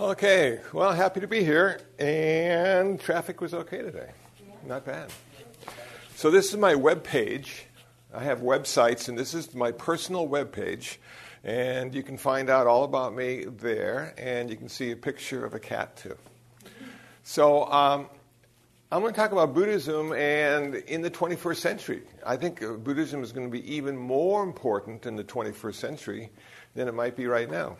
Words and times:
Okay, 0.00 0.60
well, 0.72 0.94
happy 0.94 1.20
to 1.20 1.26
be 1.26 1.44
here, 1.44 1.78
and 1.98 2.98
traffic 2.98 3.42
was 3.42 3.52
okay 3.52 3.82
today. 3.82 4.08
Not 4.66 4.86
bad. 4.86 5.10
So, 6.16 6.30
this 6.30 6.48
is 6.48 6.56
my 6.56 6.74
web 6.74 7.04
page. 7.04 7.66
I 8.14 8.24
have 8.24 8.38
websites, 8.38 9.10
and 9.10 9.18
this 9.18 9.34
is 9.34 9.54
my 9.54 9.72
personal 9.72 10.26
web 10.26 10.52
page. 10.52 10.98
And 11.44 11.94
you 11.94 12.02
can 12.02 12.16
find 12.16 12.48
out 12.48 12.66
all 12.66 12.84
about 12.84 13.14
me 13.14 13.44
there, 13.44 14.14
and 14.16 14.48
you 14.48 14.56
can 14.56 14.70
see 14.70 14.90
a 14.90 14.96
picture 14.96 15.44
of 15.44 15.52
a 15.52 15.60
cat, 15.60 15.98
too. 15.98 16.16
So, 17.22 17.70
um, 17.70 18.08
I'm 18.90 19.02
going 19.02 19.12
to 19.12 19.20
talk 19.20 19.32
about 19.32 19.52
Buddhism 19.52 20.14
and 20.14 20.76
in 20.76 21.02
the 21.02 21.10
21st 21.10 21.56
century. 21.56 22.02
I 22.24 22.38
think 22.38 22.60
Buddhism 22.82 23.22
is 23.22 23.32
going 23.32 23.46
to 23.46 23.52
be 23.52 23.70
even 23.70 23.98
more 23.98 24.44
important 24.44 25.04
in 25.04 25.16
the 25.16 25.24
21st 25.24 25.74
century 25.74 26.30
than 26.74 26.88
it 26.88 26.94
might 26.94 27.16
be 27.16 27.26
right 27.26 27.50
now. 27.50 27.76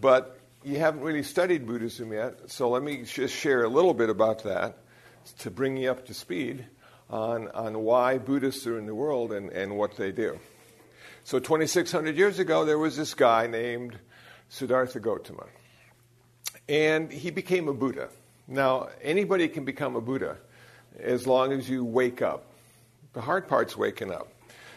But 0.00 0.40
you 0.64 0.78
haven't 0.78 1.02
really 1.02 1.22
studied 1.22 1.66
Buddhism 1.66 2.12
yet, 2.12 2.50
so 2.50 2.70
let 2.70 2.82
me 2.82 3.02
just 3.02 3.34
share 3.34 3.64
a 3.64 3.68
little 3.68 3.92
bit 3.92 4.08
about 4.08 4.44
that 4.44 4.78
to 5.40 5.50
bring 5.50 5.76
you 5.76 5.90
up 5.90 6.06
to 6.06 6.14
speed 6.14 6.64
on, 7.10 7.48
on 7.48 7.80
why 7.80 8.16
Buddhists 8.16 8.66
are 8.66 8.78
in 8.78 8.86
the 8.86 8.94
world 8.94 9.30
and, 9.30 9.50
and 9.50 9.76
what 9.76 9.96
they 9.96 10.10
do. 10.10 10.38
So, 11.22 11.38
2,600 11.38 12.16
years 12.16 12.38
ago, 12.38 12.64
there 12.64 12.78
was 12.78 12.96
this 12.96 13.12
guy 13.12 13.46
named 13.46 13.98
Siddhartha 14.48 15.00
Gautama, 15.00 15.44
and 16.66 17.12
he 17.12 17.30
became 17.30 17.68
a 17.68 17.74
Buddha. 17.74 18.08
Now, 18.48 18.88
anybody 19.02 19.48
can 19.48 19.66
become 19.66 19.96
a 19.96 20.00
Buddha 20.00 20.38
as 20.98 21.26
long 21.26 21.52
as 21.52 21.68
you 21.68 21.84
wake 21.84 22.22
up. 22.22 22.46
The 23.12 23.20
hard 23.20 23.48
part's 23.48 23.76
waking 23.76 24.12
up. 24.12 24.28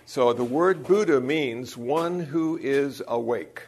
So, 0.05 0.33
the 0.33 0.43
word 0.43 0.85
Buddha 0.85 1.21
means 1.21 1.77
one 1.77 2.19
who 2.19 2.57
is 2.57 3.01
awake. 3.07 3.63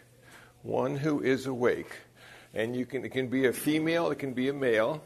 One 0.63 0.97
who 0.97 1.21
is 1.21 1.45
awake 1.45 1.91
and 2.53 2.75
you 2.75 2.85
can, 2.85 3.05
it 3.05 3.11
can 3.11 3.27
be 3.27 3.47
a 3.47 3.53
female, 3.53 4.11
it 4.11 4.19
can 4.19 4.33
be 4.33 4.49
a 4.49 4.53
male. 4.53 5.01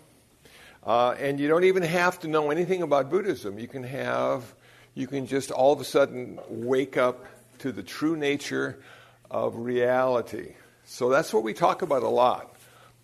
Uh, 0.85 1.11
and 1.11 1.39
you 1.39 1.47
don't 1.47 1.63
even 1.63 1.84
have 1.84 2.20
to 2.20 2.27
know 2.27 2.51
anything 2.51 2.81
about 2.81 3.09
Buddhism. 3.09 3.57
You 3.57 3.68
can 3.68 3.84
have, 3.84 4.54
you 4.95 5.07
can 5.07 5.27
just 5.27 5.51
all 5.51 5.71
of 5.71 5.79
a 5.79 5.85
sudden 5.85 6.40
wake 6.49 6.98
up 6.98 7.26
to 7.59 7.71
the 7.71 7.84
true 7.84 8.18
nature 8.18 8.81
of 9.31 9.55
reality. 9.55 10.55
So 10.85 11.09
that's 11.09 11.34
what 11.34 11.43
we 11.43 11.53
talk 11.53 11.81
about 11.81 12.03
a 12.03 12.09
lot. 12.09 12.55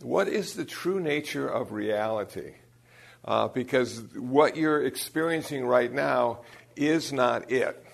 What 0.02 0.27
is 0.27 0.55
the 0.55 0.66
true 0.66 0.99
nature 0.99 1.47
of 1.47 1.71
reality? 1.71 2.53
Uh, 3.23 3.47
because 3.47 4.02
what 4.16 4.55
you're 4.55 4.86
experiencing 4.86 5.66
right 5.66 5.92
now 5.92 6.39
is 6.75 7.11
not 7.11 7.52
it. 7.52 7.86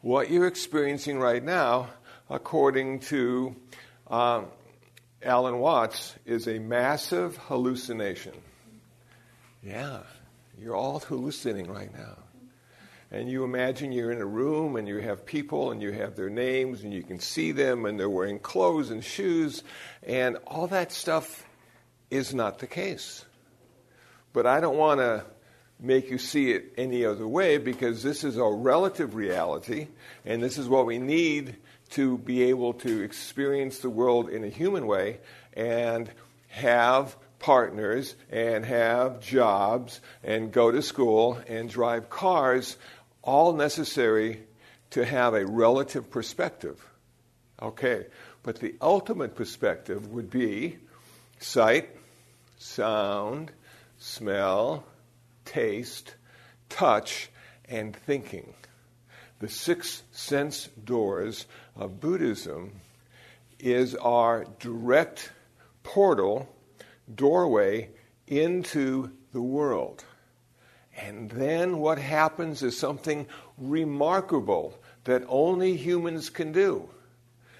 What 0.00 0.30
you're 0.30 0.46
experiencing 0.46 1.18
right 1.18 1.42
now, 1.42 1.88
according 2.30 3.00
to 3.00 3.56
um, 4.08 4.46
Alan 5.26 5.58
Watts 5.58 6.14
is 6.24 6.46
a 6.46 6.60
massive 6.60 7.36
hallucination. 7.36 8.32
Yeah, 9.60 9.98
you're 10.56 10.76
all 10.76 11.00
hallucinating 11.00 11.68
right 11.68 11.92
now. 11.92 12.16
And 13.10 13.28
you 13.28 13.42
imagine 13.42 13.90
you're 13.90 14.12
in 14.12 14.20
a 14.20 14.26
room 14.26 14.76
and 14.76 14.86
you 14.86 14.98
have 14.98 15.26
people 15.26 15.72
and 15.72 15.82
you 15.82 15.90
have 15.90 16.14
their 16.14 16.30
names 16.30 16.84
and 16.84 16.94
you 16.94 17.02
can 17.02 17.18
see 17.18 17.50
them 17.50 17.86
and 17.86 17.98
they're 17.98 18.08
wearing 18.08 18.38
clothes 18.38 18.90
and 18.90 19.02
shoes 19.02 19.64
and 20.04 20.36
all 20.46 20.68
that 20.68 20.92
stuff 20.92 21.44
is 22.08 22.32
not 22.32 22.60
the 22.60 22.68
case. 22.68 23.24
But 24.32 24.46
I 24.46 24.60
don't 24.60 24.76
want 24.76 25.00
to 25.00 25.24
make 25.80 26.08
you 26.08 26.18
see 26.18 26.52
it 26.52 26.72
any 26.76 27.04
other 27.04 27.26
way 27.26 27.58
because 27.58 28.02
this 28.02 28.22
is 28.22 28.36
a 28.36 28.44
relative 28.44 29.16
reality 29.16 29.88
and 30.24 30.40
this 30.40 30.56
is 30.56 30.68
what 30.68 30.86
we 30.86 30.98
need 30.98 31.56
to 31.96 32.18
be 32.18 32.42
able 32.42 32.74
to 32.74 33.02
experience 33.02 33.78
the 33.78 33.88
world 33.88 34.28
in 34.28 34.44
a 34.44 34.48
human 34.48 34.86
way 34.86 35.18
and 35.54 36.10
have 36.48 37.16
partners 37.38 38.14
and 38.30 38.66
have 38.66 39.18
jobs 39.20 40.02
and 40.22 40.52
go 40.52 40.70
to 40.70 40.82
school 40.82 41.40
and 41.48 41.70
drive 41.70 42.10
cars, 42.10 42.76
all 43.22 43.54
necessary 43.54 44.42
to 44.90 45.06
have 45.06 45.32
a 45.32 45.46
relative 45.46 46.10
perspective. 46.10 46.86
Okay, 47.62 48.04
but 48.42 48.60
the 48.60 48.74
ultimate 48.82 49.34
perspective 49.34 50.12
would 50.12 50.28
be 50.28 50.76
sight, 51.38 51.88
sound, 52.58 53.50
smell, 53.96 54.84
taste, 55.46 56.14
touch, 56.68 57.30
and 57.70 57.96
thinking. 57.96 58.52
The 59.38 59.48
six 59.48 60.02
sense 60.12 60.68
doors 60.84 61.46
of 61.74 62.00
Buddhism 62.00 62.80
is 63.58 63.94
our 63.94 64.46
direct 64.60 65.30
portal, 65.82 66.48
doorway 67.14 67.90
into 68.26 69.10
the 69.32 69.42
world. 69.42 70.04
And 70.96 71.30
then 71.30 71.78
what 71.78 71.98
happens 71.98 72.62
is 72.62 72.78
something 72.78 73.26
remarkable 73.58 74.78
that 75.04 75.22
only 75.28 75.76
humans 75.76 76.30
can 76.30 76.52
do. 76.52 76.88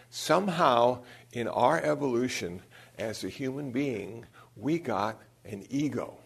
Somehow, 0.09 1.03
in 1.33 1.47
our 1.47 1.79
evolution 1.81 2.63
as 2.99 3.23
a 3.23 3.29
human 3.29 3.71
being, 3.71 4.25
we 4.57 4.79
got 4.79 5.21
an 5.45 5.67
ego. 5.69 6.17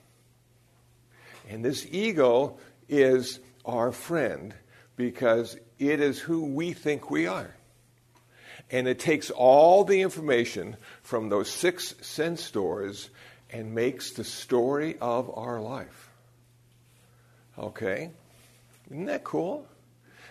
And 1.48 1.64
this 1.64 1.86
ego 1.90 2.58
is 2.88 3.40
our 3.64 3.90
friend 3.90 4.54
because 5.00 5.56
it 5.78 5.98
is 5.98 6.18
who 6.18 6.44
we 6.44 6.74
think 6.74 7.10
we 7.10 7.26
are. 7.26 7.54
And 8.70 8.86
it 8.86 8.98
takes 8.98 9.30
all 9.30 9.82
the 9.84 10.02
information 10.02 10.76
from 11.02 11.30
those 11.30 11.50
six 11.50 11.94
sense 12.02 12.50
doors 12.50 13.08
and 13.50 13.74
makes 13.74 14.10
the 14.10 14.24
story 14.24 14.98
of 15.00 15.30
our 15.38 15.58
life. 15.58 16.10
Okay? 17.58 18.10
Isn't 18.90 19.06
that 19.06 19.24
cool? 19.24 19.66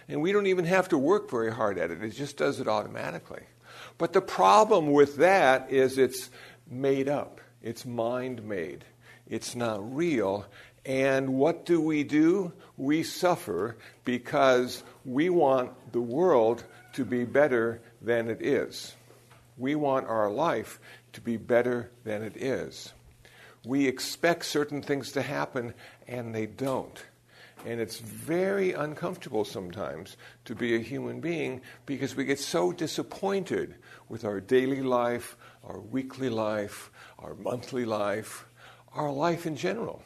And 0.07 0.21
we 0.21 0.31
don't 0.31 0.45
even 0.45 0.65
have 0.65 0.89
to 0.89 0.99
work 0.99 1.31
very 1.31 1.51
hard 1.51 1.79
at 1.79 1.89
it, 1.89 2.03
it 2.03 2.11
just 2.11 2.37
does 2.37 2.59
it 2.59 2.67
automatically. 2.67 3.43
But 3.97 4.13
the 4.13 4.21
problem 4.21 4.91
with 4.91 5.17
that 5.17 5.71
is 5.71 5.97
it's 5.97 6.29
made 6.69 7.09
up, 7.09 7.41
it's 7.63 7.87
mind 7.87 8.43
made, 8.43 8.85
it's 9.27 9.55
not 9.55 9.95
real. 9.95 10.45
And 10.89 11.35
what 11.35 11.67
do 11.67 11.79
we 11.79 12.03
do? 12.03 12.51
We 12.75 13.03
suffer 13.03 13.77
because 14.05 14.81
we 15.05 15.29
want 15.29 15.71
the 15.91 16.01
world 16.01 16.63
to 16.93 17.05
be 17.05 17.25
better 17.25 17.79
than 18.01 18.27
it 18.27 18.41
is. 18.41 18.95
We 19.55 19.75
want 19.75 20.07
our 20.07 20.31
life 20.31 20.79
to 21.13 21.21
be 21.21 21.37
better 21.37 21.91
than 22.05 22.23
it 22.23 22.35
is. 22.37 22.91
We 23.63 23.87
expect 23.87 24.45
certain 24.45 24.81
things 24.81 25.11
to 25.11 25.21
happen 25.21 25.75
and 26.07 26.33
they 26.33 26.47
don't. 26.47 26.99
And 27.67 27.79
it's 27.79 27.99
very 27.99 28.73
uncomfortable 28.73 29.45
sometimes 29.45 30.17
to 30.45 30.55
be 30.55 30.73
a 30.73 30.79
human 30.79 31.19
being 31.21 31.61
because 31.85 32.15
we 32.15 32.25
get 32.25 32.39
so 32.39 32.71
disappointed 32.71 33.75
with 34.07 34.25
our 34.25 34.41
daily 34.41 34.81
life, 34.81 35.37
our 35.63 35.79
weekly 35.79 36.29
life, 36.29 36.89
our 37.19 37.35
monthly 37.35 37.85
life, 37.85 38.47
our 38.91 39.11
life 39.11 39.45
in 39.45 39.55
general. 39.55 40.01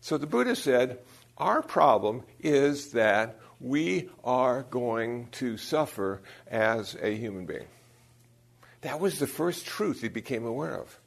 So 0.00 0.18
the 0.18 0.26
Buddha 0.26 0.56
said, 0.56 0.98
Our 1.36 1.62
problem 1.62 2.22
is 2.40 2.92
that 2.92 3.38
we 3.60 4.08
are 4.24 4.62
going 4.62 5.28
to 5.32 5.56
suffer 5.56 6.20
as 6.46 6.96
a 7.02 7.14
human 7.14 7.46
being. 7.46 7.66
That 8.82 9.00
was 9.00 9.18
the 9.18 9.26
first 9.26 9.66
truth 9.66 10.00
he 10.00 10.08
became 10.08 10.46
aware 10.46 10.80
of. 10.80 10.98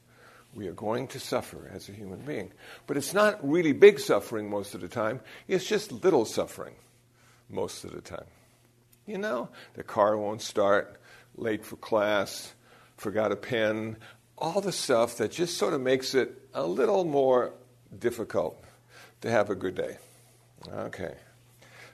We 0.53 0.68
are 0.68 0.74
going 0.74 1.07
to 1.09 1.19
suffer 1.19 1.72
as 1.74 1.88
a 1.88 1.94
human 1.94 2.19
being. 2.19 2.51
But 2.85 2.97
it's 2.97 3.13
not 3.13 3.40
really 3.47 3.72
big 3.72 4.00
suffering 4.00 4.50
most 4.50 4.75
of 4.75 4.81
the 4.81 4.90
time, 4.90 5.22
it's 5.47 5.66
just 5.66 5.91
little 5.91 6.25
suffering 6.25 6.75
most 7.50 7.85
of 7.85 7.94
the 7.94 8.01
time. 8.01 8.25
You 9.06 9.18
know, 9.18 9.50
the 9.75 9.84
car 9.84 10.18
won't 10.18 10.41
start, 10.41 11.00
late 11.35 11.66
for 11.66 11.78
class, 11.78 12.53
forgot 12.97 13.31
a 13.31 13.38
pen, 13.38 13.97
all 14.38 14.59
the 14.59 14.72
stuff 14.72 15.18
that 15.18 15.31
just 15.31 15.57
sort 15.57 15.74
of 15.74 15.81
makes 15.81 16.13
it 16.13 16.50
a 16.54 16.66
little 16.66 17.06
more 17.06 17.54
difficult 17.98 18.62
to 19.21 19.29
have 19.29 19.50
a 19.50 19.56
good 19.56 19.75
day. 19.75 19.97
Okay. 20.69 21.15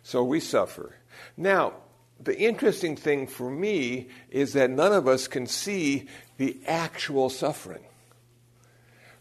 So 0.04 0.24
we 0.24 0.40
suffer. 0.40 0.96
Now, 1.36 1.74
the 2.20 2.38
interesting 2.38 2.96
thing 2.96 3.28
for 3.28 3.50
me 3.50 4.08
is 4.32 4.54
that 4.54 4.70
none 4.70 4.94
of 4.94 5.08
us 5.08 5.28
can 5.28 5.46
see 5.46 6.08
the 6.38 6.58
actual 6.66 7.30
suffering. 7.30 7.84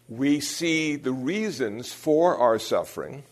We 0.08 0.40
see 0.40 0.96
the 0.96 1.12
reasons 1.12 1.92
for 1.92 2.38
our 2.38 2.58
suffering. 2.58 3.24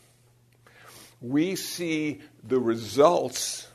We 1.20 1.56
see 1.56 2.20
the 2.42 2.58
results. 2.58 3.68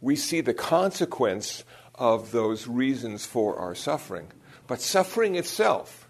We 0.00 0.16
see 0.16 0.40
the 0.40 0.54
consequence 0.54 1.64
of 1.96 2.30
those 2.30 2.66
reasons 2.66 3.26
for 3.26 3.58
our 3.58 3.74
suffering. 3.74 4.28
But 4.66 4.80
suffering 4.80 5.34
itself 5.34 6.08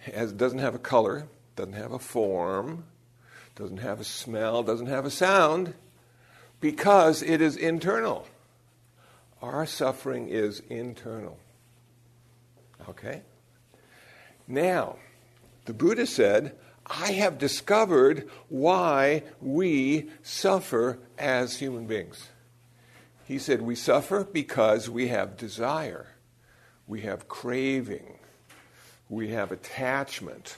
has, 0.00 0.32
doesn't 0.32 0.58
have 0.58 0.74
a 0.74 0.80
color, 0.80 1.28
doesn't 1.56 1.74
have 1.74 1.92
a 1.92 1.98
form, 1.98 2.84
doesn't 3.60 3.76
have 3.76 4.00
a 4.00 4.04
smell, 4.04 4.62
doesn't 4.62 4.86
have 4.86 5.04
a 5.04 5.10
sound 5.10 5.74
because 6.60 7.22
it 7.22 7.42
is 7.42 7.56
internal. 7.56 8.26
Our 9.42 9.66
suffering 9.66 10.28
is 10.28 10.60
internal. 10.70 11.38
Okay? 12.88 13.20
Now, 14.48 14.96
the 15.66 15.74
Buddha 15.74 16.06
said, 16.06 16.56
I 16.86 17.12
have 17.12 17.36
discovered 17.36 18.30
why 18.48 19.24
we 19.42 20.08
suffer 20.22 20.98
as 21.18 21.58
human 21.58 21.86
beings. 21.86 22.30
He 23.26 23.38
said, 23.38 23.60
We 23.60 23.74
suffer 23.74 24.24
because 24.24 24.88
we 24.88 25.08
have 25.08 25.36
desire, 25.36 26.06
we 26.86 27.02
have 27.02 27.28
craving, 27.28 28.18
we 29.10 29.28
have 29.28 29.52
attachment, 29.52 30.56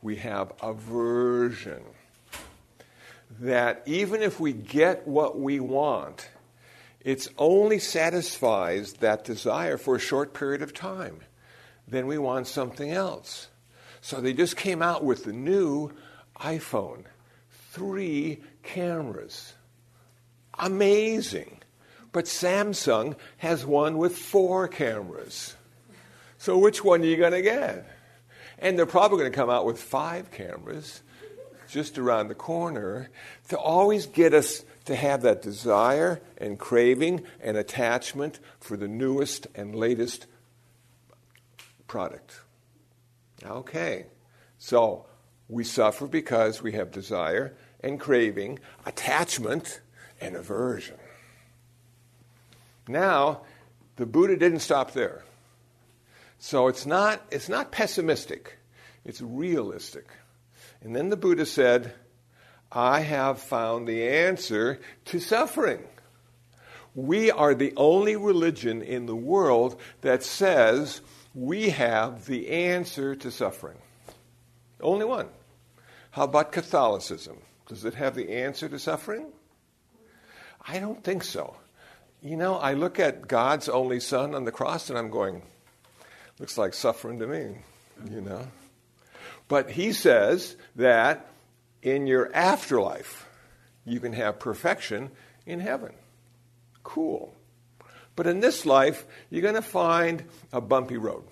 we 0.00 0.16
have 0.16 0.52
aversion. 0.62 1.84
That 3.40 3.82
even 3.86 4.22
if 4.22 4.40
we 4.40 4.52
get 4.52 5.06
what 5.06 5.38
we 5.38 5.60
want, 5.60 6.28
it's 7.00 7.28
only 7.38 7.78
satisfies 7.78 8.94
that 8.94 9.24
desire 9.24 9.76
for 9.76 9.96
a 9.96 10.00
short 10.00 10.34
period 10.34 10.62
of 10.62 10.74
time. 10.74 11.20
Then 11.86 12.06
we 12.06 12.18
want 12.18 12.46
something 12.46 12.90
else. 12.90 13.48
So 14.00 14.20
they 14.20 14.32
just 14.32 14.56
came 14.56 14.82
out 14.82 15.04
with 15.04 15.24
the 15.24 15.32
new 15.32 15.92
iPhone. 16.40 17.04
Three 17.70 18.42
cameras. 18.62 19.54
Amazing. 20.58 21.58
But 22.12 22.24
Samsung 22.24 23.16
has 23.38 23.64
one 23.64 23.98
with 23.98 24.16
four 24.16 24.68
cameras. 24.68 25.54
So 26.38 26.58
which 26.58 26.84
one 26.84 27.02
are 27.02 27.06
you 27.06 27.16
going 27.16 27.32
to 27.32 27.42
get? 27.42 27.86
And 28.58 28.78
they're 28.78 28.86
probably 28.86 29.18
going 29.18 29.30
to 29.30 29.36
come 29.36 29.50
out 29.50 29.66
with 29.66 29.80
five 29.80 30.30
cameras 30.30 31.02
just 31.68 31.98
around 31.98 32.28
the 32.28 32.34
corner 32.34 33.10
to 33.48 33.58
always 33.58 34.06
get 34.06 34.34
us 34.34 34.64
to 34.86 34.96
have 34.96 35.22
that 35.22 35.42
desire 35.42 36.20
and 36.38 36.58
craving 36.58 37.22
and 37.42 37.56
attachment 37.56 38.40
for 38.58 38.76
the 38.76 38.88
newest 38.88 39.46
and 39.54 39.74
latest 39.74 40.26
product. 41.86 42.40
Okay, 43.44 44.06
so 44.58 45.06
we 45.48 45.62
suffer 45.64 46.06
because 46.06 46.62
we 46.62 46.72
have 46.72 46.90
desire 46.90 47.54
and 47.80 48.00
craving, 48.00 48.58
attachment 48.84 49.80
and 50.20 50.34
aversion. 50.34 50.96
Now, 52.88 53.42
the 53.96 54.06
Buddha 54.06 54.36
didn't 54.36 54.60
stop 54.60 54.92
there. 54.92 55.24
So 56.38 56.68
it's 56.68 56.86
not, 56.86 57.22
it's 57.30 57.48
not 57.48 57.72
pessimistic, 57.72 58.58
it's 59.04 59.20
realistic. 59.20 60.06
And 60.82 60.94
then 60.94 61.08
the 61.08 61.16
Buddha 61.16 61.46
said, 61.46 61.92
I 62.70 63.00
have 63.00 63.40
found 63.40 63.88
the 63.88 64.06
answer 64.08 64.80
to 65.06 65.20
suffering. 65.20 65.84
We 66.94 67.30
are 67.30 67.54
the 67.54 67.72
only 67.76 68.16
religion 68.16 68.82
in 68.82 69.06
the 69.06 69.16
world 69.16 69.80
that 70.00 70.22
says 70.22 71.00
we 71.34 71.70
have 71.70 72.26
the 72.26 72.48
answer 72.48 73.14
to 73.16 73.30
suffering. 73.30 73.78
Only 74.80 75.04
one. 75.04 75.28
How 76.10 76.24
about 76.24 76.52
Catholicism? 76.52 77.38
Does 77.68 77.84
it 77.84 77.94
have 77.94 78.14
the 78.14 78.30
answer 78.30 78.68
to 78.68 78.78
suffering? 78.78 79.26
I 80.66 80.78
don't 80.78 81.02
think 81.02 81.24
so. 81.24 81.56
You 82.22 82.36
know, 82.36 82.56
I 82.56 82.74
look 82.74 82.98
at 82.98 83.28
God's 83.28 83.68
only 83.68 84.00
Son 84.00 84.34
on 84.34 84.44
the 84.44 84.52
cross 84.52 84.90
and 84.90 84.98
I'm 84.98 85.10
going, 85.10 85.42
looks 86.38 86.58
like 86.58 86.74
suffering 86.74 87.18
to 87.20 87.26
me, 87.26 87.58
you 88.10 88.20
know. 88.20 88.46
But 89.48 89.70
he 89.70 89.92
says 89.92 90.56
that 90.76 91.26
in 91.82 92.06
your 92.06 92.30
afterlife, 92.34 93.26
you 93.84 94.00
can 94.00 94.12
have 94.12 94.38
perfection 94.38 95.10
in 95.46 95.60
heaven. 95.60 95.92
Cool. 96.82 97.34
But 98.14 98.26
in 98.26 98.40
this 98.40 98.66
life, 98.66 99.06
you're 99.30 99.42
going 99.42 99.54
to 99.54 99.62
find 99.62 100.24
a 100.52 100.60
bumpy 100.60 100.96
road. 100.96 101.24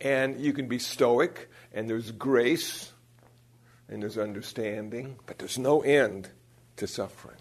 And 0.00 0.40
you 0.40 0.52
can 0.52 0.68
be 0.68 0.78
stoic, 0.78 1.50
and 1.72 1.88
there's 1.88 2.10
grace, 2.10 2.92
and 3.88 4.02
there's 4.02 4.18
understanding, 4.18 5.16
but 5.26 5.38
there's 5.38 5.58
no 5.58 5.82
end 5.82 6.28
to 6.76 6.86
suffering. 6.86 7.36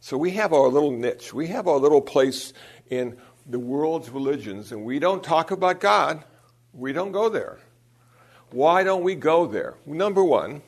So 0.00 0.16
we 0.16 0.32
have 0.32 0.52
our 0.52 0.68
little 0.68 0.90
niche. 0.90 1.34
We 1.34 1.48
have 1.48 1.68
our 1.68 1.78
little 1.78 2.00
place 2.00 2.52
in 2.88 3.18
the 3.44 3.58
world's 3.58 4.10
religions, 4.10 4.72
and 4.72 4.84
we 4.84 4.98
don't 4.98 5.22
talk 5.22 5.50
about 5.50 5.80
God. 5.80 6.24
We 6.72 6.92
don't 6.92 7.12
go 7.12 7.28
there. 7.28 7.58
Why 8.50 8.82
don't 8.82 9.02
we 9.02 9.14
go 9.14 9.46
there? 9.46 9.74
Number 9.84 10.22
one, 10.22 10.62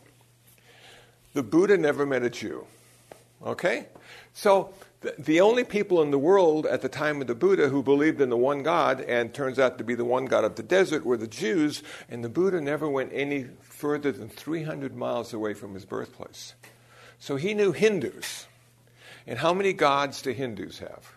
the 1.35 1.43
Buddha 1.43 1.79
never 1.79 2.05
met 2.05 2.23
a 2.23 2.31
Jew. 2.31 2.67
Okay? 3.45 3.87
So 4.35 4.73
the, 5.01 5.15
the 5.19 5.41
only 5.41 5.65
people 5.65 6.03
in 6.03 6.11
the 6.11 6.19
world 6.19 6.67
at 6.67 6.83
the 6.83 6.89
time 6.89 7.21
of 7.21 7.29
the 7.29 7.35
Buddha 7.35 7.69
who 7.69 7.83
believed 7.83 8.21
in 8.21 8.31
the 8.31 8.37
one 8.37 8.63
God 8.63 9.01
and 9.01 9.33
turns 9.33 9.59
out 9.59 9.79
to 9.79 9.85
be 9.85 9.95
the 9.95 10.05
one 10.05 10.27
God 10.27 10.45
of 10.45 10.57
the 10.57 10.63
desert 10.63 11.05
were 11.05 11.17
the 11.17 11.29
Jews, 11.29 11.83
and 12.09 12.25
the 12.25 12.29
Buddha 12.29 12.61
never 12.61 12.89
went 12.89 13.13
any 13.13 13.47
further 13.63 14.11
than 14.11 14.29
300 14.29 14.97
miles 14.97 15.33
away 15.33 15.55
from 15.55 15.75
his 15.75 15.85
birthplace. 15.85 16.55
So 17.21 17.37
he 17.37 17.55
knew 17.55 17.73
Hindus. 17.73 18.47
And 19.27 19.39
how 19.39 19.53
many 19.55 19.73
gods 19.73 20.23
do 20.23 20.31
Hindus 20.31 20.79
have? 20.79 21.13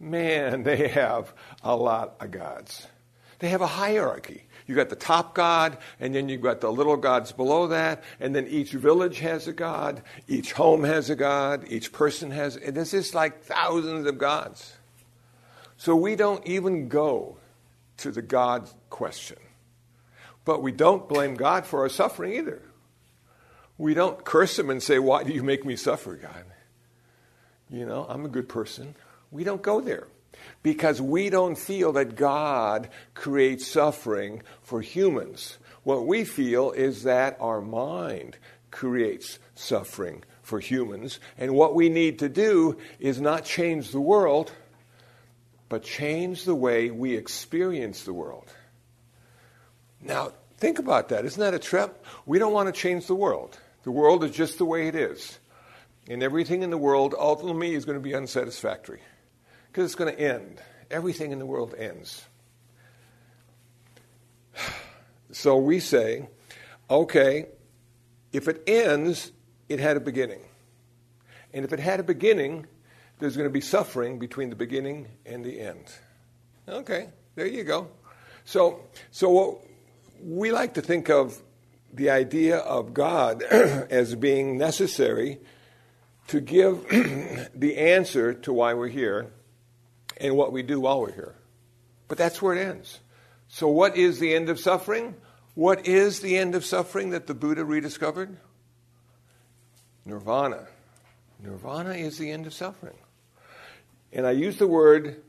Man, 0.00 0.62
they 0.64 0.88
have 0.88 1.32
a 1.62 1.76
lot 1.76 2.16
of 2.20 2.30
gods. 2.30 2.86
They 3.38 3.48
have 3.50 3.60
a 3.60 3.66
hierarchy. 3.66 4.44
You've 4.70 4.76
got 4.76 4.88
the 4.88 4.94
top 4.94 5.34
god, 5.34 5.78
and 5.98 6.14
then 6.14 6.28
you've 6.28 6.42
got 6.42 6.60
the 6.60 6.70
little 6.70 6.96
gods 6.96 7.32
below 7.32 7.66
that, 7.66 8.04
and 8.20 8.36
then 8.36 8.46
each 8.46 8.70
village 8.70 9.18
has 9.18 9.48
a 9.48 9.52
god, 9.52 10.00
each 10.28 10.52
home 10.52 10.84
has 10.84 11.10
a 11.10 11.16
god, 11.16 11.64
each 11.68 11.90
person 11.90 12.30
has. 12.30 12.54
And 12.54 12.76
there's 12.76 12.92
just 12.92 13.12
like 13.12 13.42
thousands 13.42 14.06
of 14.06 14.16
gods. 14.16 14.74
So 15.76 15.96
we 15.96 16.14
don't 16.14 16.46
even 16.46 16.86
go 16.86 17.38
to 17.96 18.12
the 18.12 18.22
God 18.22 18.70
question. 18.90 19.38
But 20.44 20.62
we 20.62 20.70
don't 20.70 21.08
blame 21.08 21.34
God 21.34 21.66
for 21.66 21.80
our 21.80 21.88
suffering 21.88 22.34
either. 22.34 22.62
We 23.76 23.92
don't 23.92 24.24
curse 24.24 24.56
Him 24.56 24.70
and 24.70 24.80
say, 24.80 25.00
Why 25.00 25.24
do 25.24 25.32
you 25.32 25.42
make 25.42 25.64
me 25.64 25.74
suffer, 25.74 26.14
God? 26.14 26.44
You 27.68 27.86
know, 27.86 28.06
I'm 28.08 28.24
a 28.24 28.28
good 28.28 28.48
person. 28.48 28.94
We 29.32 29.42
don't 29.42 29.62
go 29.62 29.80
there 29.80 30.06
because 30.62 31.00
we 31.00 31.30
don't 31.30 31.56
feel 31.56 31.92
that 31.92 32.16
God 32.16 32.90
creates 33.14 33.66
suffering 33.66 34.42
for 34.62 34.80
humans. 34.80 35.58
What 35.82 36.06
we 36.06 36.24
feel 36.24 36.72
is 36.72 37.04
that 37.04 37.36
our 37.40 37.60
mind 37.60 38.36
creates 38.70 39.38
suffering 39.54 40.22
for 40.42 40.60
humans, 40.60 41.20
and 41.38 41.54
what 41.54 41.74
we 41.74 41.88
need 41.88 42.18
to 42.18 42.28
do 42.28 42.76
is 42.98 43.20
not 43.20 43.44
change 43.44 43.90
the 43.90 44.00
world, 44.00 44.52
but 45.68 45.82
change 45.82 46.44
the 46.44 46.54
way 46.54 46.90
we 46.90 47.16
experience 47.16 48.02
the 48.02 48.12
world. 48.12 48.52
Now, 50.02 50.32
think 50.58 50.78
about 50.78 51.10
that. 51.10 51.24
Isn't 51.24 51.40
that 51.40 51.54
a 51.54 51.58
trip? 51.58 52.04
We 52.26 52.38
don't 52.38 52.52
want 52.52 52.66
to 52.66 52.78
change 52.78 53.06
the 53.06 53.14
world. 53.14 53.58
The 53.84 53.90
world 53.90 54.24
is 54.24 54.32
just 54.32 54.58
the 54.58 54.64
way 54.64 54.88
it 54.88 54.94
is. 54.94 55.38
And 56.08 56.22
everything 56.22 56.62
in 56.62 56.70
the 56.70 56.78
world 56.78 57.14
ultimately 57.16 57.74
is 57.74 57.84
going 57.84 57.98
to 57.98 58.02
be 58.02 58.14
unsatisfactory 58.14 59.00
because 59.70 59.84
it's 59.84 59.94
going 59.94 60.12
to 60.14 60.20
end. 60.20 60.60
Everything 60.90 61.32
in 61.32 61.38
the 61.38 61.46
world 61.46 61.74
ends. 61.76 62.24
So 65.32 65.58
we 65.58 65.78
say, 65.78 66.28
okay, 66.90 67.46
if 68.32 68.48
it 68.48 68.64
ends, 68.66 69.30
it 69.68 69.78
had 69.78 69.96
a 69.96 70.00
beginning. 70.00 70.40
And 71.54 71.64
if 71.64 71.72
it 71.72 71.78
had 71.78 72.00
a 72.00 72.02
beginning, 72.02 72.66
there's 73.20 73.36
going 73.36 73.48
to 73.48 73.52
be 73.52 73.60
suffering 73.60 74.18
between 74.18 74.50
the 74.50 74.56
beginning 74.56 75.06
and 75.24 75.44
the 75.44 75.60
end. 75.60 75.84
Okay, 76.68 77.10
there 77.36 77.46
you 77.46 77.62
go. 77.62 77.86
So, 78.44 78.80
so 79.12 79.60
we 80.20 80.50
like 80.50 80.74
to 80.74 80.82
think 80.82 81.08
of 81.10 81.40
the 81.92 82.10
idea 82.10 82.58
of 82.58 82.92
God 82.92 83.42
as 83.44 84.16
being 84.16 84.58
necessary 84.58 85.38
to 86.26 86.40
give 86.40 86.88
the 87.54 87.76
answer 87.76 88.34
to 88.34 88.52
why 88.52 88.74
we're 88.74 88.88
here 88.88 89.30
and 90.20 90.36
what 90.36 90.52
we 90.52 90.62
do 90.62 90.80
while 90.80 91.00
we're 91.00 91.12
here. 91.12 91.34
But 92.06 92.18
that's 92.18 92.40
where 92.40 92.54
it 92.54 92.60
ends. 92.60 93.00
So, 93.48 93.66
what 93.68 93.96
is 93.96 94.20
the 94.20 94.34
end 94.34 94.48
of 94.48 94.60
suffering? 94.60 95.16
What 95.54 95.86
is 95.86 96.20
the 96.20 96.36
end 96.36 96.54
of 96.54 96.64
suffering 96.64 97.10
that 97.10 97.26
the 97.26 97.34
Buddha 97.34 97.64
rediscovered? 97.64 98.36
Nirvana. 100.04 100.68
Nirvana 101.42 101.94
is 101.94 102.18
the 102.18 102.30
end 102.30 102.46
of 102.46 102.54
suffering. 102.54 102.96
And 104.12 104.26
I 104.26 104.32
use 104.32 104.58
the 104.58 104.66
word 104.66 105.22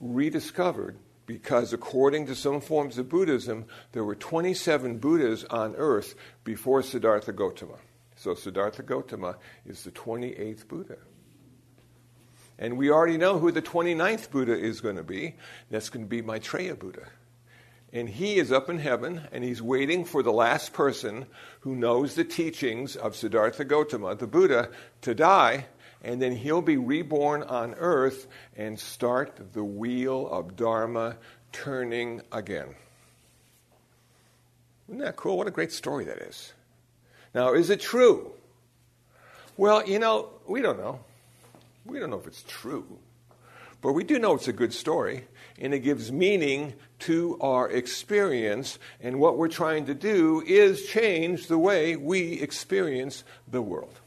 rediscovered 0.00 0.98
because, 1.26 1.72
according 1.72 2.26
to 2.26 2.34
some 2.34 2.60
forms 2.60 2.98
of 2.98 3.08
Buddhism, 3.08 3.64
there 3.92 4.04
were 4.04 4.14
27 4.14 4.98
Buddhas 4.98 5.44
on 5.44 5.74
earth 5.76 6.14
before 6.44 6.82
Siddhartha 6.82 7.32
Gautama. 7.32 7.78
So, 8.16 8.34
Siddhartha 8.34 8.82
Gautama 8.82 9.36
is 9.66 9.82
the 9.82 9.90
28th 9.90 10.68
Buddha. 10.68 10.98
And 12.58 12.76
we 12.76 12.90
already 12.90 13.16
know 13.16 13.38
who 13.38 13.50
the 13.50 13.62
29th 13.62 14.30
Buddha 14.30 14.56
is 14.56 14.80
going 14.80 14.96
to 14.96 15.02
be. 15.02 15.34
That's 15.70 15.88
going 15.88 16.04
to 16.04 16.08
be 16.08 16.22
Maitreya 16.22 16.74
Buddha. 16.76 17.06
And 17.92 18.08
he 18.08 18.36
is 18.36 18.52
up 18.52 18.70
in 18.70 18.78
heaven 18.78 19.22
and 19.32 19.44
he's 19.44 19.60
waiting 19.60 20.04
for 20.04 20.22
the 20.22 20.32
last 20.32 20.72
person 20.72 21.26
who 21.60 21.76
knows 21.76 22.14
the 22.14 22.24
teachings 22.24 22.96
of 22.96 23.16
Siddhartha 23.16 23.64
Gautama, 23.64 24.14
the 24.14 24.26
Buddha, 24.26 24.70
to 25.02 25.14
die. 25.14 25.66
And 26.02 26.20
then 26.20 26.34
he'll 26.34 26.62
be 26.62 26.78
reborn 26.78 27.42
on 27.42 27.74
earth 27.74 28.26
and 28.56 28.78
start 28.78 29.52
the 29.52 29.62
wheel 29.62 30.26
of 30.28 30.56
Dharma 30.56 31.16
turning 31.52 32.22
again. 32.32 32.74
Isn't 34.88 35.00
that 35.00 35.16
cool? 35.16 35.38
What 35.38 35.46
a 35.46 35.52
great 35.52 35.72
story 35.72 36.04
that 36.06 36.18
is. 36.18 36.52
Now, 37.34 37.54
is 37.54 37.70
it 37.70 37.80
true? 37.80 38.32
Well, 39.56 39.86
you 39.86 39.98
know, 39.98 40.30
we 40.46 40.60
don't 40.60 40.78
know. 40.78 41.00
We 41.84 41.98
don't 41.98 42.10
know 42.10 42.18
if 42.18 42.26
it's 42.26 42.44
true. 42.46 42.98
But 43.80 43.94
we 43.94 44.04
do 44.04 44.20
know 44.20 44.34
it's 44.34 44.46
a 44.46 44.52
good 44.52 44.72
story, 44.72 45.26
and 45.58 45.74
it 45.74 45.80
gives 45.80 46.12
meaning 46.12 46.74
to 47.00 47.36
our 47.40 47.68
experience. 47.68 48.78
And 49.00 49.18
what 49.18 49.36
we're 49.36 49.48
trying 49.48 49.86
to 49.86 49.94
do 49.94 50.40
is 50.46 50.86
change 50.86 51.48
the 51.48 51.58
way 51.58 51.96
we 51.96 52.40
experience 52.40 53.24
the 53.48 53.60
world. 53.60 53.98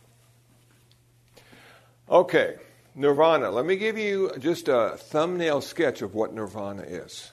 Okay, 2.10 2.56
nirvana. 2.96 3.52
Let 3.52 3.66
me 3.66 3.76
give 3.76 3.98
you 3.98 4.32
just 4.40 4.70
a 4.70 4.96
thumbnail 4.98 5.60
sketch 5.60 6.02
of 6.02 6.16
what 6.16 6.34
nirvana 6.34 6.84
is. 6.84 7.32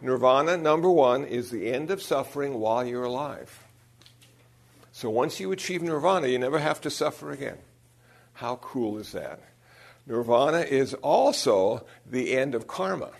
Nirvana, 0.00 0.56
number 0.56 0.90
one, 0.90 1.24
is 1.24 1.50
the 1.50 1.70
end 1.70 1.92
of 1.92 2.02
suffering 2.02 2.58
while 2.58 2.84
you're 2.84 3.04
alive. 3.04 3.64
So 4.90 5.08
once 5.08 5.38
you 5.38 5.52
achieve 5.52 5.82
nirvana, 5.82 6.26
you 6.26 6.38
never 6.38 6.58
have 6.58 6.80
to 6.80 6.90
suffer 6.90 7.30
again. 7.30 7.58
How 8.32 8.56
cool 8.56 8.98
is 8.98 9.12
that? 9.12 9.40
Nirvana 10.10 10.58
is 10.58 10.92
also 10.94 11.86
the 12.04 12.36
end 12.36 12.56
of 12.56 12.66
karma. 12.66 13.12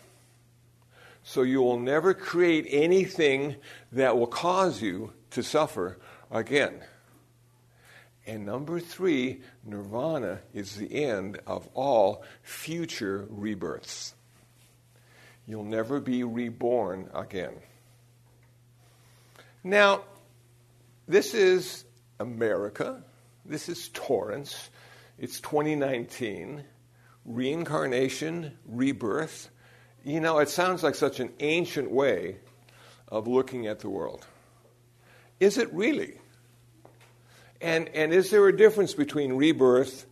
So 1.22 1.42
you 1.42 1.62
will 1.62 1.78
never 1.78 2.14
create 2.14 2.66
anything 2.68 3.54
that 3.92 4.18
will 4.18 4.26
cause 4.26 4.82
you 4.82 5.12
to 5.30 5.44
suffer 5.44 5.98
again. 6.32 6.80
And 8.26 8.44
number 8.44 8.80
three, 8.80 9.40
nirvana 9.64 10.40
is 10.52 10.74
the 10.74 11.04
end 11.04 11.38
of 11.46 11.68
all 11.74 12.24
future 12.42 13.24
rebirths. 13.30 14.16
You'll 15.46 15.62
never 15.62 16.00
be 16.00 16.24
reborn 16.24 17.08
again. 17.14 17.54
Now, 19.62 20.00
this 21.06 21.34
is 21.34 21.84
America. 22.18 23.04
This 23.46 23.68
is 23.68 23.90
Torrance. 23.90 24.70
It's 25.20 25.40
2019 25.40 26.64
reincarnation, 27.24 28.56
rebirth. 28.66 29.50
You 30.04 30.20
know, 30.20 30.38
it 30.38 30.48
sounds 30.48 30.82
like 30.82 30.94
such 30.94 31.20
an 31.20 31.32
ancient 31.40 31.90
way 31.90 32.36
of 33.08 33.26
looking 33.26 33.66
at 33.66 33.80
the 33.80 33.90
world. 33.90 34.26
Is 35.38 35.58
it 35.58 35.72
really? 35.72 36.18
And, 37.60 37.88
and 37.90 38.12
is 38.12 38.30
there 38.30 38.46
a 38.46 38.56
difference 38.56 38.94
between 38.94 39.34
rebirth 39.34 40.06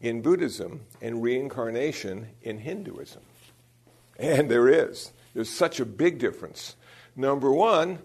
in 0.00 0.22
Buddhism 0.22 0.82
and 1.00 1.22
reincarnation 1.22 2.28
in 2.42 2.58
Hinduism? 2.58 3.22
And 4.18 4.48
there 4.50 4.68
is. 4.68 5.12
There's 5.34 5.50
such 5.50 5.80
a 5.80 5.84
big 5.84 6.18
difference. 6.18 6.76
Number 7.16 7.50
one, 7.50 7.98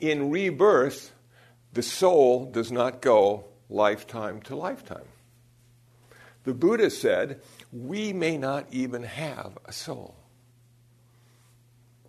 in 0.00 0.30
rebirth, 0.30 1.12
the 1.72 1.82
soul 1.82 2.46
does 2.46 2.72
not 2.72 3.00
go 3.00 3.44
lifetime 3.68 4.42
to 4.42 4.56
lifetime. 4.56 5.04
The 6.44 6.54
Buddha 6.54 6.90
said 6.90 7.40
we 7.72 8.12
may 8.12 8.36
not 8.36 8.66
even 8.70 9.02
have 9.02 9.58
a 9.64 9.72
soul. 9.72 10.16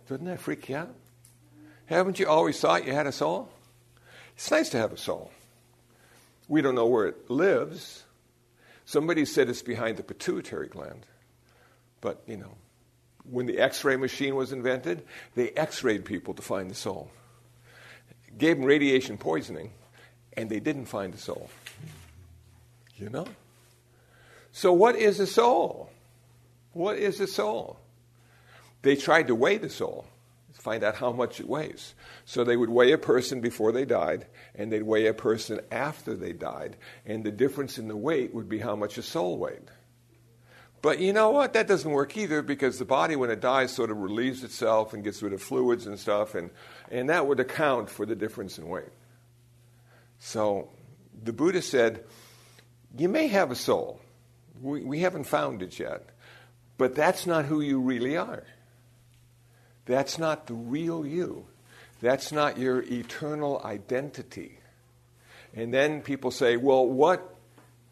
Doesn't 0.08 0.26
that 0.26 0.40
freak 0.40 0.68
you 0.68 0.76
out? 0.76 0.94
Haven't 1.86 2.18
you 2.18 2.26
always 2.26 2.58
thought 2.58 2.86
you 2.86 2.92
had 2.92 3.06
a 3.06 3.12
soul? 3.12 3.48
It's 4.34 4.50
nice 4.50 4.70
to 4.70 4.78
have 4.78 4.92
a 4.92 4.96
soul. 4.96 5.30
We 6.48 6.62
don't 6.62 6.74
know 6.74 6.86
where 6.86 7.06
it 7.06 7.30
lives. 7.30 8.04
Somebody 8.84 9.24
said 9.24 9.48
it's 9.48 9.62
behind 9.62 9.96
the 9.96 10.02
pituitary 10.02 10.68
gland. 10.68 11.06
But, 12.00 12.22
you 12.26 12.36
know, 12.36 12.56
when 13.24 13.46
the 13.46 13.58
x 13.58 13.84
ray 13.84 13.96
machine 13.96 14.34
was 14.34 14.52
invented, 14.52 15.04
they 15.34 15.50
x 15.50 15.84
rayed 15.84 16.04
people 16.04 16.34
to 16.34 16.42
find 16.42 16.70
the 16.70 16.74
soul. 16.74 17.10
Gave 18.36 18.56
them 18.56 18.66
radiation 18.66 19.18
poisoning, 19.18 19.70
and 20.36 20.50
they 20.50 20.58
didn't 20.58 20.86
find 20.86 21.14
the 21.14 21.18
soul. 21.18 21.48
You 22.96 23.10
know? 23.10 23.26
So, 24.52 24.72
what 24.72 24.96
is 24.96 25.18
a 25.18 25.26
soul? 25.26 25.90
What 26.72 26.98
is 26.98 27.20
a 27.20 27.26
soul? 27.26 27.78
They 28.82 28.96
tried 28.96 29.28
to 29.28 29.34
weigh 29.34 29.58
the 29.58 29.70
soul, 29.70 30.06
find 30.52 30.84
out 30.84 30.96
how 30.96 31.12
much 31.12 31.40
it 31.40 31.48
weighs. 31.48 31.94
So, 32.26 32.44
they 32.44 32.56
would 32.56 32.70
weigh 32.70 32.92
a 32.92 32.98
person 32.98 33.40
before 33.40 33.72
they 33.72 33.86
died, 33.86 34.26
and 34.54 34.70
they'd 34.70 34.82
weigh 34.82 35.06
a 35.06 35.14
person 35.14 35.60
after 35.70 36.14
they 36.14 36.32
died, 36.32 36.76
and 37.06 37.24
the 37.24 37.32
difference 37.32 37.78
in 37.78 37.88
the 37.88 37.96
weight 37.96 38.34
would 38.34 38.48
be 38.48 38.58
how 38.58 38.76
much 38.76 38.98
a 38.98 39.02
soul 39.02 39.38
weighed. 39.38 39.70
But 40.82 40.98
you 40.98 41.12
know 41.12 41.30
what? 41.30 41.52
That 41.52 41.68
doesn't 41.68 41.90
work 41.90 42.16
either 42.16 42.42
because 42.42 42.78
the 42.78 42.84
body, 42.84 43.14
when 43.14 43.30
it 43.30 43.40
dies, 43.40 43.72
sort 43.72 43.92
of 43.92 43.98
relieves 43.98 44.42
itself 44.42 44.92
and 44.92 45.04
gets 45.04 45.22
rid 45.22 45.32
of 45.32 45.40
fluids 45.40 45.86
and 45.86 45.98
stuff, 45.98 46.34
and, 46.34 46.50
and 46.90 47.08
that 47.08 47.26
would 47.26 47.38
account 47.38 47.88
for 47.88 48.04
the 48.04 48.16
difference 48.16 48.58
in 48.58 48.68
weight. 48.68 48.90
So 50.18 50.68
the 51.22 51.32
Buddha 51.32 51.62
said, 51.62 52.04
You 52.98 53.08
may 53.08 53.28
have 53.28 53.52
a 53.52 53.54
soul, 53.54 54.00
we, 54.62 54.82
we 54.82 55.00
haven't 55.00 55.24
found 55.24 55.62
it 55.62 55.78
yet. 55.78 56.08
But 56.78 56.94
that's 56.94 57.26
not 57.26 57.44
who 57.44 57.60
you 57.60 57.80
really 57.80 58.16
are. 58.16 58.44
That's 59.84 60.18
not 60.18 60.46
the 60.46 60.54
real 60.54 61.04
you. 61.04 61.46
That's 62.00 62.32
not 62.32 62.58
your 62.58 62.82
eternal 62.82 63.60
identity. 63.64 64.58
And 65.54 65.72
then 65.72 66.00
people 66.00 66.30
say, 66.30 66.56
well, 66.56 66.86
what 66.86 67.36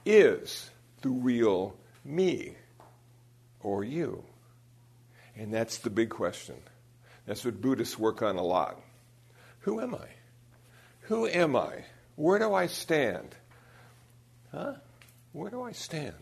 is 0.07 0.71
the 1.03 1.11
real 1.11 1.77
me 2.05 2.55
or 3.61 3.85
you? 3.85 4.25
And 5.37 5.53
that's 5.53 5.79
the 5.79 5.91
big 5.91 6.11
question. 6.11 6.57
That's 7.27 7.45
what 7.45 7.61
Buddhists 7.61 7.99
work 7.99 8.23
on 8.23 8.37
a 8.37 8.43
lot. 8.43 8.81
Who 9.61 9.81
am 9.81 9.95
I? 9.95 10.09
Who 11.03 11.27
am 11.27 11.55
I? 11.55 11.85
Where 12.17 12.39
do 12.39 12.55
I 12.55 12.67
stand? 12.67 13.35
Huh? 14.53 14.75
Where 15.33 15.51
do 15.51 15.63
I 15.63 15.73
stand? 15.73 16.15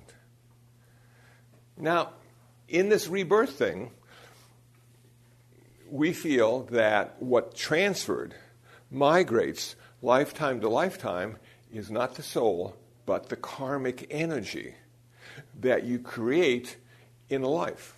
Now, 1.81 2.11
in 2.69 2.89
this 2.89 3.07
rebirth 3.09 3.53
thing, 3.53 3.91
we 5.91 6.13
feel 6.13 6.65
that 6.65 7.23
what 7.23 7.55
transferred 7.55 8.35
migrates 8.91 9.77
lifetime 10.03 10.61
to 10.61 10.69
lifetime 10.69 11.37
is 11.73 11.91
not 11.91 12.17
the 12.17 12.23
soul, 12.23 12.77
but 13.07 13.29
the 13.29 13.37
karmic 13.37 14.07
energy 14.11 14.75
that 15.61 15.85
you 15.85 15.99
create 15.99 16.77
in 17.29 17.43
a 17.43 17.49
life. 17.49 17.95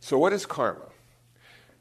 So, 0.00 0.18
what 0.18 0.32
is 0.32 0.44
karma? 0.44 0.86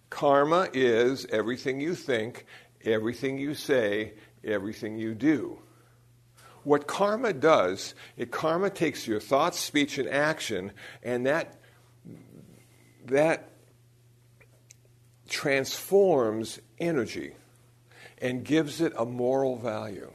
Karma 0.09 0.69
is 0.73 1.25
everything 1.31 1.81
you 1.81 1.95
think, 1.95 2.45
everything 2.83 3.37
you 3.37 3.53
say, 3.53 4.13
everything 4.43 4.97
you 4.97 5.13
do. 5.15 5.59
What 6.65 6.87
karma 6.87 7.31
does, 7.31 7.95
it 8.17 8.31
karma 8.31 8.69
takes 8.69 9.07
your 9.07 9.19
thoughts, 9.19 9.59
speech, 9.59 9.97
and 9.97 10.09
action, 10.09 10.71
and 11.01 11.25
that 11.25 11.61
that 13.05 13.51
transforms 15.29 16.59
energy 16.79 17.33
and 18.17 18.43
gives 18.43 18.81
it 18.81 18.93
a 18.97 19.05
moral 19.05 19.57
value. 19.57 20.11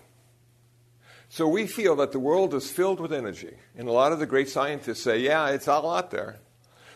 So 1.28 1.46
we 1.46 1.68
feel 1.68 1.94
that 1.96 2.10
the 2.10 2.18
world 2.18 2.52
is 2.54 2.68
filled 2.68 2.98
with 2.98 3.12
energy. 3.12 3.54
And 3.76 3.88
a 3.88 3.92
lot 3.92 4.10
of 4.10 4.18
the 4.18 4.26
great 4.26 4.48
scientists 4.48 5.02
say, 5.02 5.20
yeah, 5.20 5.50
it's 5.50 5.68
all 5.68 5.88
out 5.88 6.10
there. 6.10 6.40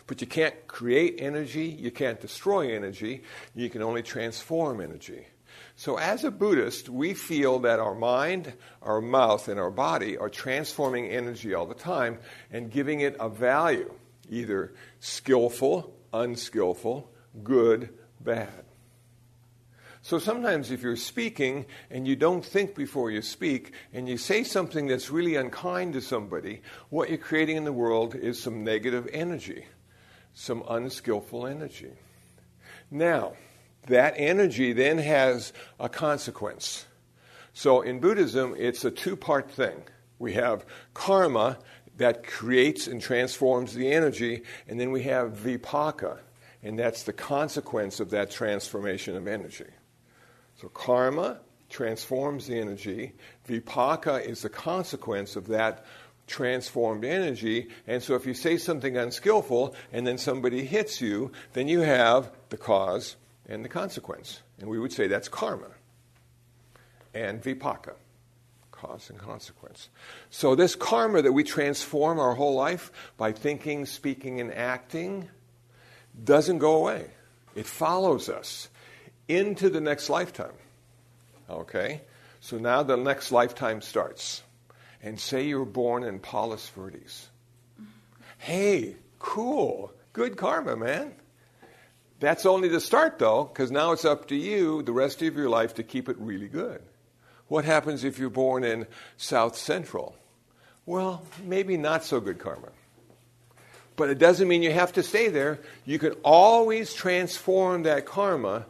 But 0.08 0.20
you 0.20 0.26
can't 0.26 0.66
create 0.66 1.14
energy, 1.18 1.66
you 1.66 1.92
can't 1.92 2.20
destroy 2.20 2.74
energy, 2.74 3.22
you 3.54 3.70
can 3.70 3.82
only 3.82 4.02
transform 4.02 4.80
energy. 4.80 5.28
So, 5.76 5.98
as 5.98 6.22
a 6.22 6.30
Buddhist, 6.30 6.88
we 6.88 7.14
feel 7.14 7.58
that 7.60 7.80
our 7.80 7.96
mind, 7.96 8.52
our 8.80 9.00
mouth, 9.00 9.48
and 9.48 9.58
our 9.58 9.72
body 9.72 10.16
are 10.16 10.28
transforming 10.28 11.08
energy 11.08 11.52
all 11.52 11.66
the 11.66 11.74
time 11.74 12.18
and 12.52 12.70
giving 12.70 13.00
it 13.00 13.16
a 13.18 13.28
value, 13.28 13.92
either 14.30 14.72
skillful, 15.00 15.92
unskillful, 16.12 17.10
good, 17.42 17.90
bad. 18.20 18.64
So 20.04 20.18
sometimes, 20.18 20.70
if 20.70 20.82
you're 20.82 20.96
speaking 20.96 21.66
and 21.90 22.06
you 22.06 22.14
don't 22.14 22.44
think 22.44 22.76
before 22.76 23.10
you 23.10 23.22
speak, 23.22 23.72
and 23.92 24.08
you 24.08 24.16
say 24.16 24.44
something 24.44 24.86
that's 24.86 25.10
really 25.10 25.34
unkind 25.34 25.94
to 25.94 26.00
somebody, 26.00 26.60
what 26.90 27.08
you're 27.08 27.18
creating 27.18 27.56
in 27.56 27.64
the 27.64 27.72
world 27.72 28.14
is 28.14 28.40
some 28.40 28.62
negative 28.62 29.08
energy, 29.12 29.64
some 30.34 30.62
unskillful 30.68 31.46
energy. 31.46 31.90
Now, 32.90 33.32
that 33.86 34.14
energy 34.16 34.72
then 34.72 34.98
has 34.98 35.52
a 35.78 35.88
consequence. 35.88 36.86
So 37.52 37.82
in 37.82 38.00
Buddhism, 38.00 38.54
it's 38.58 38.84
a 38.84 38.90
two 38.90 39.16
part 39.16 39.50
thing. 39.50 39.82
We 40.18 40.34
have 40.34 40.66
karma 40.92 41.58
that 41.96 42.26
creates 42.26 42.86
and 42.86 43.00
transforms 43.00 43.74
the 43.74 43.92
energy, 43.92 44.42
and 44.66 44.80
then 44.80 44.90
we 44.90 45.02
have 45.04 45.32
vipaka, 45.36 46.18
and 46.62 46.78
that's 46.78 47.04
the 47.04 47.12
consequence 47.12 48.00
of 48.00 48.10
that 48.10 48.30
transformation 48.30 49.16
of 49.16 49.28
energy. 49.28 49.70
So 50.60 50.68
karma 50.68 51.40
transforms 51.68 52.46
the 52.46 52.58
energy, 52.58 53.12
vipaka 53.48 54.24
is 54.24 54.42
the 54.42 54.48
consequence 54.48 55.36
of 55.36 55.48
that 55.48 55.84
transformed 56.26 57.04
energy. 57.04 57.68
And 57.86 58.02
so 58.02 58.14
if 58.14 58.26
you 58.26 58.34
say 58.34 58.56
something 58.56 58.96
unskillful 58.96 59.74
and 59.92 60.06
then 60.06 60.18
somebody 60.18 60.64
hits 60.64 61.00
you, 61.00 61.32
then 61.52 61.68
you 61.68 61.80
have 61.80 62.32
the 62.48 62.56
cause 62.56 63.16
and 63.48 63.64
the 63.64 63.68
consequence. 63.68 64.40
And 64.60 64.68
we 64.68 64.78
would 64.78 64.92
say 64.92 65.06
that's 65.06 65.28
karma 65.28 65.70
and 67.12 67.42
vipaka, 67.42 67.94
cause 68.72 69.10
and 69.10 69.18
consequence. 69.18 69.88
So 70.30 70.54
this 70.54 70.74
karma 70.74 71.22
that 71.22 71.32
we 71.32 71.44
transform 71.44 72.18
our 72.18 72.34
whole 72.34 72.54
life 72.54 72.90
by 73.16 73.32
thinking, 73.32 73.86
speaking, 73.86 74.40
and 74.40 74.52
acting 74.52 75.28
doesn't 76.22 76.58
go 76.58 76.76
away. 76.76 77.06
It 77.54 77.66
follows 77.66 78.28
us 78.28 78.68
into 79.28 79.70
the 79.70 79.80
next 79.80 80.10
lifetime. 80.10 80.54
Okay? 81.48 82.02
So 82.40 82.58
now 82.58 82.82
the 82.82 82.96
next 82.96 83.32
lifetime 83.32 83.80
starts. 83.80 84.42
And 85.02 85.20
say 85.20 85.46
you're 85.46 85.66
born 85.66 86.02
in 86.02 86.18
Palos 86.18 86.68
Verdes. 86.70 87.28
Hey, 88.38 88.96
cool. 89.18 89.92
Good 90.12 90.36
karma, 90.36 90.76
man. 90.76 91.14
That's 92.24 92.46
only 92.46 92.68
the 92.68 92.80
start, 92.80 93.18
though, 93.18 93.44
because 93.44 93.70
now 93.70 93.92
it's 93.92 94.06
up 94.06 94.28
to 94.28 94.34
you 94.34 94.82
the 94.82 94.92
rest 94.92 95.20
of 95.20 95.36
your 95.36 95.50
life 95.50 95.74
to 95.74 95.82
keep 95.82 96.08
it 96.08 96.16
really 96.18 96.48
good. 96.48 96.80
What 97.48 97.66
happens 97.66 98.02
if 98.02 98.18
you're 98.18 98.30
born 98.30 98.64
in 98.64 98.86
South 99.18 99.56
Central? 99.56 100.16
Well, 100.86 101.22
maybe 101.42 101.76
not 101.76 102.02
so 102.02 102.20
good 102.20 102.38
karma. 102.38 102.68
But 103.96 104.08
it 104.08 104.18
doesn't 104.18 104.48
mean 104.48 104.62
you 104.62 104.72
have 104.72 104.94
to 104.94 105.02
stay 105.02 105.28
there. 105.28 105.60
You 105.84 105.98
can 105.98 106.12
always 106.24 106.94
transform 106.94 107.82
that 107.82 108.06
karma, 108.06 108.64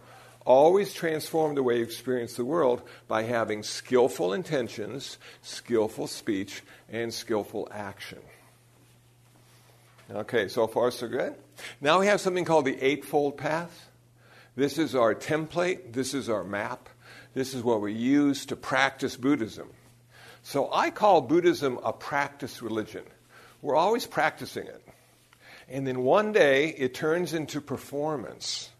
always 0.44 0.92
transform 0.92 1.54
the 1.54 1.62
way 1.62 1.78
you 1.78 1.84
experience 1.84 2.34
the 2.34 2.44
world 2.44 2.82
by 3.06 3.22
having 3.22 3.62
skillful 3.62 4.32
intentions, 4.32 5.16
skillful 5.42 6.08
speech, 6.08 6.64
and 6.88 7.14
skillful 7.14 7.68
action. 7.70 8.18
Okay, 10.10 10.48
so 10.48 10.66
far 10.66 10.90
so 10.90 11.08
good. 11.08 11.34
Now 11.80 12.00
we 12.00 12.06
have 12.06 12.20
something 12.20 12.44
called 12.44 12.66
the 12.66 12.80
Eightfold 12.82 13.38
Path. 13.38 13.88
This 14.54 14.78
is 14.78 14.94
our 14.94 15.14
template, 15.14 15.92
this 15.92 16.12
is 16.12 16.28
our 16.28 16.44
map, 16.44 16.88
this 17.32 17.54
is 17.54 17.62
what 17.62 17.80
we 17.80 17.92
use 17.92 18.46
to 18.46 18.56
practice 18.56 19.16
Buddhism. 19.16 19.68
So 20.42 20.70
I 20.72 20.90
call 20.90 21.22
Buddhism 21.22 21.78
a 21.82 21.92
practice 21.92 22.60
religion. 22.60 23.04
We're 23.62 23.76
always 23.76 24.06
practicing 24.06 24.66
it. 24.66 24.86
And 25.68 25.86
then 25.86 26.02
one 26.04 26.32
day 26.32 26.68
it 26.68 26.92
turns 26.92 27.32
into 27.32 27.62
performance. 27.62 28.70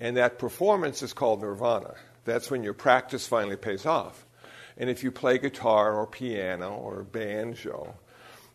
And 0.00 0.16
that 0.16 0.38
performance 0.38 1.02
is 1.02 1.12
called 1.12 1.42
nirvana. 1.42 1.94
That's 2.24 2.50
when 2.50 2.62
your 2.62 2.72
practice 2.72 3.28
finally 3.28 3.56
pays 3.56 3.84
off. 3.84 4.24
And 4.78 4.88
if 4.88 5.04
you 5.04 5.12
play 5.12 5.38
guitar 5.38 5.94
or 5.94 6.06
piano 6.06 6.70
or 6.70 7.02
banjo, 7.02 7.94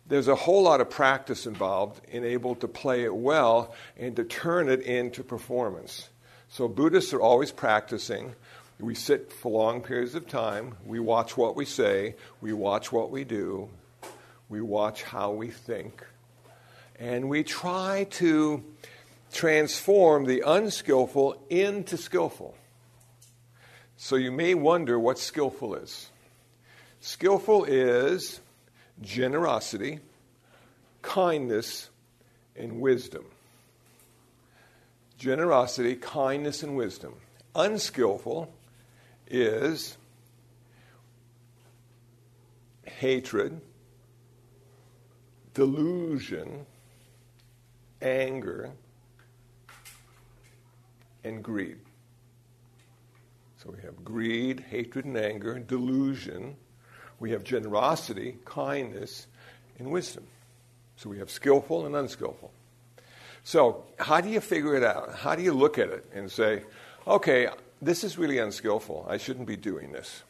there's 0.06 0.28
a 0.28 0.34
whole 0.34 0.62
lot 0.62 0.80
of 0.80 0.90
practice 0.90 1.46
involved 1.46 2.00
in 2.08 2.24
able 2.24 2.54
to 2.56 2.68
play 2.68 3.04
it 3.04 3.14
well 3.14 3.74
and 3.96 4.16
to 4.16 4.24
turn 4.24 4.68
it 4.68 4.82
into 4.82 5.24
performance. 5.24 6.08
So 6.48 6.68
Buddhists 6.68 7.12
are 7.14 7.20
always 7.20 7.50
practicing. 7.50 8.34
We 8.78 8.94
sit 8.94 9.32
for 9.32 9.50
long 9.50 9.80
periods 9.80 10.14
of 10.14 10.28
time. 10.28 10.76
We 10.84 11.00
watch 11.00 11.36
what 11.36 11.56
we 11.56 11.64
say. 11.64 12.16
We 12.40 12.52
watch 12.52 12.92
what 12.92 13.10
we 13.10 13.24
do. 13.24 13.70
We 14.48 14.60
watch 14.60 15.02
how 15.04 15.32
we 15.32 15.48
think. 15.50 16.04
And 16.98 17.28
we 17.28 17.42
try 17.42 18.06
to 18.10 18.62
transform 19.32 20.26
the 20.26 20.42
unskillful 20.46 21.42
into 21.50 21.96
skillful. 21.96 22.54
So 23.96 24.16
you 24.16 24.30
may 24.30 24.54
wonder 24.54 24.98
what 24.98 25.18
skillful 25.18 25.76
is. 25.76 26.10
Skillful 27.00 27.64
is 27.64 28.40
generosity, 29.00 30.00
kindness, 31.02 31.90
and 32.56 32.80
wisdom. 32.80 33.24
Generosity, 35.18 35.96
kindness, 35.96 36.62
and 36.62 36.76
wisdom. 36.76 37.14
Unskillful 37.54 38.52
is 39.28 39.96
hatred, 42.84 43.60
delusion, 45.54 46.66
anger, 48.02 48.70
and 51.22 51.42
greed. 51.42 51.78
So 53.56 53.70
we 53.70 53.80
have 53.82 54.04
greed, 54.04 54.64
hatred, 54.68 55.06
and 55.06 55.16
anger, 55.16 55.58
delusion. 55.58 56.56
We 57.24 57.30
have 57.30 57.42
generosity, 57.42 58.36
kindness, 58.44 59.26
and 59.78 59.90
wisdom. 59.90 60.26
So 60.98 61.08
we 61.08 61.20
have 61.20 61.30
skillful 61.30 61.86
and 61.86 61.96
unskillful. 61.96 62.52
So, 63.44 63.82
how 63.98 64.20
do 64.20 64.28
you 64.28 64.40
figure 64.40 64.74
it 64.74 64.82
out? 64.82 65.14
How 65.14 65.34
do 65.34 65.42
you 65.42 65.54
look 65.54 65.78
at 65.78 65.88
it 65.88 66.04
and 66.12 66.30
say, 66.30 66.64
okay, 67.08 67.48
this 67.80 68.04
is 68.04 68.18
really 68.18 68.36
unskillful. 68.36 69.06
I 69.08 69.16
shouldn't 69.16 69.46
be 69.46 69.56
doing 69.56 69.90
this. 69.90 70.22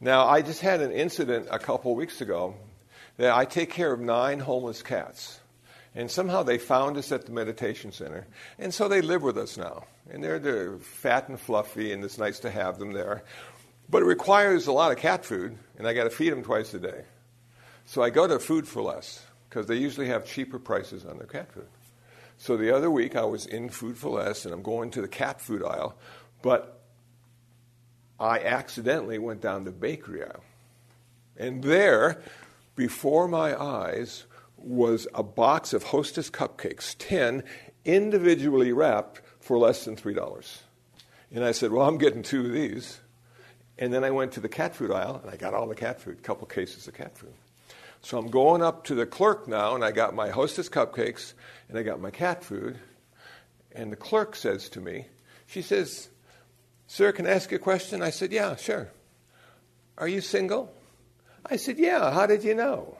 Now, 0.00 0.26
I 0.26 0.40
just 0.40 0.62
had 0.62 0.80
an 0.80 0.90
incident 0.90 1.48
a 1.50 1.58
couple 1.58 1.90
of 1.90 1.98
weeks 1.98 2.22
ago 2.22 2.54
that 3.18 3.34
I 3.36 3.44
take 3.44 3.68
care 3.68 3.92
of 3.92 4.00
nine 4.00 4.38
homeless 4.38 4.82
cats. 4.82 5.38
And 5.94 6.10
somehow 6.10 6.44
they 6.44 6.56
found 6.56 6.96
us 6.96 7.12
at 7.12 7.26
the 7.26 7.32
meditation 7.32 7.92
center. 7.92 8.26
And 8.58 8.72
so 8.72 8.88
they 8.88 9.02
live 9.02 9.22
with 9.22 9.36
us 9.36 9.58
now. 9.58 9.84
And 10.10 10.24
they're, 10.24 10.38
they're 10.38 10.78
fat 10.78 11.28
and 11.28 11.38
fluffy, 11.38 11.92
and 11.92 12.02
it's 12.02 12.16
nice 12.16 12.38
to 12.38 12.50
have 12.50 12.78
them 12.78 12.94
there. 12.94 13.22
But 13.88 14.02
it 14.02 14.06
requires 14.06 14.66
a 14.66 14.72
lot 14.72 14.92
of 14.92 14.98
cat 14.98 15.24
food, 15.24 15.56
and 15.78 15.86
I 15.86 15.94
got 15.94 16.04
to 16.04 16.10
feed 16.10 16.30
them 16.30 16.42
twice 16.42 16.74
a 16.74 16.78
day. 16.78 17.04
So 17.84 18.02
I 18.02 18.10
go 18.10 18.26
to 18.26 18.38
Food 18.38 18.66
for 18.66 18.82
Less 18.82 19.24
because 19.48 19.66
they 19.66 19.76
usually 19.76 20.08
have 20.08 20.26
cheaper 20.26 20.58
prices 20.58 21.04
on 21.04 21.18
their 21.18 21.26
cat 21.26 21.52
food. 21.52 21.68
So 22.36 22.56
the 22.56 22.74
other 22.74 22.90
week 22.90 23.16
I 23.16 23.24
was 23.24 23.46
in 23.46 23.70
Food 23.70 23.96
for 23.96 24.10
Less, 24.10 24.44
and 24.44 24.52
I'm 24.52 24.62
going 24.62 24.90
to 24.92 25.00
the 25.00 25.08
cat 25.08 25.40
food 25.40 25.62
aisle, 25.62 25.96
but 26.42 26.80
I 28.18 28.40
accidentally 28.40 29.18
went 29.18 29.40
down 29.40 29.64
the 29.64 29.70
bakery 29.70 30.24
aisle. 30.24 30.44
And 31.36 31.62
there, 31.62 32.20
before 32.74 33.28
my 33.28 33.60
eyes, 33.60 34.24
was 34.56 35.06
a 35.14 35.22
box 35.22 35.72
of 35.72 35.84
Hostess 35.84 36.30
cupcakes, 36.30 36.96
10 36.98 37.44
individually 37.84 38.72
wrapped 38.72 39.20
for 39.40 39.58
less 39.58 39.84
than 39.84 39.96
$3. 39.96 40.58
And 41.30 41.44
I 41.44 41.52
said, 41.52 41.70
Well, 41.70 41.86
I'm 41.86 41.98
getting 41.98 42.22
two 42.22 42.46
of 42.46 42.52
these. 42.52 43.00
And 43.78 43.92
then 43.92 44.04
I 44.04 44.10
went 44.10 44.32
to 44.32 44.40
the 44.40 44.48
cat 44.48 44.74
food 44.74 44.90
aisle 44.90 45.20
and 45.22 45.30
I 45.30 45.36
got 45.36 45.54
all 45.54 45.66
the 45.66 45.74
cat 45.74 46.00
food, 46.00 46.18
a 46.18 46.22
couple 46.22 46.46
cases 46.46 46.88
of 46.88 46.94
cat 46.94 47.16
food. 47.16 47.34
So 48.00 48.18
I'm 48.18 48.28
going 48.28 48.62
up 48.62 48.84
to 48.84 48.94
the 48.94 49.06
clerk 49.06 49.48
now 49.48 49.74
and 49.74 49.84
I 49.84 49.92
got 49.92 50.14
my 50.14 50.30
Hostess 50.30 50.68
cupcakes 50.68 51.34
and 51.68 51.78
I 51.78 51.82
got 51.82 52.00
my 52.00 52.10
cat 52.10 52.42
food. 52.44 52.78
And 53.72 53.92
the 53.92 53.96
clerk 53.96 54.36
says 54.36 54.68
to 54.70 54.80
me, 54.80 55.06
She 55.46 55.60
says, 55.60 56.08
Sir, 56.86 57.12
can 57.12 57.26
I 57.26 57.30
ask 57.30 57.50
you 57.50 57.56
a 57.56 57.60
question? 57.60 58.02
I 58.02 58.10
said, 58.10 58.32
Yeah, 58.32 58.56
sure. 58.56 58.88
Are 59.98 60.08
you 60.08 60.20
single? 60.20 60.72
I 61.44 61.56
said, 61.56 61.78
Yeah, 61.78 62.12
how 62.12 62.26
did 62.26 62.44
you 62.44 62.54
know? 62.54 62.96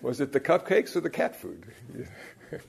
Was 0.00 0.20
it 0.20 0.32
the 0.32 0.40
cupcakes 0.40 0.94
or 0.94 1.00
the 1.00 1.10
cat 1.10 1.36
food? 1.36 1.66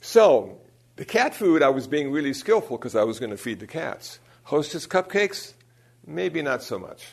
so, 0.00 0.58
the 0.96 1.04
cat 1.04 1.34
food, 1.34 1.62
I 1.62 1.68
was 1.68 1.86
being 1.86 2.10
really 2.10 2.32
skillful 2.32 2.78
because 2.78 2.96
I 2.96 3.04
was 3.04 3.18
going 3.18 3.30
to 3.30 3.36
feed 3.36 3.60
the 3.60 3.66
cats. 3.66 4.18
Hostess 4.44 4.86
cupcakes, 4.86 5.54
maybe 6.06 6.42
not 6.42 6.62
so 6.62 6.78
much. 6.78 7.06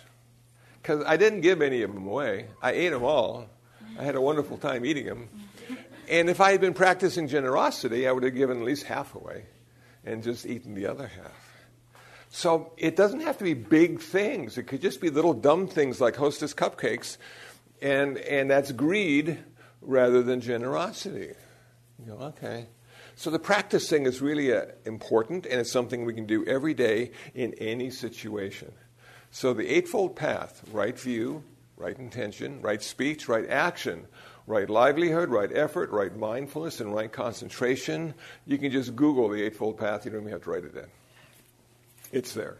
Because 0.81 1.03
I 1.05 1.17
didn't 1.17 1.41
give 1.41 1.61
any 1.61 1.81
of 1.81 1.93
them 1.93 2.07
away. 2.07 2.47
I 2.61 2.71
ate 2.71 2.89
them 2.89 3.03
all. 3.03 3.49
I 3.99 4.03
had 4.03 4.15
a 4.15 4.21
wonderful 4.21 4.57
time 4.57 4.85
eating 4.85 5.05
them. 5.05 5.29
And 6.09 6.29
if 6.29 6.41
I 6.41 6.51
had 6.51 6.61
been 6.61 6.73
practicing 6.73 7.27
generosity, 7.27 8.07
I 8.07 8.11
would 8.11 8.23
have 8.23 8.35
given 8.35 8.59
at 8.59 8.63
least 8.63 8.83
half 8.83 9.15
away 9.15 9.45
and 10.03 10.23
just 10.23 10.45
eaten 10.45 10.73
the 10.73 10.87
other 10.87 11.07
half. 11.07 11.65
So 12.29 12.73
it 12.77 12.95
doesn't 12.95 13.21
have 13.21 13.37
to 13.37 13.43
be 13.43 13.53
big 13.53 13.99
things. 13.99 14.57
It 14.57 14.63
could 14.63 14.81
just 14.81 15.01
be 15.01 15.09
little 15.09 15.33
dumb 15.33 15.67
things 15.67 16.01
like 16.01 16.15
Hostess 16.15 16.53
cupcakes 16.53 17.17
and, 17.81 18.17
and 18.17 18.49
that's 18.49 18.71
greed 18.71 19.37
rather 19.81 20.21
than 20.21 20.41
generosity. 20.41 21.33
You 21.99 22.05
go, 22.05 22.17
okay. 22.25 22.67
So 23.15 23.29
the 23.29 23.39
practicing 23.39 24.05
is 24.05 24.21
really 24.21 24.53
uh, 24.53 24.65
important, 24.85 25.45
and 25.45 25.59
it's 25.59 25.71
something 25.71 26.05
we 26.05 26.13
can 26.13 26.25
do 26.25 26.45
every 26.45 26.73
day 26.73 27.11
in 27.33 27.53
any 27.55 27.89
situation. 27.89 28.71
So 29.31 29.53
the 29.53 29.67
Eightfold 29.67 30.15
Path 30.15 30.63
right 30.71 30.97
view, 30.97 31.43
right 31.77 31.97
intention, 31.97 32.61
right 32.61 32.81
speech, 32.81 33.27
right 33.27 33.49
action, 33.49 34.07
right 34.47 34.69
livelihood, 34.69 35.29
right 35.29 35.51
effort, 35.55 35.89
right 35.91 36.15
mindfulness, 36.15 36.79
and 36.79 36.93
right 36.93 37.11
concentration. 37.11 38.13
You 38.45 38.57
can 38.57 38.71
just 38.71 38.95
Google 38.95 39.29
the 39.29 39.43
Eightfold 39.43 39.77
Path, 39.77 40.05
you 40.05 40.11
don't 40.11 40.21
even 40.21 40.33
have 40.33 40.43
to 40.43 40.49
write 40.49 40.65
it 40.65 40.75
in. 40.75 40.87
It's 42.11 42.33
there. 42.33 42.57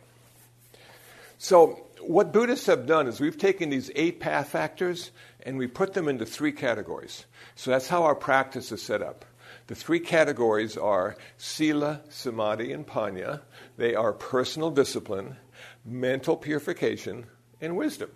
So 1.37 1.87
what 1.99 2.31
Buddhists 2.31 2.67
have 2.67 2.85
done 2.85 3.07
is 3.07 3.19
we've 3.19 3.37
taken 3.37 3.69
these 3.69 3.91
eight 3.95 4.19
path 4.19 4.49
factors 4.49 5.11
and 5.43 5.57
we 5.57 5.67
put 5.67 5.93
them 5.93 6.07
into 6.07 6.25
three 6.25 6.51
categories. 6.51 7.25
So 7.55 7.71
that's 7.71 7.87
how 7.87 8.03
our 8.03 8.15
practice 8.15 8.71
is 8.71 8.81
set 8.81 9.01
up. 9.01 9.25
The 9.71 9.75
three 9.75 10.01
categories 10.01 10.75
are 10.75 11.15
sila, 11.37 12.01
samadhi, 12.09 12.73
and 12.73 12.85
panya. 12.85 13.39
They 13.77 13.95
are 13.95 14.11
personal 14.11 14.69
discipline, 14.69 15.37
mental 15.85 16.35
purification, 16.35 17.27
and 17.61 17.77
wisdom. 17.77 18.11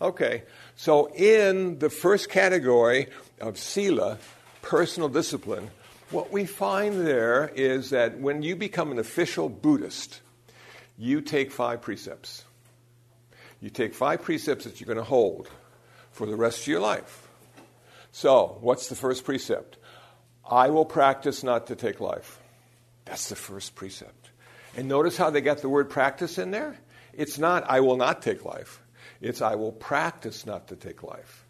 Okay, 0.00 0.42
so 0.74 1.06
in 1.14 1.78
the 1.78 1.88
first 1.88 2.30
category 2.30 3.06
of 3.40 3.58
Sila, 3.58 4.18
personal 4.60 5.08
discipline, 5.08 5.70
what 6.10 6.32
we 6.32 6.46
find 6.46 7.06
there 7.06 7.52
is 7.54 7.90
that 7.90 8.18
when 8.18 8.42
you 8.42 8.56
become 8.56 8.90
an 8.90 8.98
official 8.98 9.48
Buddhist, 9.48 10.20
you 10.98 11.20
take 11.20 11.52
five 11.52 11.80
precepts. 11.80 12.42
You 13.60 13.70
take 13.70 13.94
five 13.94 14.20
precepts 14.20 14.64
that 14.64 14.80
you're 14.80 14.92
going 14.92 14.98
to 14.98 15.04
hold 15.04 15.48
for 16.10 16.26
the 16.26 16.34
rest 16.34 16.62
of 16.62 16.66
your 16.66 16.80
life. 16.80 17.28
So, 18.10 18.58
what's 18.60 18.88
the 18.88 18.96
first 18.96 19.24
precept? 19.24 19.78
I 20.48 20.70
will 20.70 20.84
practice 20.84 21.42
not 21.42 21.68
to 21.68 21.76
take 21.76 22.00
life. 22.00 22.40
That's 23.04 23.28
the 23.28 23.36
first 23.36 23.74
precept. 23.74 24.30
And 24.76 24.88
notice 24.88 25.16
how 25.16 25.30
they 25.30 25.40
got 25.40 25.58
the 25.58 25.68
word 25.68 25.90
practice 25.90 26.38
in 26.38 26.50
there? 26.50 26.76
It's 27.12 27.38
not, 27.38 27.64
I 27.68 27.80
will 27.80 27.96
not 27.96 28.22
take 28.22 28.44
life. 28.44 28.82
It's, 29.20 29.42
I 29.42 29.54
will 29.54 29.72
practice 29.72 30.46
not 30.46 30.68
to 30.68 30.76
take 30.76 31.02
life. 31.02 31.46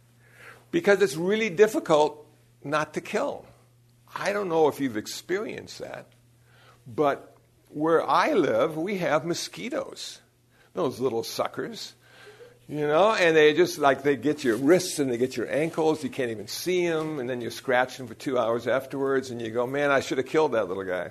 Because 0.71 1.01
it's 1.03 1.17
really 1.17 1.51
difficult 1.51 2.27
not 2.65 2.95
to 2.95 3.01
kill. 3.01 3.47
I 4.15 4.33
don't 4.33 4.49
know 4.49 4.69
if 4.69 4.81
you've 4.81 4.97
experienced 4.97 5.79
that, 5.79 6.07
but 6.87 7.37
where 7.69 8.07
I 8.07 8.33
live, 8.33 8.77
we 8.77 8.99
have 8.99 9.25
mosquitoes. 9.25 10.21
Those 10.75 11.01
little 11.01 11.23
suckers. 11.23 11.95
You 12.69 12.87
know, 12.87 13.13
and 13.13 13.37
they 13.37 13.53
just 13.53 13.79
like 13.79 14.03
they 14.03 14.17
get 14.17 14.45
your 14.45 14.57
wrists 14.57 14.99
and 14.99 15.11
they 15.11 15.19
get 15.19 15.37
your 15.37 15.51
ankles. 15.51 16.03
You 16.05 16.11
can't 16.11 16.31
even 16.31 16.47
see 16.47 16.87
them, 16.89 17.19
and 17.19 17.29
then 17.29 17.41
you're 17.41 17.51
scratching 17.51 18.07
for 18.07 18.15
two 18.15 18.39
hours 18.39 18.67
afterwards, 18.67 19.31
and 19.31 19.43
you 19.43 19.51
go, 19.51 19.67
"Man, 19.67 19.91
I 19.91 20.01
should 20.01 20.19
have 20.19 20.27
killed 20.27 20.53
that 20.53 20.69
little 20.69 20.85
guy." 20.85 21.11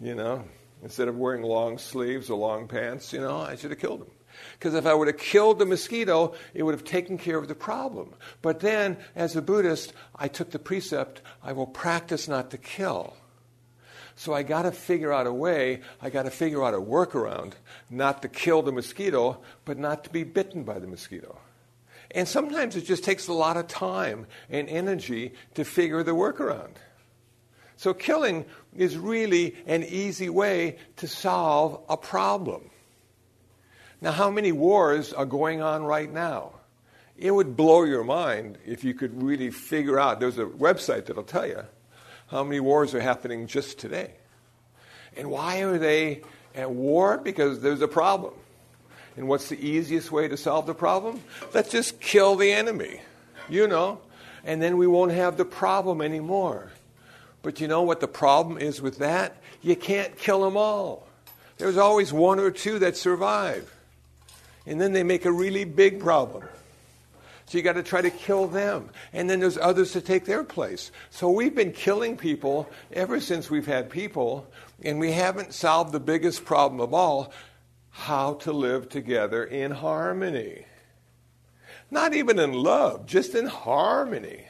You 0.00 0.14
know, 0.14 0.44
instead 0.82 1.08
of 1.08 1.16
wearing 1.16 1.42
long 1.42 1.78
sleeves 1.78 2.28
or 2.28 2.38
long 2.38 2.68
pants, 2.68 3.12
you 3.12 3.20
know, 3.20 3.38
I 3.38 3.56
should 3.56 3.70
have 3.70 3.80
killed 3.80 4.02
him. 4.02 4.10
Because 4.52 4.74
if 4.74 4.86
I 4.86 4.94
would 4.94 5.08
have 5.08 5.18
killed 5.18 5.58
the 5.58 5.66
mosquito, 5.66 6.34
it 6.54 6.62
would 6.62 6.74
have 6.74 6.84
taken 6.84 7.18
care 7.18 7.38
of 7.38 7.48
the 7.48 7.54
problem. 7.54 8.14
But 8.42 8.60
then, 8.60 8.96
as 9.16 9.36
a 9.36 9.42
Buddhist, 9.42 9.92
I 10.14 10.28
took 10.28 10.50
the 10.50 10.58
precept 10.58 11.22
I 11.42 11.52
will 11.52 11.66
practice 11.66 12.28
not 12.28 12.50
to 12.50 12.58
kill. 12.58 13.16
So 14.18 14.34
I 14.34 14.42
got 14.42 14.62
to 14.62 14.72
figure 14.72 15.12
out 15.12 15.28
a 15.28 15.32
way, 15.32 15.80
I 16.02 16.10
got 16.10 16.24
to 16.24 16.30
figure 16.32 16.64
out 16.64 16.74
a 16.74 16.78
workaround, 16.78 17.52
not 17.88 18.20
to 18.22 18.28
kill 18.28 18.62
the 18.62 18.72
mosquito, 18.72 19.40
but 19.64 19.78
not 19.78 20.02
to 20.04 20.10
be 20.10 20.24
bitten 20.24 20.64
by 20.64 20.80
the 20.80 20.88
mosquito. 20.88 21.38
And 22.10 22.26
sometimes 22.26 22.74
it 22.74 22.80
just 22.80 23.04
takes 23.04 23.28
a 23.28 23.32
lot 23.32 23.56
of 23.56 23.68
time 23.68 24.26
and 24.50 24.68
energy 24.68 25.34
to 25.54 25.64
figure 25.64 26.02
the 26.02 26.16
workaround. 26.16 26.72
So 27.76 27.94
killing 27.94 28.44
is 28.76 28.98
really 28.98 29.54
an 29.68 29.84
easy 29.84 30.28
way 30.28 30.78
to 30.96 31.06
solve 31.06 31.80
a 31.88 31.96
problem. 31.96 32.70
Now, 34.00 34.10
how 34.10 34.32
many 34.32 34.50
wars 34.50 35.12
are 35.12 35.26
going 35.26 35.62
on 35.62 35.84
right 35.84 36.12
now? 36.12 36.54
It 37.16 37.30
would 37.30 37.56
blow 37.56 37.84
your 37.84 38.02
mind 38.02 38.58
if 38.66 38.82
you 38.82 38.94
could 38.94 39.22
really 39.22 39.52
figure 39.52 40.00
out. 40.00 40.18
There's 40.18 40.38
a 40.38 40.44
website 40.44 41.06
that'll 41.06 41.22
tell 41.22 41.46
you 41.46 41.62
how 42.28 42.44
many 42.44 42.60
wars 42.60 42.94
are 42.94 43.00
happening 43.00 43.46
just 43.46 43.78
today. 43.78 44.12
And 45.16 45.30
why 45.30 45.62
are 45.62 45.78
they 45.78 46.22
at 46.54 46.70
war? 46.70 47.18
Because 47.18 47.60
there's 47.60 47.80
a 47.80 47.88
problem. 47.88 48.34
And 49.16 49.28
what's 49.28 49.48
the 49.48 49.58
easiest 49.58 50.12
way 50.12 50.28
to 50.28 50.36
solve 50.36 50.66
the 50.66 50.74
problem? 50.74 51.20
Let's 51.52 51.70
just 51.70 52.00
kill 52.00 52.36
the 52.36 52.52
enemy, 52.52 53.00
you 53.48 53.66
know, 53.66 54.00
and 54.44 54.62
then 54.62 54.76
we 54.76 54.86
won't 54.86 55.12
have 55.12 55.36
the 55.36 55.44
problem 55.44 56.00
anymore. 56.00 56.70
But 57.42 57.60
you 57.60 57.68
know 57.68 57.82
what 57.82 58.00
the 58.00 58.08
problem 58.08 58.58
is 58.58 58.80
with 58.80 58.98
that? 58.98 59.36
You 59.62 59.74
can't 59.74 60.16
kill 60.16 60.42
them 60.42 60.56
all. 60.56 61.06
There's 61.56 61.76
always 61.76 62.12
one 62.12 62.38
or 62.38 62.50
two 62.50 62.78
that 62.80 62.96
survive 62.96 63.74
and 64.68 64.78
then 64.78 64.92
they 64.92 65.02
make 65.02 65.24
a 65.24 65.32
really 65.32 65.64
big 65.64 65.98
problem. 65.98 66.44
So 67.48 67.56
you 67.56 67.64
got 67.64 67.74
to 67.74 67.82
try 67.82 68.02
to 68.02 68.10
kill 68.10 68.46
them. 68.46 68.90
And 69.14 69.28
then 69.28 69.40
there's 69.40 69.56
others 69.56 69.92
to 69.92 70.02
take 70.02 70.26
their 70.26 70.44
place. 70.44 70.92
So 71.08 71.30
we've 71.30 71.54
been 71.54 71.72
killing 71.72 72.18
people 72.18 72.68
ever 72.92 73.20
since 73.20 73.48
we've 73.48 73.66
had 73.66 73.88
people, 73.88 74.46
and 74.82 75.00
we 75.00 75.12
haven't 75.12 75.54
solved 75.54 75.92
the 75.92 76.00
biggest 76.00 76.44
problem 76.44 76.78
of 76.78 76.92
all 76.92 77.32
how 77.88 78.34
to 78.34 78.52
live 78.52 78.90
together 78.90 79.42
in 79.42 79.70
harmony. 79.70 80.66
Not 81.90 82.12
even 82.12 82.38
in 82.38 82.52
love, 82.52 83.06
just 83.06 83.34
in 83.34 83.46
harmony. 83.46 84.44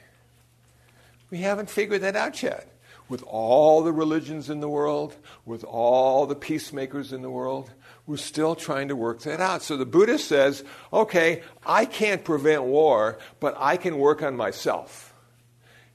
We 1.31 1.39
haven't 1.39 1.71
figured 1.71 2.01
that 2.01 2.17
out 2.17 2.43
yet. 2.43 2.69
With 3.09 3.23
all 3.23 3.83
the 3.83 3.93
religions 3.93 4.51
in 4.51 4.59
the 4.59 4.69
world, 4.69 5.15
with 5.47 5.63
all 5.63 6.27
the 6.27 6.35
peacemakers 6.35 7.13
in 7.13 7.23
the 7.23 7.31
world, 7.31 7.71
we're 8.09 8.17
still 8.17 8.57
trying 8.57 8.89
to 8.89 8.97
work 8.97 9.21
that 9.21 9.39
out. 9.39 9.63
So 9.63 9.77
the 9.77 9.85
Buddha 9.85 10.19
says, 10.19 10.65
okay, 10.91 11.43
I 11.67 11.85
can't 11.85 12.25
prevent 12.25 12.65
war, 12.65 13.19
but 13.39 13.55
I 13.59 13.77
can 13.77 13.99
work 13.99 14.23
on 14.23 14.35
myself. 14.35 15.13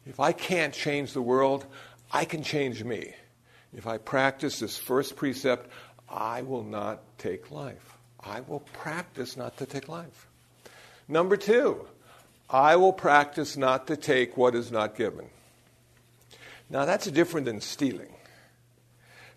If 0.06 0.19
I 0.19 0.32
can't 0.32 0.76
change 0.76 1.13
the 1.13 1.23
world, 1.23 1.65
I 2.12 2.26
can 2.26 2.43
change 2.43 2.84
me. 2.84 3.15
If 3.76 3.88
I 3.88 3.97
practice 3.97 4.60
this 4.60 4.78
first 4.78 5.15
precept, 5.15 5.67
I 6.08 6.43
will 6.43 6.63
not 6.63 7.02
take 7.17 7.49
life. 7.49 7.97
I 8.19 8.41
will 8.41 8.60
practice 8.60 9.36
not 9.36 9.58
to 9.58 9.65
take 9.65 9.89
life. 9.89 10.28
Number 11.08 11.36
two, 11.36 11.88
I 12.47 12.76
will 12.76 12.93
practice 12.93 13.58
not 13.58 13.88
to 13.88 13.97
take 13.97 14.38
what 14.38 14.54
is 14.54 14.71
not 14.71 14.95
given. 14.95 15.26
Now, 16.69 16.86
that's 16.86 17.08
different 17.08 17.47
than 17.47 17.60
stealing. 17.60 18.13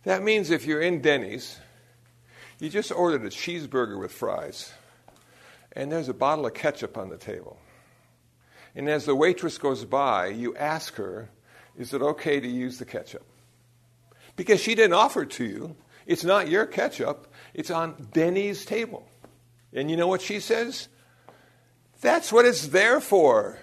That 0.05 0.23
means 0.23 0.51
if 0.51 0.67
you're 0.67 0.83
in 0.83 1.01
Denny's 1.01 1.59
you 2.59 2.71
just 2.71 2.91
ordered 2.91 3.25
a 3.25 3.29
cheeseburger 3.29 3.99
with 3.99 4.13
fries, 4.13 4.73
and 5.73 5.93
there's 5.93 6.09
a 6.09 6.15
bottle 6.15 6.47
of 6.47 6.55
ketchup 6.55 6.97
on 6.97 7.11
the 7.11 7.19
table. 7.19 7.59
And 8.75 8.89
as 8.89 9.07
the 9.07 9.15
waitress 9.15 9.59
goes 9.59 9.85
by, 9.85 10.29
you 10.29 10.57
ask 10.57 10.95
her, 10.97 11.31
Is 11.77 11.93
it 11.93 12.03
okay 12.03 12.41
to 12.41 12.49
use 12.49 12.79
the 12.79 12.85
ketchup? 12.85 13.27
Because 14.37 14.61
she 14.61 14.75
didn't 14.75 14.95
offer 14.95 15.23
it 15.23 15.31
to 15.33 15.45
you. 15.45 15.77
It's 16.07 16.25
not 16.25 16.49
your 16.49 16.67
ketchup, 16.67 17.33
it's 17.53 17.71
on 17.71 18.09
Denny's 18.13 18.65
table. 18.65 19.09
And 19.73 19.91
you 19.91 19.97
know 19.97 20.07
what 20.07 20.23
she 20.23 20.41
says? 20.41 20.89
That's 22.01 22.33
what 22.33 22.45
it's 22.45 22.69
there 22.69 23.01
for. 23.01 23.59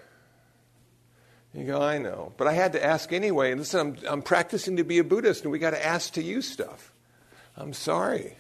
You 1.53 1.65
go, 1.65 1.82
I 1.82 1.99
know. 1.99 2.34
But 2.38 2.47
I 2.47 2.53
had 2.53 2.73
to 2.73 2.84
ask 2.84 3.13
anyway. 3.13 3.51
And 3.51 3.62
listen, 3.62 3.79
I'm, 3.79 3.97
I'm 4.08 4.21
practicing 4.21 4.77
to 4.77 4.84
be 4.84 4.97
a 4.97 5.03
Buddhist, 5.03 5.43
and 5.43 5.51
we 5.51 5.60
got 5.60 5.71
to 5.71 5.86
ask 5.86 6.13
to 6.13 6.23
use 6.23 6.49
stuff. 6.49 6.91
I'm 7.56 7.73
sorry. 7.73 8.36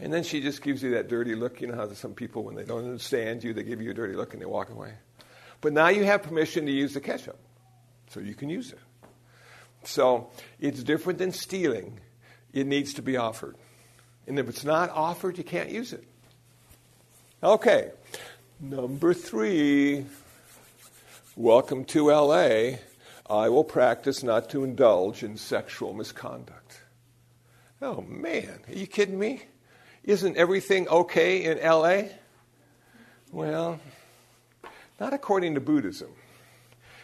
And 0.00 0.12
then 0.12 0.24
she 0.24 0.40
just 0.40 0.62
gives 0.62 0.82
you 0.82 0.92
that 0.92 1.08
dirty 1.08 1.34
look. 1.34 1.60
You 1.60 1.68
know 1.68 1.76
how 1.76 1.92
some 1.92 2.14
people, 2.14 2.42
when 2.42 2.56
they 2.56 2.64
don't 2.64 2.84
understand 2.84 3.44
you, 3.44 3.52
they 3.52 3.62
give 3.62 3.80
you 3.80 3.92
a 3.92 3.94
dirty 3.94 4.14
look 4.14 4.32
and 4.32 4.42
they 4.42 4.46
walk 4.46 4.70
away. 4.70 4.94
But 5.60 5.72
now 5.72 5.88
you 5.88 6.04
have 6.04 6.22
permission 6.22 6.66
to 6.66 6.72
use 6.72 6.94
the 6.94 7.00
ketchup, 7.00 7.38
so 8.08 8.18
you 8.18 8.34
can 8.34 8.50
use 8.50 8.72
it. 8.72 8.80
So 9.84 10.30
it's 10.60 10.82
different 10.82 11.18
than 11.18 11.32
stealing. 11.32 12.00
It 12.52 12.66
needs 12.66 12.94
to 12.94 13.02
be 13.02 13.16
offered. 13.16 13.56
And 14.26 14.38
if 14.38 14.48
it's 14.48 14.64
not 14.64 14.90
offered, 14.90 15.38
you 15.38 15.44
can't 15.44 15.70
use 15.70 15.92
it. 15.92 16.04
Okay, 17.42 17.90
number 18.60 19.14
three. 19.14 20.06
Welcome 21.36 21.84
to 21.86 22.10
LA. 22.10 22.78
I 23.30 23.48
will 23.48 23.64
practice 23.64 24.22
not 24.22 24.50
to 24.50 24.64
indulge 24.64 25.22
in 25.22 25.36
sexual 25.36 25.94
misconduct. 25.94 26.80
Oh 27.80 28.02
man, 28.02 28.60
are 28.68 28.74
you 28.74 28.86
kidding 28.86 29.18
me? 29.18 29.42
Isn't 30.04 30.36
everything 30.36 30.88
okay 30.88 31.44
in 31.44 31.58
LA? 31.58 32.14
Well, 33.30 33.78
not 34.98 35.12
according 35.12 35.54
to 35.54 35.60
Buddhism. 35.60 36.10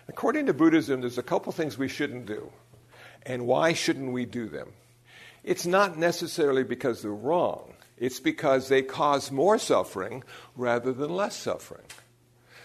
According 0.09 0.47
to 0.47 0.55
Buddhism, 0.55 1.01
there's 1.01 1.19
a 1.19 1.23
couple 1.23 1.53
things 1.53 1.79
we 1.79 1.89
shouldn't 1.89 2.27
do. 2.27 2.51
And 3.23 3.47
why 3.47 3.73
shouldn't 3.73 4.13
we 4.13 4.25
do 4.25 4.49
them? 4.49 4.73
It's 5.45 5.67
not 5.67 5.99
necessarily 5.99 6.65
because 6.65 7.03
they're 7.03 7.11
wrong, 7.11 7.75
it's 7.97 8.21
because 8.21 8.69
they 8.69 8.83
cause 8.83 9.31
more 9.31 9.59
suffering 9.59 10.23
rather 10.57 10.93
than 10.93 11.15
less 11.15 11.37
suffering. 11.37 11.85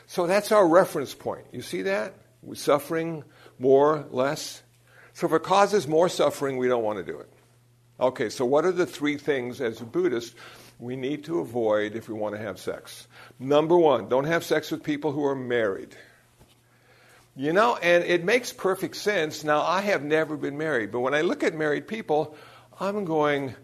So 0.07 0.27
that's 0.27 0.51
our 0.51 0.67
reference 0.67 1.13
point. 1.13 1.45
You 1.51 1.61
see 1.61 1.83
that? 1.83 2.13
We're 2.41 2.55
suffering 2.55 3.23
more, 3.57 4.05
less. 4.11 4.61
So 5.13 5.27
if 5.27 5.33
it 5.33 5.43
causes 5.43 5.87
more 5.87 6.09
suffering, 6.09 6.57
we 6.57 6.67
don't 6.67 6.83
want 6.83 6.97
to 6.97 7.03
do 7.03 7.19
it. 7.19 7.32
Okay, 7.99 8.29
so 8.29 8.45
what 8.45 8.65
are 8.65 8.71
the 8.71 8.85
three 8.85 9.17
things 9.17 9.61
as 9.61 9.79
a 9.79 9.85
Buddhist 9.85 10.35
we 10.79 10.95
need 10.95 11.23
to 11.25 11.39
avoid 11.39 11.95
if 11.95 12.09
we 12.09 12.15
want 12.15 12.35
to 12.35 12.41
have 12.41 12.59
sex? 12.59 13.07
Number 13.39 13.77
one, 13.77 14.09
don't 14.09 14.25
have 14.25 14.43
sex 14.43 14.71
with 14.71 14.83
people 14.83 15.11
who 15.11 15.23
are 15.25 15.35
married. 15.35 15.95
You 17.35 17.53
know, 17.53 17.77
and 17.77 18.03
it 18.03 18.23
makes 18.23 18.51
perfect 18.51 18.95
sense. 18.95 19.43
Now, 19.43 19.61
I 19.61 19.81
have 19.81 20.03
never 20.03 20.37
been 20.37 20.57
married, 20.57 20.91
but 20.91 20.99
when 20.99 21.13
I 21.13 21.21
look 21.21 21.43
at 21.43 21.55
married 21.55 21.87
people, 21.87 22.35
I'm 22.79 23.05
going, 23.05 23.55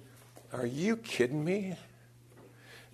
are 0.53 0.65
you 0.65 0.97
kidding 0.97 1.43
me? 1.43 1.75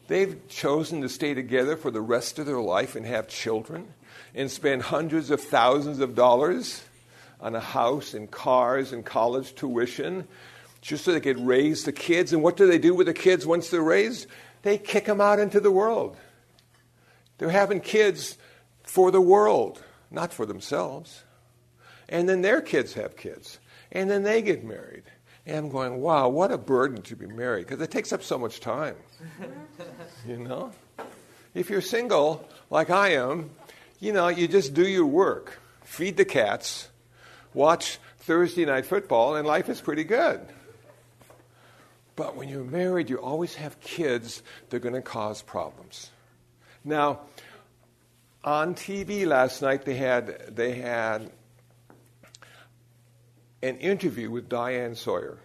They've 0.08 0.48
chosen 0.48 1.02
to 1.02 1.10
stay 1.10 1.34
together 1.34 1.76
for 1.78 1.91
the 1.91 2.02
rest 2.02 2.39
of 2.39 2.45
their 2.45 2.62
life 2.62 2.95
and 2.95 3.06
have 3.06 3.28
children 3.28 3.88
and 4.34 4.52
spend 4.52 4.84
hundreds 4.84 5.32
of 5.32 5.41
thousands 5.41 6.00
of 6.00 6.15
dollars 6.15 6.84
on 7.39 7.56
a 7.56 7.60
house 7.60 8.13
and 8.13 8.30
cars 8.30 8.93
and 8.93 9.06
college 9.06 9.56
tuition 9.56 10.28
just 10.86 11.04
so 11.04 11.12
they 11.12 11.19
could 11.19 11.43
raise 11.43 11.84
the 11.84 11.91
kids. 11.91 12.32
And 12.32 12.43
what 12.43 12.58
do 12.58 12.67
they 12.67 12.78
do 12.78 12.93
with 12.93 13.08
the 13.08 13.13
kids 13.13 13.43
once 13.45 13.69
they're 13.69 13.82
raised? 13.82 14.28
They 14.62 14.78
kick 14.78 15.06
them 15.06 15.19
out 15.19 15.39
into 15.39 15.60
the 15.60 15.71
world. 15.71 16.15
They're 17.39 17.50
having 17.50 17.80
kids 17.80 18.38
for 18.84 19.10
the 19.10 19.19
world, 19.19 19.84
not 20.12 20.32
for 20.32 20.45
themselves. 20.45 21.24
And 22.08 22.30
then 22.30 22.43
their 22.43 22.62
kids 22.62 22.93
have 22.93 23.17
kids. 23.17 23.58
And 23.91 24.12
then 24.12 24.21
they 24.21 24.43
get 24.43 24.63
married. 24.63 25.06
And 25.48 25.58
I'm 25.58 25.69
going, 25.69 26.02
wow, 26.02 26.30
what 26.30 26.52
a 26.52 26.58
burden 26.58 27.02
to 27.04 27.15
be 27.15 27.26
married 27.26 27.65
because 27.65 27.82
it 27.82 27.89
takes 27.89 28.13
up 28.13 28.21
so 28.21 28.38
much 28.38 28.60
time. 28.60 28.95
you 30.28 30.38
know? 30.38 30.71
If 31.56 31.71
you're 31.71 31.82
single, 31.82 32.48
like 32.69 32.91
I 32.91 33.13
am, 33.13 33.50
you 34.00 34.13
know, 34.13 34.28
you 34.28 34.48
just 34.48 34.76
do 34.76 34.88
your 34.88 35.08
work, 35.08 35.60
feed 35.84 36.15
the 36.15 36.26
cats, 36.26 36.89
watch 37.56 37.98
Thursday 38.19 38.65
night 38.65 38.86
football, 38.86 39.36
and 39.36 39.48
life 39.48 39.67
is 39.67 39.82
pretty 39.82 40.04
good. 40.04 40.48
But 42.15 42.36
when 42.36 42.47
you're 42.49 42.63
married, 42.63 43.10
you 43.10 43.17
always 43.17 43.56
have 43.56 43.80
kids 43.82 44.41
that 44.69 44.78
are 44.78 44.80
going 44.80 44.95
to 44.95 45.01
cause 45.01 45.41
problems. 45.41 46.12
Now, 46.84 47.21
on 48.43 48.75
TV 48.75 49.25
last 49.25 49.62
night, 49.62 49.86
they 49.86 49.95
had, 49.95 50.56
they 50.56 50.73
had 50.73 51.32
an 53.62 53.78
interview 53.78 54.30
with 54.30 54.47
Diane 54.47 54.95
Sawyer. 54.95 55.39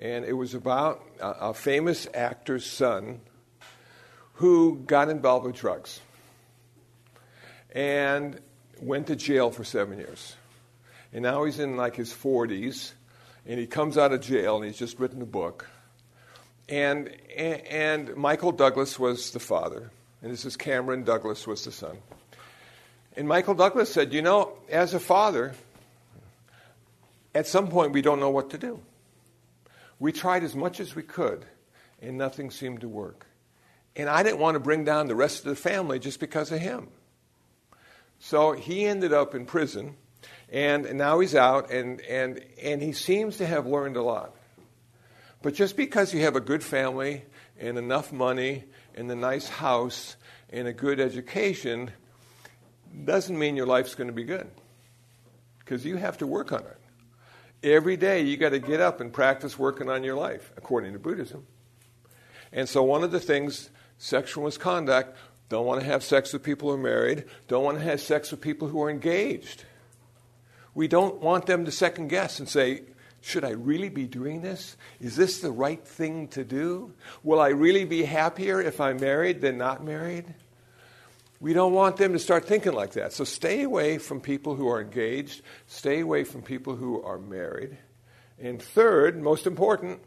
And 0.00 0.24
it 0.24 0.32
was 0.32 0.54
about 0.54 1.02
a, 1.20 1.30
a 1.30 1.54
famous 1.54 2.08
actor's 2.12 2.66
son 2.66 3.20
who 4.34 4.82
got 4.86 5.08
involved 5.08 5.46
with 5.46 5.54
drugs 5.54 6.00
and 7.70 8.40
went 8.80 9.06
to 9.06 9.16
jail 9.16 9.50
for 9.50 9.62
seven 9.62 9.98
years. 9.98 10.34
And 11.12 11.22
now 11.22 11.44
he's 11.44 11.60
in 11.60 11.76
like 11.76 11.94
his 11.94 12.12
40s, 12.12 12.92
and 13.46 13.58
he 13.58 13.66
comes 13.66 13.98
out 13.98 14.12
of 14.12 14.20
jail, 14.20 14.56
and 14.56 14.64
he's 14.64 14.78
just 14.78 14.98
written 14.98 15.20
a 15.22 15.26
book. 15.26 15.68
And, 16.68 17.08
and 17.36 18.16
Michael 18.16 18.52
Douglas 18.52 18.98
was 18.98 19.30
the 19.30 19.40
father, 19.40 19.90
and 20.22 20.32
this 20.32 20.44
is 20.44 20.56
Cameron 20.56 21.04
Douglas 21.04 21.46
was 21.46 21.64
the 21.64 21.72
son. 21.72 21.98
And 23.16 23.28
Michael 23.28 23.54
Douglas 23.54 23.92
said, 23.92 24.12
You 24.12 24.22
know, 24.22 24.56
as 24.68 24.94
a 24.94 25.00
father, 25.00 25.54
at 27.34 27.46
some 27.46 27.68
point 27.68 27.92
we 27.92 28.02
don't 28.02 28.20
know 28.20 28.30
what 28.30 28.50
to 28.50 28.58
do. 28.58 28.80
We 29.98 30.12
tried 30.12 30.44
as 30.44 30.54
much 30.54 30.80
as 30.80 30.94
we 30.94 31.02
could, 31.02 31.44
and 32.00 32.16
nothing 32.16 32.50
seemed 32.50 32.80
to 32.80 32.88
work. 32.88 33.26
And 33.94 34.08
I 34.08 34.22
didn't 34.22 34.38
want 34.38 34.54
to 34.54 34.60
bring 34.60 34.84
down 34.84 35.06
the 35.06 35.14
rest 35.14 35.40
of 35.40 35.44
the 35.44 35.56
family 35.56 35.98
just 35.98 36.18
because 36.18 36.50
of 36.50 36.60
him. 36.60 36.88
So 38.18 38.52
he 38.52 38.84
ended 38.84 39.12
up 39.12 39.34
in 39.34 39.44
prison, 39.46 39.96
and 40.52 40.94
now 40.94 41.18
he's 41.20 41.34
out, 41.34 41.70
and, 41.70 42.02
and, 42.02 42.44
and 42.62 42.82
he 42.82 42.92
seems 42.92 43.38
to 43.38 43.46
have 43.46 43.66
learned 43.66 43.96
a 43.96 44.02
lot. 44.02 44.36
But 45.40 45.54
just 45.54 45.76
because 45.76 46.12
you 46.12 46.20
have 46.20 46.36
a 46.36 46.40
good 46.40 46.62
family 46.62 47.24
and 47.58 47.78
enough 47.78 48.12
money 48.12 48.64
and 48.94 49.10
a 49.10 49.16
nice 49.16 49.48
house 49.48 50.16
and 50.50 50.68
a 50.68 50.72
good 50.72 51.00
education 51.00 51.90
doesn't 53.04 53.36
mean 53.36 53.56
your 53.56 53.66
life's 53.66 53.94
going 53.94 54.08
to 54.08 54.12
be 54.12 54.24
good. 54.24 54.48
Because 55.58 55.86
you 55.86 55.96
have 55.96 56.18
to 56.18 56.26
work 56.26 56.52
on 56.52 56.60
it. 56.60 56.78
Every 57.64 57.96
day 57.96 58.22
you 58.22 58.36
got 58.36 58.50
to 58.50 58.58
get 58.58 58.80
up 58.80 59.00
and 59.00 59.10
practice 59.10 59.58
working 59.58 59.88
on 59.88 60.04
your 60.04 60.16
life, 60.16 60.52
according 60.58 60.92
to 60.92 60.98
Buddhism. 60.98 61.46
And 62.52 62.68
so 62.68 62.82
one 62.82 63.02
of 63.02 63.10
the 63.10 63.20
things, 63.20 63.70
sexual 63.96 64.44
misconduct, 64.44 65.16
don't 65.48 65.64
want 65.64 65.80
to 65.80 65.86
have 65.86 66.04
sex 66.04 66.32
with 66.32 66.42
people 66.42 66.68
who 66.68 66.74
are 66.74 66.78
married, 66.78 67.24
don't 67.48 67.64
want 67.64 67.78
to 67.78 67.84
have 67.84 68.00
sex 68.00 68.30
with 68.30 68.42
people 68.42 68.68
who 68.68 68.82
are 68.82 68.90
engaged. 68.90 69.64
We 70.74 70.88
don't 70.88 71.20
want 71.20 71.46
them 71.46 71.64
to 71.64 71.70
second 71.70 72.08
guess 72.08 72.38
and 72.38 72.48
say, 72.48 72.82
should 73.20 73.44
I 73.44 73.50
really 73.50 73.88
be 73.88 74.06
doing 74.06 74.42
this? 74.42 74.76
Is 75.00 75.16
this 75.16 75.40
the 75.40 75.52
right 75.52 75.86
thing 75.86 76.28
to 76.28 76.44
do? 76.44 76.92
Will 77.22 77.40
I 77.40 77.48
really 77.48 77.84
be 77.84 78.02
happier 78.02 78.60
if 78.60 78.80
I'm 78.80 78.98
married 78.98 79.40
than 79.40 79.58
not 79.58 79.84
married? 79.84 80.34
We 81.38 81.52
don't 81.52 81.72
want 81.72 81.96
them 81.96 82.12
to 82.12 82.18
start 82.18 82.46
thinking 82.46 82.72
like 82.72 82.92
that. 82.92 83.12
So 83.12 83.24
stay 83.24 83.62
away 83.62 83.98
from 83.98 84.20
people 84.20 84.54
who 84.54 84.68
are 84.68 84.80
engaged, 84.80 85.42
stay 85.66 86.00
away 86.00 86.24
from 86.24 86.42
people 86.42 86.76
who 86.76 87.02
are 87.02 87.18
married. 87.18 87.76
And 88.40 88.60
third, 88.60 89.20
most 89.20 89.46
important, 89.46 90.00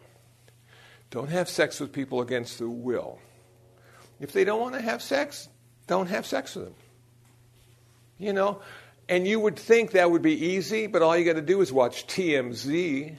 don't 1.09 1.29
have 1.29 1.49
sex 1.49 1.79
with 1.79 1.93
people 1.93 2.21
against 2.21 2.59
their 2.59 2.69
will. 2.69 3.19
If 4.19 4.31
they 4.31 4.43
don't 4.43 4.59
want 4.59 4.75
to 4.75 4.81
have 4.81 5.01
sex, 5.01 5.47
don't 5.87 6.07
have 6.07 6.25
sex 6.25 6.55
with 6.55 6.65
them. 6.65 6.75
You 8.17 8.33
know, 8.33 8.61
and 9.07 9.27
you 9.27 9.39
would 9.39 9.57
think 9.57 9.91
that 9.91 10.09
would 10.09 10.21
be 10.21 10.47
easy, 10.47 10.87
but 10.87 11.01
all 11.01 11.15
you 11.15 11.25
got 11.25 11.33
to 11.33 11.41
do 11.41 11.61
is 11.61 11.71
watch 11.71 12.07
TMZ 12.07 13.15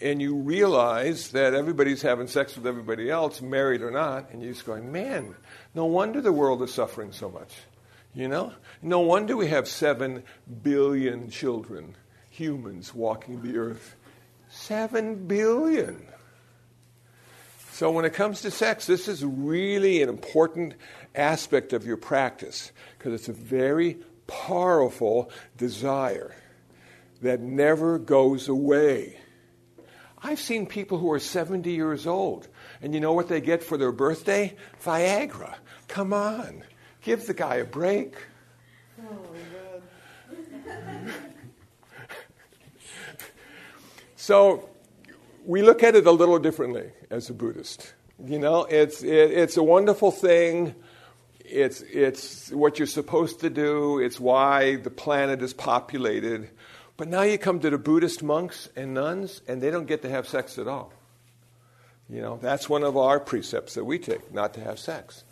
and 0.00 0.22
you 0.22 0.36
realize 0.36 1.30
that 1.30 1.54
everybody's 1.54 2.02
having 2.02 2.28
sex 2.28 2.56
with 2.56 2.66
everybody 2.66 3.10
else, 3.10 3.42
married 3.42 3.82
or 3.82 3.90
not, 3.90 4.30
and 4.30 4.42
you're 4.42 4.52
just 4.52 4.64
going, 4.64 4.92
man, 4.92 5.34
no 5.74 5.86
wonder 5.86 6.20
the 6.20 6.32
world 6.32 6.62
is 6.62 6.72
suffering 6.72 7.12
so 7.12 7.28
much. 7.28 7.52
You 8.14 8.28
know? 8.28 8.52
No 8.80 9.00
wonder 9.00 9.36
we 9.36 9.48
have 9.48 9.68
seven 9.68 10.22
billion 10.62 11.30
children, 11.30 11.96
humans, 12.30 12.94
walking 12.94 13.42
the 13.42 13.58
earth. 13.58 13.96
Seven 14.50 15.26
billion. 15.26 16.06
So, 17.72 17.90
when 17.90 18.04
it 18.04 18.14
comes 18.14 18.40
to 18.40 18.50
sex, 18.50 18.86
this 18.86 19.06
is 19.06 19.24
really 19.24 20.02
an 20.02 20.08
important 20.08 20.74
aspect 21.14 21.72
of 21.72 21.86
your 21.86 21.96
practice 21.96 22.72
because 22.96 23.12
it's 23.12 23.28
a 23.28 23.32
very 23.32 23.98
powerful 24.28 25.30
desire 25.56 26.36
that 27.22 27.40
never 27.40 27.98
goes 27.98 28.48
away. 28.48 29.18
I've 30.22 30.38
seen 30.38 30.66
people 30.66 30.98
who 30.98 31.10
are 31.12 31.18
70 31.18 31.70
years 31.72 32.06
old, 32.06 32.48
and 32.80 32.94
you 32.94 33.00
know 33.00 33.12
what 33.12 33.28
they 33.28 33.40
get 33.40 33.64
for 33.64 33.76
their 33.76 33.92
birthday? 33.92 34.54
Viagra. 34.84 35.56
Come 35.88 36.12
on, 36.12 36.62
give 37.02 37.26
the 37.26 37.34
guy 37.34 37.56
a 37.56 37.64
break. 37.64 38.14
So, 44.16 44.68
we 45.46 45.62
look 45.62 45.82
at 45.82 45.94
it 45.96 46.06
a 46.06 46.10
little 46.10 46.38
differently 46.38 46.90
as 47.08 47.30
a 47.30 47.32
Buddhist. 47.32 47.94
You 48.22 48.38
know, 48.38 48.64
it's, 48.64 49.02
it, 49.02 49.30
it's 49.30 49.56
a 49.56 49.62
wonderful 49.62 50.10
thing. 50.10 50.74
It's, 51.50 51.80
it's 51.82 52.50
what 52.50 52.78
you're 52.78 52.86
supposed 52.86 53.40
to 53.40 53.50
do. 53.50 53.98
It's 53.98 54.20
why 54.20 54.76
the 54.76 54.90
planet 54.90 55.42
is 55.42 55.54
populated. 55.54 56.50
But 56.96 57.08
now 57.08 57.22
you 57.22 57.38
come 57.38 57.60
to 57.60 57.70
the 57.70 57.78
Buddhist 57.78 58.22
monks 58.22 58.68
and 58.76 58.94
nuns, 58.94 59.40
and 59.48 59.62
they 59.62 59.70
don't 59.70 59.86
get 59.86 60.02
to 60.02 60.10
have 60.10 60.26
sex 60.28 60.58
at 60.58 60.68
all. 60.68 60.92
You 62.08 62.22
know, 62.22 62.38
that's 62.40 62.68
one 62.68 62.84
of 62.84 62.96
our 62.96 63.20
precepts 63.20 63.74
that 63.74 63.84
we 63.84 63.98
take, 63.98 64.32
not 64.32 64.54
to 64.54 64.60
have 64.60 64.78
sex. 64.78 65.24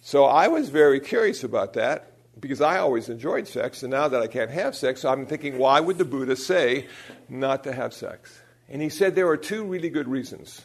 So 0.00 0.24
I 0.24 0.48
was 0.48 0.68
very 0.70 1.00
curious 1.00 1.44
about 1.44 1.74
that 1.74 2.12
because 2.40 2.60
I 2.60 2.78
always 2.78 3.08
enjoyed 3.08 3.46
sex, 3.46 3.82
and 3.82 3.90
now 3.90 4.08
that 4.08 4.20
I 4.20 4.26
can't 4.26 4.50
have 4.50 4.74
sex, 4.74 5.04
I'm 5.04 5.26
thinking, 5.26 5.58
why 5.58 5.80
would 5.80 5.98
the 5.98 6.04
Buddha 6.04 6.36
say 6.36 6.86
not 7.28 7.64
to 7.64 7.72
have 7.72 7.94
sex? 7.94 8.36
And 8.68 8.82
he 8.82 8.88
said 8.88 9.14
there 9.14 9.28
are 9.28 9.36
two 9.36 9.64
really 9.64 9.90
good 9.90 10.08
reasons. 10.08 10.62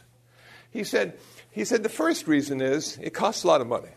He 0.72 0.84
said, 0.84 1.18
he 1.52 1.66
said 1.66 1.84
the 1.84 1.90
first 1.90 2.28
reason 2.28 2.62
is 2.62 2.98
it 3.02 3.14
costs 3.14 3.44
a 3.44 3.48
lot 3.48 3.62
of 3.62 3.68
money. 3.68 3.90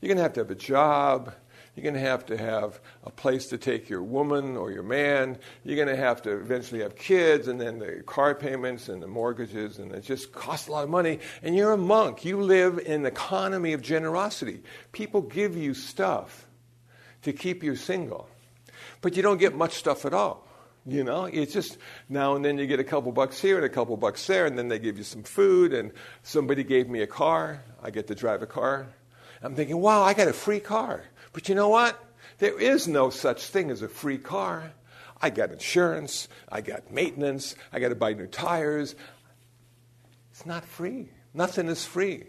You're 0.00 0.08
going 0.08 0.18
to 0.18 0.22
have 0.22 0.34
to 0.34 0.40
have 0.40 0.50
a 0.50 0.54
job. 0.54 1.34
You're 1.74 1.84
going 1.84 1.94
to 1.94 2.00
have 2.00 2.26
to 2.26 2.36
have 2.36 2.80
a 3.04 3.10
place 3.10 3.46
to 3.48 3.58
take 3.58 3.88
your 3.88 4.02
woman 4.02 4.56
or 4.56 4.72
your 4.72 4.82
man. 4.82 5.38
You're 5.62 5.76
going 5.76 5.88
to 5.88 5.96
have 5.96 6.22
to 6.22 6.32
eventually 6.32 6.80
have 6.82 6.96
kids 6.96 7.46
and 7.46 7.60
then 7.60 7.78
the 7.78 8.02
car 8.04 8.34
payments 8.34 8.88
and 8.88 9.00
the 9.00 9.06
mortgages, 9.06 9.78
and 9.78 9.92
it 9.92 10.02
just 10.02 10.32
costs 10.32 10.66
a 10.66 10.72
lot 10.72 10.82
of 10.82 10.90
money. 10.90 11.20
And 11.40 11.54
you're 11.54 11.72
a 11.72 11.76
monk. 11.76 12.24
You 12.24 12.40
live 12.40 12.78
in 12.78 12.92
an 12.92 13.06
economy 13.06 13.74
of 13.74 13.82
generosity. 13.82 14.62
People 14.90 15.22
give 15.22 15.56
you 15.56 15.72
stuff 15.72 16.46
to 17.22 17.32
keep 17.32 17.62
you 17.62 17.76
single, 17.76 18.28
but 19.00 19.16
you 19.16 19.22
don't 19.22 19.38
get 19.38 19.54
much 19.54 19.74
stuff 19.74 20.04
at 20.04 20.12
all. 20.12 20.48
You 20.84 21.04
know, 21.04 21.26
it's 21.26 21.52
just 21.52 21.76
now 22.08 22.34
and 22.34 22.44
then 22.44 22.58
you 22.58 22.66
get 22.66 22.80
a 22.80 22.84
couple 22.84 23.12
bucks 23.12 23.40
here 23.40 23.56
and 23.56 23.64
a 23.64 23.68
couple 23.68 23.96
bucks 23.96 24.26
there, 24.26 24.46
and 24.46 24.58
then 24.58 24.66
they 24.66 24.80
give 24.80 24.98
you 24.98 25.04
some 25.04 25.22
food, 25.22 25.72
and 25.72 25.92
somebody 26.22 26.64
gave 26.64 26.88
me 26.88 27.02
a 27.02 27.06
car. 27.06 27.62
I 27.80 27.90
get 27.90 28.08
to 28.08 28.16
drive 28.16 28.42
a 28.42 28.46
car. 28.46 28.88
I'm 29.42 29.54
thinking, 29.54 29.78
wow, 29.78 30.02
I 30.02 30.14
got 30.14 30.28
a 30.28 30.32
free 30.32 30.60
car. 30.60 31.02
But 31.32 31.48
you 31.48 31.54
know 31.54 31.68
what? 31.68 32.02
There 32.38 32.58
is 32.58 32.88
no 32.88 33.10
such 33.10 33.46
thing 33.46 33.70
as 33.70 33.82
a 33.82 33.88
free 33.88 34.18
car. 34.18 34.72
I 35.20 35.30
got 35.30 35.50
insurance, 35.50 36.28
I 36.48 36.60
got 36.60 36.92
maintenance, 36.92 37.56
I 37.72 37.80
got 37.80 37.88
to 37.88 37.96
buy 37.96 38.12
new 38.12 38.26
tires. 38.26 38.94
It's 40.30 40.46
not 40.46 40.64
free. 40.64 41.10
Nothing 41.34 41.68
is 41.68 41.84
free. 41.84 42.24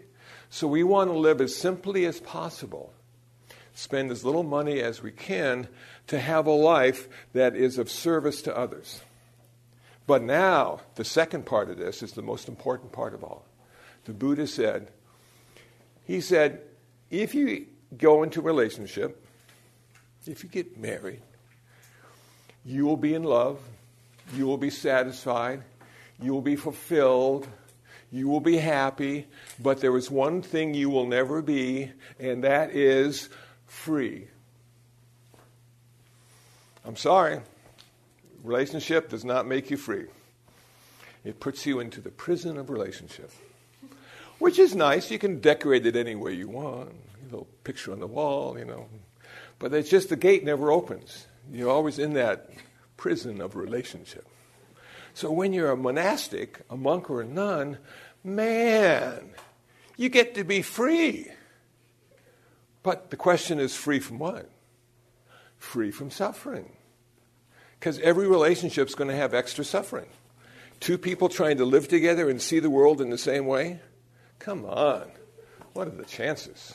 So 0.50 0.66
we 0.66 0.82
want 0.82 1.10
to 1.10 1.16
live 1.16 1.40
as 1.40 1.54
simply 1.54 2.04
as 2.06 2.18
possible, 2.18 2.92
spend 3.72 4.10
as 4.10 4.24
little 4.24 4.42
money 4.42 4.80
as 4.80 5.00
we 5.00 5.12
can 5.12 5.68
to 6.08 6.18
have 6.18 6.46
a 6.46 6.50
life 6.50 7.08
that 7.32 7.54
is 7.54 7.78
of 7.78 7.88
service 7.88 8.42
to 8.42 8.56
others. 8.56 9.00
But 10.08 10.22
now, 10.22 10.80
the 10.96 11.04
second 11.04 11.46
part 11.46 11.70
of 11.70 11.78
this 11.78 12.02
is 12.02 12.12
the 12.12 12.22
most 12.22 12.48
important 12.48 12.90
part 12.90 13.14
of 13.14 13.22
all. 13.22 13.44
The 14.06 14.12
Buddha 14.12 14.48
said, 14.48 14.88
he 16.04 16.20
said, 16.20 16.62
if 17.10 17.34
you 17.34 17.66
go 17.96 18.22
into 18.22 18.40
a 18.40 18.42
relationship, 18.42 19.24
if 20.26 20.44
you 20.44 20.48
get 20.48 20.78
married, 20.78 21.22
you 22.64 22.86
will 22.86 22.96
be 22.96 23.14
in 23.14 23.24
love, 23.24 23.58
you 24.34 24.46
will 24.46 24.58
be 24.58 24.70
satisfied, 24.70 25.62
you 26.22 26.32
will 26.32 26.42
be 26.42 26.56
fulfilled, 26.56 27.48
You 28.12 28.28
will 28.28 28.40
be 28.40 28.56
happy, 28.56 29.26
but 29.60 29.80
there 29.80 29.96
is 29.96 30.10
one 30.10 30.42
thing 30.42 30.74
you 30.74 30.90
will 30.90 31.06
never 31.06 31.42
be, 31.42 31.92
and 32.18 32.42
that 32.42 32.70
is 32.74 33.28
free. 33.66 34.26
I'm 36.84 36.96
sorry. 36.96 37.40
Relationship 38.42 39.10
does 39.10 39.24
not 39.24 39.46
make 39.46 39.70
you 39.70 39.76
free. 39.76 40.06
It 41.24 41.38
puts 41.38 41.66
you 41.66 41.78
into 41.78 42.00
the 42.00 42.10
prison 42.10 42.56
of 42.56 42.68
relationship, 42.68 43.30
which 44.40 44.58
is 44.58 44.74
nice. 44.74 45.10
You 45.10 45.18
can 45.18 45.38
decorate 45.38 45.86
it 45.86 45.94
any 45.94 46.16
way 46.16 46.32
you 46.32 46.48
want. 46.48 46.90
A 46.90 47.24
little 47.24 47.46
picture 47.62 47.92
on 47.92 48.00
the 48.00 48.08
wall, 48.08 48.58
you 48.58 48.64
know. 48.64 48.88
But 49.60 49.72
it's 49.72 49.90
just 49.90 50.08
the 50.08 50.16
gate 50.16 50.44
never 50.44 50.72
opens. 50.72 51.26
You're 51.52 51.70
always 51.70 51.98
in 51.98 52.14
that 52.14 52.50
prison 52.96 53.40
of 53.40 53.54
relationship. 53.54 54.26
So 55.14 55.30
when 55.30 55.52
you're 55.52 55.70
a 55.70 55.76
monastic, 55.76 56.62
a 56.70 56.76
monk 56.76 57.10
or 57.10 57.20
a 57.20 57.26
nun, 57.26 57.78
man, 58.24 59.30
you 59.96 60.08
get 60.08 60.34
to 60.34 60.44
be 60.44 60.62
free. 60.62 61.28
But 62.82 63.10
the 63.10 63.16
question 63.16 63.60
is 63.60 63.76
free 63.76 64.00
from 64.00 64.18
what? 64.18 64.50
Free 65.58 65.90
from 65.90 66.10
suffering. 66.10 66.72
Because 67.78 67.98
every 67.98 68.26
relationship 68.26 68.88
is 68.88 68.94
going 68.94 69.10
to 69.10 69.16
have 69.16 69.34
extra 69.34 69.64
suffering. 69.64 70.08
Two 70.80 70.96
people 70.96 71.28
trying 71.28 71.58
to 71.58 71.66
live 71.66 71.88
together 71.88 72.30
and 72.30 72.40
see 72.40 72.58
the 72.58 72.70
world 72.70 73.02
in 73.02 73.10
the 73.10 73.18
same 73.18 73.46
way? 73.46 73.80
Come 74.40 74.64
on. 74.64 75.04
What 75.74 75.86
are 75.86 75.92
the 75.92 76.04
chances? 76.04 76.74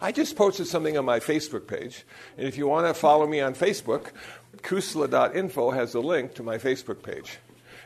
I 0.00 0.12
just 0.12 0.36
posted 0.36 0.66
something 0.66 0.98
on 0.98 1.04
my 1.04 1.20
Facebook 1.20 1.66
page. 1.66 2.04
And 2.36 2.46
if 2.46 2.58
you 2.58 2.66
want 2.66 2.86
to 2.86 2.94
follow 2.94 3.26
me 3.26 3.40
on 3.40 3.54
Facebook, 3.54 4.10
kusala.info 4.58 5.70
has 5.70 5.94
a 5.94 6.00
link 6.00 6.34
to 6.34 6.42
my 6.42 6.58
Facebook 6.58 7.02
page. 7.02 7.38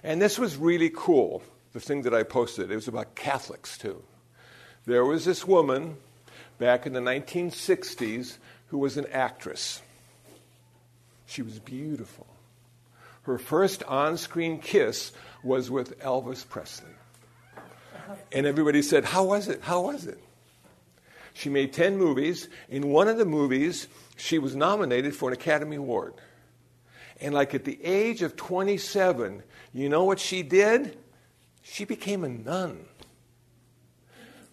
And 0.02 0.20
this 0.20 0.38
was 0.38 0.56
really 0.56 0.90
cool, 0.94 1.42
the 1.72 1.80
thing 1.80 2.02
that 2.02 2.14
I 2.14 2.22
posted. 2.22 2.70
It 2.70 2.74
was 2.74 2.88
about 2.88 3.14
Catholics, 3.14 3.76
too. 3.76 4.02
There 4.86 5.04
was 5.04 5.24
this 5.24 5.46
woman 5.46 5.96
back 6.58 6.86
in 6.86 6.94
the 6.94 7.00
1960s 7.00 8.38
who 8.68 8.78
was 8.78 8.96
an 8.96 9.06
actress. 9.12 9.82
She 11.26 11.42
was 11.42 11.58
beautiful. 11.58 12.26
Her 13.22 13.38
first 13.38 13.82
on 13.84 14.16
screen 14.16 14.58
kiss 14.58 15.12
was 15.42 15.70
with 15.70 15.98
Elvis 16.00 16.48
Presley. 16.48 16.93
And 18.32 18.46
everybody 18.46 18.82
said, 18.82 19.04
How 19.04 19.24
was 19.24 19.48
it? 19.48 19.62
How 19.62 19.82
was 19.82 20.06
it? 20.06 20.18
She 21.34 21.48
made 21.48 21.72
10 21.72 21.96
movies. 21.96 22.48
In 22.68 22.90
one 22.90 23.08
of 23.08 23.18
the 23.18 23.24
movies, 23.24 23.88
she 24.16 24.38
was 24.38 24.54
nominated 24.54 25.14
for 25.14 25.30
an 25.30 25.34
Academy 25.34 25.76
Award. 25.76 26.14
And 27.20 27.34
like 27.34 27.54
at 27.54 27.64
the 27.64 27.82
age 27.84 28.22
of 28.22 28.36
27, 28.36 29.42
you 29.72 29.88
know 29.88 30.04
what 30.04 30.20
she 30.20 30.42
did? 30.42 30.96
She 31.62 31.84
became 31.84 32.24
a 32.24 32.28
nun. 32.28 32.84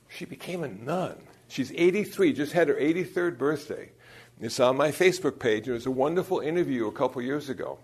She 0.10 0.26
became 0.26 0.64
a 0.64 0.68
nun. 0.68 1.18
She's 1.48 1.72
83, 1.72 2.34
just 2.34 2.54
had 2.54 2.68
her 2.68 2.76
83rd 2.76 3.38
birthday. 3.38 3.92
It's 4.40 4.60
on 4.60 4.76
my 4.76 4.90
Facebook 4.90 5.38
page. 5.38 5.66
There 5.66 5.74
was 5.74 5.86
a 5.86 5.92
wonderful 5.92 6.40
interview 6.40 6.88
a 6.88 6.92
couple 6.92 7.22
years 7.22 7.50
ago. 7.50 7.78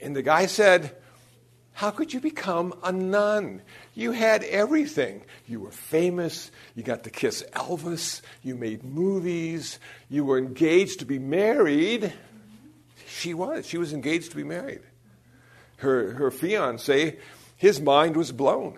And 0.00 0.16
the 0.16 0.22
guy 0.22 0.46
said, 0.46 0.96
How 1.80 1.90
could 1.90 2.12
you 2.12 2.20
become 2.20 2.74
a 2.82 2.92
nun? 2.92 3.62
You 3.94 4.12
had 4.12 4.44
everything. 4.44 5.22
You 5.46 5.60
were 5.60 5.70
famous. 5.70 6.50
You 6.74 6.82
got 6.82 7.04
to 7.04 7.10
kiss 7.10 7.42
Elvis. 7.54 8.20
You 8.42 8.54
made 8.54 8.84
movies. 8.84 9.78
You 10.10 10.26
were 10.26 10.36
engaged 10.36 10.98
to 10.98 11.06
be 11.06 11.18
married. 11.18 12.12
She 13.06 13.32
was. 13.32 13.64
She 13.64 13.78
was 13.78 13.94
engaged 13.94 14.32
to 14.32 14.36
be 14.36 14.44
married. 14.44 14.82
Her, 15.78 16.12
her 16.12 16.30
fiance, 16.30 17.16
his 17.56 17.80
mind 17.80 18.14
was 18.14 18.30
blown. 18.30 18.76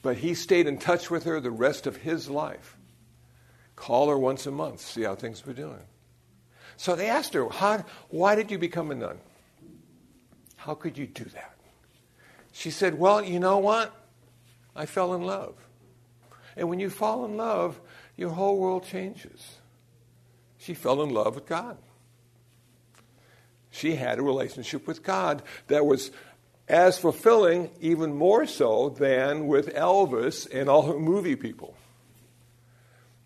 But 0.00 0.16
he 0.16 0.32
stayed 0.32 0.66
in 0.66 0.78
touch 0.78 1.10
with 1.10 1.24
her 1.24 1.40
the 1.40 1.50
rest 1.50 1.86
of 1.86 1.98
his 1.98 2.30
life. 2.30 2.78
Call 3.76 4.08
her 4.08 4.18
once 4.18 4.46
a 4.46 4.50
month, 4.50 4.80
see 4.80 5.02
how 5.02 5.14
things 5.14 5.44
were 5.44 5.52
doing. 5.52 5.84
So 6.78 6.96
they 6.96 7.10
asked 7.10 7.34
her, 7.34 7.44
Why 7.44 8.34
did 8.34 8.50
you 8.50 8.56
become 8.56 8.90
a 8.90 8.94
nun? 8.94 9.18
How 10.60 10.74
could 10.74 10.98
you 10.98 11.06
do 11.06 11.24
that? 11.24 11.54
She 12.52 12.70
said, 12.70 12.98
Well, 12.98 13.24
you 13.24 13.40
know 13.40 13.56
what? 13.56 13.94
I 14.76 14.84
fell 14.84 15.14
in 15.14 15.22
love. 15.22 15.54
And 16.54 16.68
when 16.68 16.78
you 16.80 16.90
fall 16.90 17.24
in 17.24 17.38
love, 17.38 17.80
your 18.14 18.28
whole 18.28 18.58
world 18.58 18.84
changes. 18.84 19.56
She 20.58 20.74
fell 20.74 21.02
in 21.02 21.08
love 21.08 21.36
with 21.36 21.46
God. 21.46 21.78
She 23.70 23.94
had 23.94 24.18
a 24.18 24.22
relationship 24.22 24.86
with 24.86 25.02
God 25.02 25.42
that 25.68 25.86
was 25.86 26.10
as 26.68 26.98
fulfilling, 26.98 27.70
even 27.80 28.14
more 28.14 28.46
so, 28.46 28.90
than 28.90 29.46
with 29.46 29.74
Elvis 29.74 30.46
and 30.52 30.68
all 30.68 30.82
her 30.82 30.98
movie 30.98 31.36
people. 31.36 31.74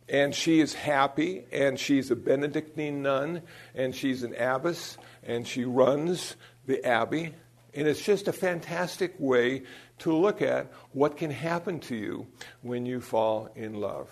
And 0.09 0.33
she 0.33 0.61
is 0.61 0.75
happy, 0.75 1.47
and 1.51 1.81
she's 1.81 2.13
a 2.13 2.17
Benedictine 2.17 3.03
nun, 3.03 3.43
and 3.75 3.93
she's 3.93 4.23
an 4.23 4.35
abbess, 4.37 4.97
and 5.25 5.49
she 5.49 5.65
runs 5.65 6.37
the 6.67 6.85
Abbey. 6.85 7.35
And 7.75 7.89
it's 7.89 8.01
just 8.01 8.29
a 8.29 8.33
fantastic 8.33 9.15
way 9.19 9.65
to 9.99 10.13
look 10.13 10.43
at 10.43 10.73
what 10.93 11.17
can 11.17 11.31
happen 11.31 11.81
to 11.81 11.97
you 11.97 12.27
when 12.63 12.87
you 12.87 13.01
fall 13.01 13.51
in 13.57 13.75
love. 13.75 14.09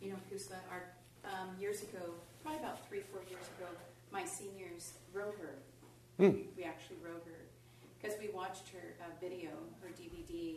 You 0.00 0.10
know, 0.10 0.16
Kusala, 0.32 0.56
our, 0.70 0.84
um, 1.24 1.50
years 1.60 1.82
ago, 1.82 2.14
probably 2.42 2.60
about 2.60 2.88
three, 2.88 3.00
four 3.12 3.20
years 3.28 3.44
ago, 3.58 3.68
my 4.10 4.24
seniors 4.24 4.92
wrote 5.12 5.36
her. 5.40 5.54
Mm. 6.18 6.44
We 6.56 6.64
actually 6.64 6.96
wrote 7.04 7.24
her 7.26 7.44
because 8.00 8.18
we 8.18 8.28
watched 8.34 8.68
her 8.72 8.94
uh, 9.02 9.10
video, 9.20 9.50
her 9.82 9.88
DVD, 9.88 10.56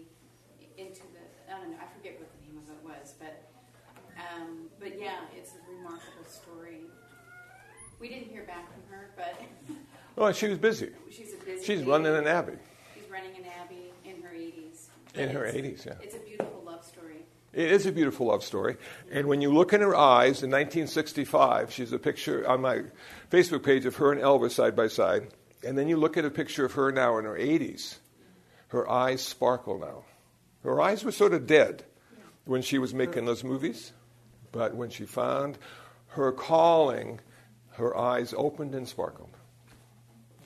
into 0.77 1.01
the, 1.13 1.23
I 1.51 1.59
don't 1.59 1.71
know, 1.71 1.77
I 1.77 1.87
forget 1.97 2.17
what 2.19 2.29
the 2.31 2.41
name 2.47 2.57
of 2.57 2.69
it 2.69 2.81
was, 2.81 3.13
but, 3.19 3.43
um, 4.17 4.69
but 4.79 4.97
yeah, 4.99 5.27
it's 5.35 5.53
a 5.53 5.61
remarkable 5.69 6.25
story. 6.25 6.87
We 7.99 8.09
didn't 8.09 8.29
hear 8.29 8.43
back 8.43 8.71
from 8.71 8.81
her, 8.89 9.11
but 9.15 9.35
Oh, 10.17 10.23
well, 10.23 10.33
she 10.33 10.47
was 10.47 10.57
busy. 10.57 10.89
She's 11.09 11.33
a 11.33 11.37
busy. 11.45 11.65
She's 11.65 11.79
lady. 11.79 11.91
running 11.91 12.15
an 12.15 12.27
abbey. 12.27 12.57
She's 12.93 13.09
running 13.09 13.35
an 13.35 13.45
abbey 13.59 13.91
in 14.03 14.21
her 14.21 14.29
80s. 14.29 14.87
In 15.15 15.29
her 15.29 15.45
80s, 15.45 15.85
yeah. 15.85 15.93
It's 16.01 16.15
a 16.15 16.19
beautiful 16.19 16.63
love 16.65 16.83
story. 16.83 17.25
It 17.53 17.71
is 17.71 17.85
a 17.85 17.91
beautiful 17.91 18.27
love 18.27 18.43
story. 18.43 18.77
And 19.11 19.27
when 19.27 19.41
you 19.41 19.53
look 19.53 19.73
in 19.73 19.81
her 19.81 19.95
eyes 19.95 20.43
in 20.43 20.51
1965, 20.51 21.71
she's 21.71 21.93
a 21.93 21.99
picture 21.99 22.47
on 22.47 22.61
my 22.61 22.83
Facebook 23.29 23.63
page 23.63 23.85
of 23.85 23.95
her 23.97 24.11
and 24.11 24.21
Elvis 24.21 24.51
side 24.51 24.75
by 24.75 24.87
side. 24.87 25.27
And 25.65 25.77
then 25.77 25.87
you 25.87 25.97
look 25.97 26.17
at 26.17 26.25
a 26.25 26.31
picture 26.31 26.65
of 26.65 26.73
her 26.73 26.91
now 26.91 27.17
in 27.17 27.25
her 27.25 27.37
80s. 27.37 27.97
Her 28.69 28.89
eyes 28.89 29.21
sparkle 29.21 29.79
now. 29.79 30.03
Her 30.63 30.81
eyes 30.81 31.03
were 31.03 31.11
sort 31.11 31.33
of 31.33 31.47
dead 31.47 31.83
when 32.45 32.61
she 32.61 32.77
was 32.77 32.93
making 32.93 33.25
those 33.25 33.43
movies. 33.43 33.91
But 34.51 34.75
when 34.75 34.89
she 34.89 35.05
found 35.05 35.57
her 36.09 36.31
calling, 36.31 37.19
her 37.71 37.95
eyes 37.97 38.33
opened 38.35 38.75
and 38.75 38.87
sparkled. 38.87 39.35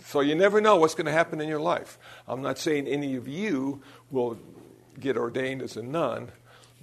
So 0.05 0.19
you 0.19 0.35
never 0.35 0.61
know 0.61 0.75
what's 0.75 0.93
going 0.93 1.07
to 1.07 1.11
happen 1.11 1.41
in 1.41 1.49
your 1.49 1.59
life. 1.59 1.97
I'm 2.27 2.43
not 2.43 2.59
saying 2.59 2.87
any 2.87 3.15
of 3.15 3.27
you 3.27 3.81
will 4.11 4.37
get 4.99 5.17
ordained 5.17 5.63
as 5.63 5.77
a 5.77 5.81
nun, 5.81 6.31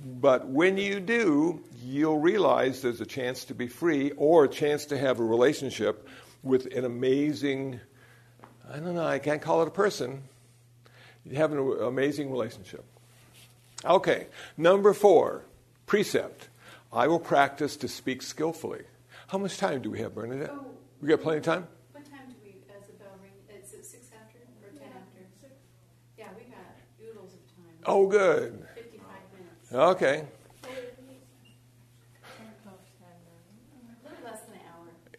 but 0.04 0.48
when 0.48 0.76
you 0.76 0.98
do, 0.98 1.62
you'll 1.84 2.18
realize 2.18 2.82
there's 2.82 3.00
a 3.00 3.06
chance 3.06 3.44
to 3.44 3.54
be 3.54 3.68
free 3.68 4.10
or 4.16 4.44
a 4.44 4.48
chance 4.48 4.86
to 4.86 4.98
have 4.98 5.20
a 5.20 5.24
relationship 5.24 6.08
with 6.42 6.66
an 6.74 6.84
amazing, 6.84 7.78
I 8.68 8.80
don't 8.80 8.96
know, 8.96 9.06
I 9.06 9.20
can't 9.20 9.40
call 9.40 9.62
it 9.62 9.68
a 9.68 9.72
person. 9.72 10.24
You 11.24 11.36
have 11.36 11.52
an 11.52 11.76
amazing 11.80 12.28
relationship. 12.28 12.84
Okay, 13.84 14.26
number 14.56 14.92
four, 14.92 15.44
precept. 15.86 16.48
I 16.92 17.06
will 17.06 17.20
practice 17.20 17.76
to 17.78 17.88
speak 17.88 18.22
skillfully. 18.22 18.82
How 19.28 19.38
much 19.38 19.58
time 19.58 19.80
do 19.80 19.92
we 19.92 20.00
have, 20.00 20.12
Bernadette? 20.12 20.50
Oh, 20.52 20.66
we 21.00 21.08
got 21.08 21.20
plenty 21.20 21.38
of 21.38 21.44
time? 21.44 21.68
Oh, 27.84 28.06
good. 28.06 28.66
Okay. 29.72 30.24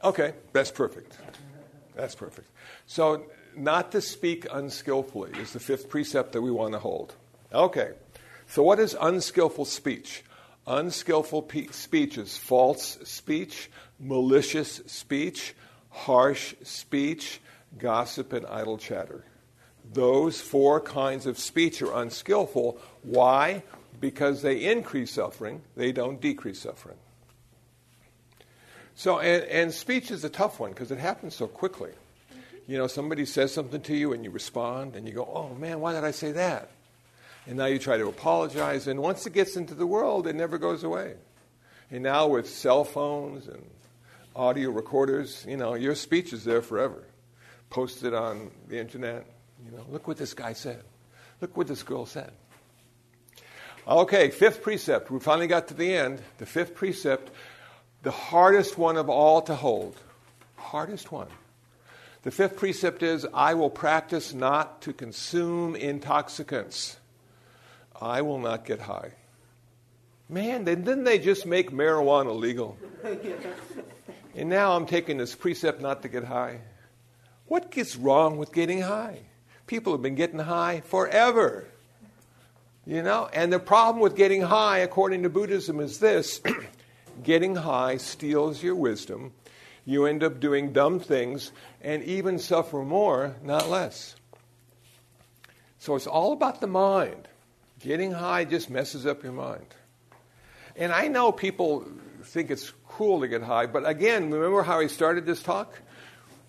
Okay, 0.03 0.33
that's 0.51 0.69
perfect. 0.69 1.17
That's 1.95 2.13
perfect. 2.15 2.49
So, 2.87 3.25
not 3.55 3.91
to 3.93 4.01
speak 4.01 4.45
unskillfully 4.51 5.31
is 5.39 5.53
the 5.53 5.59
fifth 5.59 5.89
precept 5.89 6.33
that 6.33 6.41
we 6.41 6.51
want 6.51 6.73
to 6.73 6.79
hold. 6.79 7.15
Okay, 7.53 7.91
so 8.47 8.63
what 8.63 8.79
is 8.79 8.97
unskillful 8.99 9.65
speech? 9.65 10.23
Unskillful 10.67 11.43
pe- 11.43 11.67
speech 11.67 12.17
is 12.17 12.35
false 12.35 12.97
speech, 13.03 13.69
malicious 13.99 14.81
speech, 14.87 15.55
harsh 15.89 16.55
speech, 16.63 17.39
gossip, 17.77 18.33
and 18.33 18.45
idle 18.47 18.77
chatter. 18.77 19.23
Those 19.93 20.41
four 20.41 20.81
kinds 20.81 21.25
of 21.25 21.37
speech 21.37 21.81
are 21.81 21.93
unskillful. 21.93 22.77
Why? 23.03 23.63
Because 23.99 24.41
they 24.41 24.71
increase 24.71 25.11
suffering, 25.11 25.61
they 25.75 25.91
don't 25.91 26.19
decrease 26.19 26.59
suffering. 26.59 26.97
So, 28.95 29.19
and, 29.19 29.43
and 29.45 29.73
speech 29.73 30.11
is 30.11 30.23
a 30.23 30.29
tough 30.29 30.59
one 30.59 30.71
because 30.71 30.91
it 30.91 30.99
happens 30.99 31.35
so 31.35 31.47
quickly. 31.47 31.91
You 32.67 32.77
know, 32.77 32.87
somebody 32.87 33.25
says 33.25 33.53
something 33.53 33.81
to 33.81 33.95
you 33.95 34.13
and 34.13 34.23
you 34.23 34.31
respond 34.31 34.95
and 34.95 35.07
you 35.07 35.13
go, 35.13 35.25
oh 35.25 35.55
man, 35.55 35.79
why 35.79 35.93
did 35.93 36.03
I 36.03 36.11
say 36.11 36.31
that? 36.33 36.69
And 37.45 37.57
now 37.57 37.65
you 37.65 37.77
try 37.77 37.97
to 37.97 38.07
apologize, 38.07 38.87
and 38.87 39.01
once 39.01 39.25
it 39.25 39.33
gets 39.33 39.57
into 39.57 39.73
the 39.73 39.85
world, 39.85 40.27
it 40.27 40.35
never 40.35 40.57
goes 40.57 40.85
away. 40.85 41.15
And 41.91 42.01
now 42.03 42.27
with 42.27 42.47
cell 42.47 42.85
phones 42.85 43.47
and 43.47 43.65
audio 44.33 44.69
recorders, 44.69 45.45
you 45.47 45.57
know, 45.57 45.73
your 45.73 45.93
speech 45.93 46.31
is 46.31 46.45
there 46.45 46.61
forever. 46.61 47.03
Posted 47.69 48.13
on 48.13 48.51
the 48.69 48.79
internet. 48.79 49.25
You 49.65 49.77
know, 49.77 49.85
look 49.89 50.07
what 50.07 50.17
this 50.17 50.33
guy 50.33 50.53
said. 50.53 50.83
Look 51.41 51.55
what 51.57 51.67
this 51.67 51.83
girl 51.83 52.05
said. 52.05 52.31
Okay, 53.87 54.29
fifth 54.29 54.61
precept. 54.61 55.11
We 55.11 55.19
finally 55.19 55.47
got 55.47 55.67
to 55.67 55.73
the 55.73 55.93
end. 55.93 56.21
The 56.37 56.45
fifth 56.45 56.73
precept, 56.73 57.31
the 58.01 58.11
hardest 58.11 58.77
one 58.77 58.97
of 58.97 59.09
all 59.09 59.41
to 59.43 59.55
hold. 59.55 59.97
Hardest 60.55 61.11
one. 61.11 61.27
The 62.23 62.31
fifth 62.31 62.55
precept 62.55 63.03
is 63.03 63.27
I 63.33 63.53
will 63.53 63.69
practice 63.69 64.33
not 64.33 64.81
to 64.83 64.93
consume 64.93 65.75
intoxicants. 65.75 66.97
I 67.99 68.21
will 68.21 68.39
not 68.39 68.65
get 68.65 68.79
high. 68.79 69.11
Man, 70.29 70.63
didn't 70.63 71.03
they 71.03 71.19
just 71.19 71.45
make 71.45 71.71
marijuana 71.71 72.37
legal? 72.37 72.77
and 74.35 74.49
now 74.49 74.75
I'm 74.75 74.85
taking 74.85 75.17
this 75.17 75.35
precept 75.35 75.81
not 75.81 76.01
to 76.03 76.07
get 76.07 76.23
high. 76.23 76.61
What 77.47 77.71
gets 77.71 77.97
wrong 77.97 78.37
with 78.37 78.53
getting 78.53 78.81
high? 78.81 79.19
People 79.67 79.93
have 79.93 80.01
been 80.01 80.15
getting 80.15 80.39
high 80.39 80.81
forever. 80.81 81.67
You 82.85 83.01
know, 83.01 83.29
and 83.31 83.51
the 83.51 83.59
problem 83.59 84.01
with 84.01 84.15
getting 84.15 84.41
high, 84.41 84.79
according 84.79 85.23
to 85.23 85.29
Buddhism, 85.29 85.79
is 85.79 85.99
this 85.99 86.41
getting 87.23 87.55
high 87.55 87.97
steals 87.97 88.61
your 88.61 88.75
wisdom. 88.75 89.31
You 89.85 90.05
end 90.05 90.23
up 90.23 90.39
doing 90.39 90.73
dumb 90.73 90.99
things 90.99 91.51
and 91.81 92.03
even 92.03 92.39
suffer 92.39 92.79
more, 92.79 93.35
not 93.41 93.69
less. 93.69 94.15
So 95.79 95.95
it's 95.95 96.07
all 96.07 96.33
about 96.33 96.61
the 96.61 96.67
mind. 96.67 97.27
Getting 97.79 98.11
high 98.11 98.45
just 98.45 98.69
messes 98.69 99.05
up 99.05 99.23
your 99.23 99.33
mind. 99.33 99.65
And 100.75 100.91
I 100.91 101.07
know 101.07 101.31
people 101.31 101.85
think 102.23 102.49
it's 102.51 102.71
cool 102.87 103.21
to 103.21 103.27
get 103.27 103.43
high, 103.43 103.65
but 103.65 103.87
again, 103.87 104.31
remember 104.31 104.63
how 104.63 104.79
I 104.79 104.87
started 104.87 105.25
this 105.25 105.43
talk? 105.43 105.73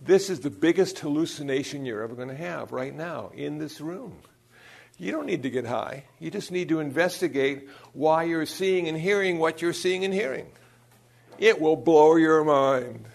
This 0.05 0.29
is 0.29 0.41
the 0.41 0.51
biggest 0.51 0.99
hallucination 0.99 1.87
you're 1.87 2.03
ever 2.03 2.15
going 2.15 2.29
to 2.29 2.37
have 2.37 2.73
right 2.73 2.95
now 2.95 3.31
in 3.35 3.57
this 3.57 3.81
room. 3.81 4.19
You 4.99 5.13
don't 5.13 5.25
need 5.25 5.45
to 5.45 5.51
get 5.51 5.65
high. 5.65 6.05
You 6.21 6.31
just 6.31 6.53
need 6.53 6.69
to 6.69 6.81
investigate 6.81 7.71
why 7.95 8.25
you're 8.25 8.45
seeing 8.45 8.87
and 8.87 8.99
hearing 8.99 9.39
what 9.39 9.63
you're 9.63 9.73
seeing 9.73 10.05
and 10.05 10.13
hearing. 10.13 10.47
It 11.39 11.59
will 11.59 11.77
blow 11.77 12.17
your 12.17 12.45
mind. 12.45 13.07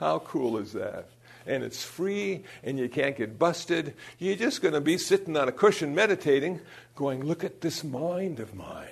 How 0.00 0.20
cool 0.20 0.56
is 0.56 0.72
that? 0.72 1.10
And 1.46 1.62
it's 1.62 1.84
free, 1.84 2.44
and 2.64 2.78
you 2.78 2.88
can't 2.88 3.16
get 3.16 3.38
busted. 3.38 3.94
You're 4.18 4.36
just 4.36 4.62
going 4.62 4.74
to 4.74 4.80
be 4.80 4.96
sitting 4.98 5.36
on 5.36 5.48
a 5.48 5.52
cushion 5.52 5.94
meditating, 5.94 6.60
going, 6.96 7.24
Look 7.24 7.44
at 7.44 7.60
this 7.60 7.84
mind 7.84 8.40
of 8.40 8.54
mine. 8.54 8.88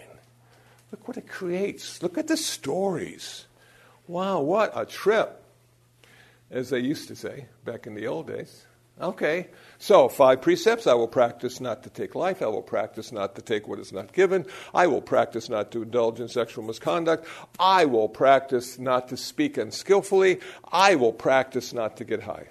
Look 0.93 1.09
what 1.09 1.17
it 1.17 1.27
creates. 1.27 2.03
Look 2.03 2.19
at 2.19 2.29
the 2.29 2.37
stories. 2.37 3.47
Wow, 4.07 4.43
what 4.43 4.73
a 4.77 4.85
trip, 4.85 5.44
as 6.55 6.71
they 6.71 6.79
used 6.79 7.09
to 7.09 7.17
say 7.17 7.47
back 7.65 7.87
in 7.87 7.95
the 7.95 8.07
old 8.07 8.29
days. 8.29 8.65
Okay, 9.01 9.49
so 9.79 10.09
five 10.09 10.41
precepts. 10.41 10.87
I 10.87 10.95
will 10.95 11.09
practice 11.09 11.61
not 11.61 11.83
to 11.83 11.91
take 11.91 12.15
life. 12.15 12.41
I 12.41 12.47
will 12.47 12.63
practice 12.63 13.11
not 13.11 13.35
to 13.35 13.43
take 13.43 13.67
what 13.67 13.81
is 13.81 13.93
not 13.93 14.13
given. 14.13 14.47
I 14.73 14.87
will 14.87 15.03
practice 15.03 15.49
not 15.49 15.73
to 15.73 15.83
indulge 15.83 16.21
in 16.21 16.29
sexual 16.29 16.63
misconduct. 16.63 17.27
I 17.59 17.87
will 17.87 18.09
practice 18.09 18.79
not 18.79 19.09
to 19.09 19.17
speak 19.17 19.59
unskillfully. 19.59 20.39
I 20.71 20.95
will 20.95 21.13
practice 21.13 21.73
not 21.73 21.97
to 21.97 22.05
get 22.05 22.23
high. 22.23 22.47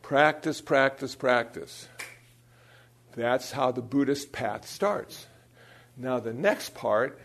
Practice, 0.00 0.62
practice, 0.62 1.14
practice. 1.14 1.88
That's 3.14 3.52
how 3.52 3.70
the 3.70 3.82
Buddhist 3.82 4.32
path 4.32 4.66
starts. 4.66 5.26
Now, 5.94 6.20
the 6.20 6.32
next 6.32 6.74
part 6.74 7.20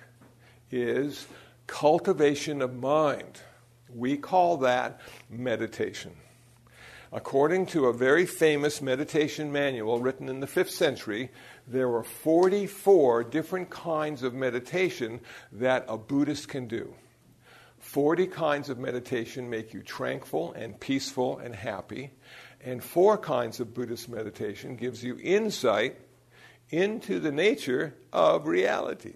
is 0.72 1.26
cultivation 1.68 2.62
of 2.62 2.76
mind. 2.76 3.39
We 3.93 4.17
call 4.17 4.57
that 4.57 5.01
meditation. 5.29 6.13
According 7.11 7.67
to 7.67 7.85
a 7.85 7.93
very 7.93 8.25
famous 8.25 8.81
meditation 8.81 9.51
manual 9.51 9.99
written 9.99 10.27
in 10.27 10.41
the 10.41 10.47
5th 10.47 10.71
century, 10.71 11.31
there 11.65 11.88
were 11.88 12.03
44 12.03 13.23
different 13.23 13.69
kinds 13.69 14.23
of 14.23 14.33
meditation 14.33 15.21
that 15.53 15.85
a 15.88 15.97
Buddhist 15.97 16.49
can 16.49 16.67
do. 16.67 16.93
40 17.79 18.27
kinds 18.27 18.69
of 18.69 18.77
meditation 18.77 19.49
make 19.49 19.73
you 19.73 19.81
tranquil 19.81 20.51
and 20.53 20.77
peaceful 20.79 21.38
and 21.38 21.55
happy, 21.55 22.11
and 22.59 22.83
four 22.83 23.17
kinds 23.17 23.61
of 23.61 23.73
Buddhist 23.73 24.09
meditation 24.09 24.75
gives 24.75 25.01
you 25.01 25.17
insight 25.23 25.97
into 26.69 27.19
the 27.19 27.31
nature 27.31 27.95
of 28.11 28.47
reality. 28.47 29.13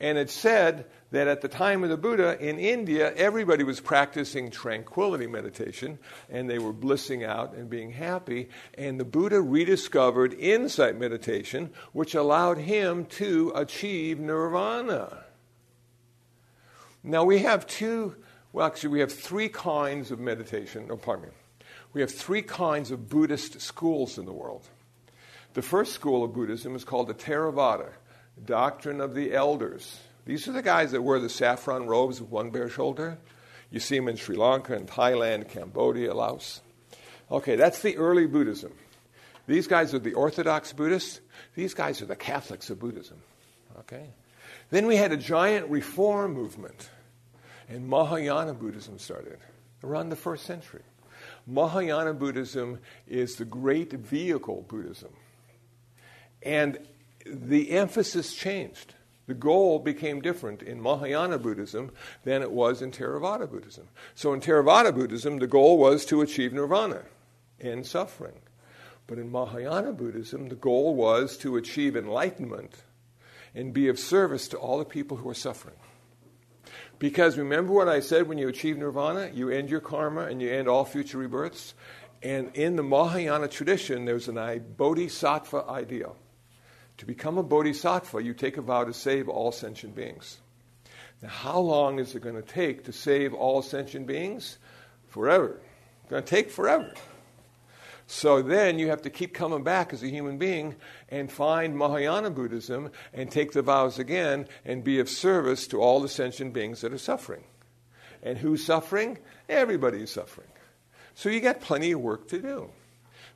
And 0.00 0.16
it 0.16 0.30
said 0.30 0.86
that 1.10 1.26
at 1.26 1.40
the 1.40 1.48
time 1.48 1.82
of 1.82 1.90
the 1.90 1.96
Buddha 1.96 2.38
in 2.40 2.58
India, 2.58 3.12
everybody 3.14 3.64
was 3.64 3.80
practicing 3.80 4.50
tranquility 4.50 5.26
meditation 5.26 5.98
and 6.30 6.48
they 6.48 6.60
were 6.60 6.72
blissing 6.72 7.24
out 7.24 7.54
and 7.54 7.68
being 7.68 7.90
happy. 7.90 8.48
And 8.74 9.00
the 9.00 9.04
Buddha 9.04 9.40
rediscovered 9.40 10.34
insight 10.34 10.98
meditation, 10.98 11.70
which 11.92 12.14
allowed 12.14 12.58
him 12.58 13.06
to 13.06 13.52
achieve 13.56 14.20
nirvana. 14.20 15.24
Now 17.02 17.24
we 17.24 17.40
have 17.40 17.66
two, 17.66 18.14
well, 18.52 18.66
actually, 18.66 18.90
we 18.90 19.00
have 19.00 19.12
three 19.12 19.48
kinds 19.48 20.12
of 20.12 20.20
meditation. 20.20 20.88
Oh, 20.90 20.96
pardon 20.96 21.26
me. 21.26 21.32
We 21.92 22.02
have 22.02 22.10
three 22.12 22.42
kinds 22.42 22.92
of 22.92 23.08
Buddhist 23.08 23.60
schools 23.60 24.18
in 24.18 24.26
the 24.26 24.32
world. 24.32 24.68
The 25.54 25.62
first 25.62 25.92
school 25.92 26.22
of 26.22 26.34
Buddhism 26.34 26.76
is 26.76 26.84
called 26.84 27.08
the 27.08 27.14
Theravada, 27.14 27.90
doctrine 28.44 29.00
of 29.00 29.14
the 29.14 29.34
elders. 29.34 29.98
These 30.24 30.48
are 30.48 30.52
the 30.52 30.62
guys 30.62 30.92
that 30.92 31.02
wear 31.02 31.18
the 31.18 31.28
saffron 31.28 31.86
robes 31.86 32.20
with 32.20 32.30
one 32.30 32.50
bare 32.50 32.68
shoulder. 32.68 33.18
You 33.70 33.80
see 33.80 33.96
them 33.96 34.08
in 34.08 34.16
Sri 34.16 34.36
Lanka 34.36 34.74
and 34.74 34.86
Thailand, 34.86 35.48
Cambodia, 35.48 36.14
Laos. 36.14 36.60
Okay, 37.30 37.56
that's 37.56 37.82
the 37.82 37.96
early 37.96 38.26
Buddhism. 38.26 38.72
These 39.46 39.66
guys 39.66 39.94
are 39.94 39.98
the 39.98 40.14
Orthodox 40.14 40.72
Buddhists. 40.72 41.20
These 41.54 41.74
guys 41.74 42.02
are 42.02 42.06
the 42.06 42.16
Catholics 42.16 42.70
of 42.70 42.78
Buddhism. 42.78 43.18
Okay? 43.80 44.10
Then 44.70 44.86
we 44.86 44.96
had 44.96 45.12
a 45.12 45.16
giant 45.16 45.70
reform 45.70 46.34
movement, 46.34 46.90
and 47.68 47.88
Mahayana 47.88 48.54
Buddhism 48.54 48.98
started 48.98 49.38
around 49.82 50.10
the 50.10 50.16
first 50.16 50.44
century. 50.44 50.82
Mahayana 51.46 52.12
Buddhism 52.12 52.78
is 53.06 53.36
the 53.36 53.44
great 53.46 53.92
vehicle 53.92 54.66
Buddhism. 54.68 55.10
And 56.42 56.78
the 57.30 57.70
emphasis 57.72 58.34
changed 58.34 58.94
the 59.28 59.34
goal 59.34 59.78
became 59.78 60.22
different 60.22 60.62
in 60.62 60.80
Mahayana 60.80 61.38
Buddhism 61.38 61.92
than 62.24 62.40
it 62.40 62.50
was 62.50 62.80
in 62.80 62.90
Theravada 62.90 63.48
Buddhism. 63.48 63.86
So 64.14 64.32
in 64.32 64.40
Theravada 64.40 64.92
Buddhism, 64.92 65.38
the 65.38 65.46
goal 65.46 65.76
was 65.76 66.06
to 66.06 66.22
achieve 66.22 66.54
nirvana, 66.54 67.02
end 67.60 67.86
suffering. 67.86 68.40
But 69.06 69.18
in 69.18 69.30
Mahayana 69.30 69.92
Buddhism, 69.92 70.48
the 70.48 70.54
goal 70.54 70.94
was 70.94 71.36
to 71.38 71.56
achieve 71.56 71.94
enlightenment 71.94 72.72
and 73.54 73.74
be 73.74 73.88
of 73.88 73.98
service 73.98 74.48
to 74.48 74.56
all 74.56 74.78
the 74.78 74.86
people 74.86 75.18
who 75.18 75.28
are 75.28 75.34
suffering. 75.34 75.76
Because 76.98 77.36
remember 77.36 77.74
what 77.74 77.88
I 77.88 78.00
said 78.00 78.28
when 78.28 78.38
you 78.38 78.48
achieve 78.48 78.78
nirvana? 78.78 79.30
You 79.34 79.50
end 79.50 79.68
your 79.68 79.80
karma 79.80 80.22
and 80.22 80.40
you 80.40 80.50
end 80.50 80.68
all 80.68 80.86
future 80.86 81.18
rebirths. 81.18 81.74
And 82.22 82.56
in 82.56 82.76
the 82.76 82.82
Mahayana 82.82 83.48
tradition, 83.48 84.06
there's 84.06 84.26
an 84.26 84.64
bodhisattva 84.78 85.66
ideal. 85.68 86.16
To 86.98 87.06
become 87.06 87.38
a 87.38 87.42
bodhisattva, 87.42 88.22
you 88.22 88.34
take 88.34 88.56
a 88.56 88.62
vow 88.62 88.84
to 88.84 88.92
save 88.92 89.28
all 89.28 89.52
sentient 89.52 89.94
beings. 89.94 90.38
Now, 91.22 91.28
how 91.28 91.58
long 91.58 91.98
is 91.98 92.14
it 92.14 92.22
going 92.22 92.36
to 92.36 92.42
take 92.42 92.84
to 92.84 92.92
save 92.92 93.34
all 93.34 93.62
sentient 93.62 94.06
beings? 94.06 94.58
Forever. 95.08 95.60
It's 96.02 96.10
going 96.10 96.22
to 96.22 96.28
take 96.28 96.50
forever. 96.50 96.92
So 98.06 98.40
then 98.40 98.78
you 98.78 98.88
have 98.88 99.02
to 99.02 99.10
keep 99.10 99.34
coming 99.34 99.62
back 99.62 99.92
as 99.92 100.02
a 100.02 100.08
human 100.08 100.38
being 100.38 100.76
and 101.08 101.30
find 101.30 101.76
Mahayana 101.76 102.30
Buddhism 102.30 102.90
and 103.12 103.30
take 103.30 103.52
the 103.52 103.62
vows 103.62 103.98
again 103.98 104.48
and 104.64 104.82
be 104.82 104.98
of 104.98 105.08
service 105.08 105.66
to 105.68 105.80
all 105.80 106.00
the 106.00 106.08
sentient 106.08 106.52
beings 106.54 106.80
that 106.80 106.92
are 106.92 106.98
suffering. 106.98 107.44
And 108.22 108.38
who's 108.38 108.64
suffering? 108.64 109.18
Everybody's 109.48 110.10
suffering. 110.10 110.48
So 111.14 111.28
you 111.28 111.40
got 111.40 111.60
plenty 111.60 111.92
of 111.92 112.00
work 112.00 112.28
to 112.28 112.40
do. 112.40 112.70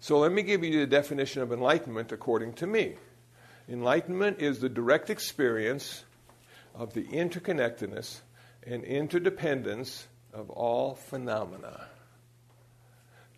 So 0.00 0.18
let 0.18 0.32
me 0.32 0.42
give 0.42 0.64
you 0.64 0.80
the 0.80 0.86
definition 0.86 1.42
of 1.42 1.52
enlightenment 1.52 2.10
according 2.10 2.54
to 2.54 2.66
me. 2.66 2.96
Enlightenment 3.68 4.40
is 4.40 4.58
the 4.58 4.68
direct 4.68 5.08
experience 5.10 6.04
of 6.74 6.94
the 6.94 7.04
interconnectedness 7.04 8.20
and 8.66 8.84
interdependence 8.84 10.06
of 10.32 10.50
all 10.50 10.94
phenomena. 10.94 11.86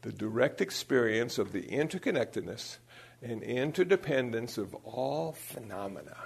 The 0.03 0.13
direct 0.13 0.61
experience 0.61 1.39
of 1.39 1.53
the 1.53 1.63
interconnectedness 1.63 2.77
and 3.23 3.43
interdependence 3.43 4.59
of 4.59 4.75
all 4.85 5.33
phenomena. 5.33 6.17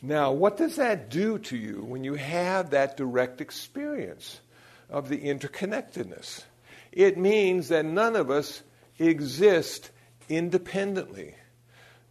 Now, 0.00 0.32
what 0.32 0.56
does 0.56 0.76
that 0.76 1.10
do 1.10 1.38
to 1.40 1.56
you 1.56 1.82
when 1.82 2.04
you 2.04 2.14
have 2.14 2.70
that 2.70 2.96
direct 2.96 3.40
experience 3.40 4.40
of 4.88 5.08
the 5.08 5.18
interconnectedness? 5.18 6.44
It 6.92 7.18
means 7.18 7.68
that 7.68 7.84
none 7.84 8.16
of 8.16 8.30
us 8.30 8.62
exist 8.98 9.90
independently. 10.28 11.34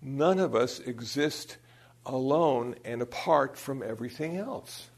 None 0.07 0.39
of 0.39 0.55
us 0.55 0.79
exist 0.79 1.57
alone 2.05 2.75
and 2.85 3.01
apart 3.01 3.57
from 3.57 3.83
everything 3.83 4.37
else. 4.37 4.89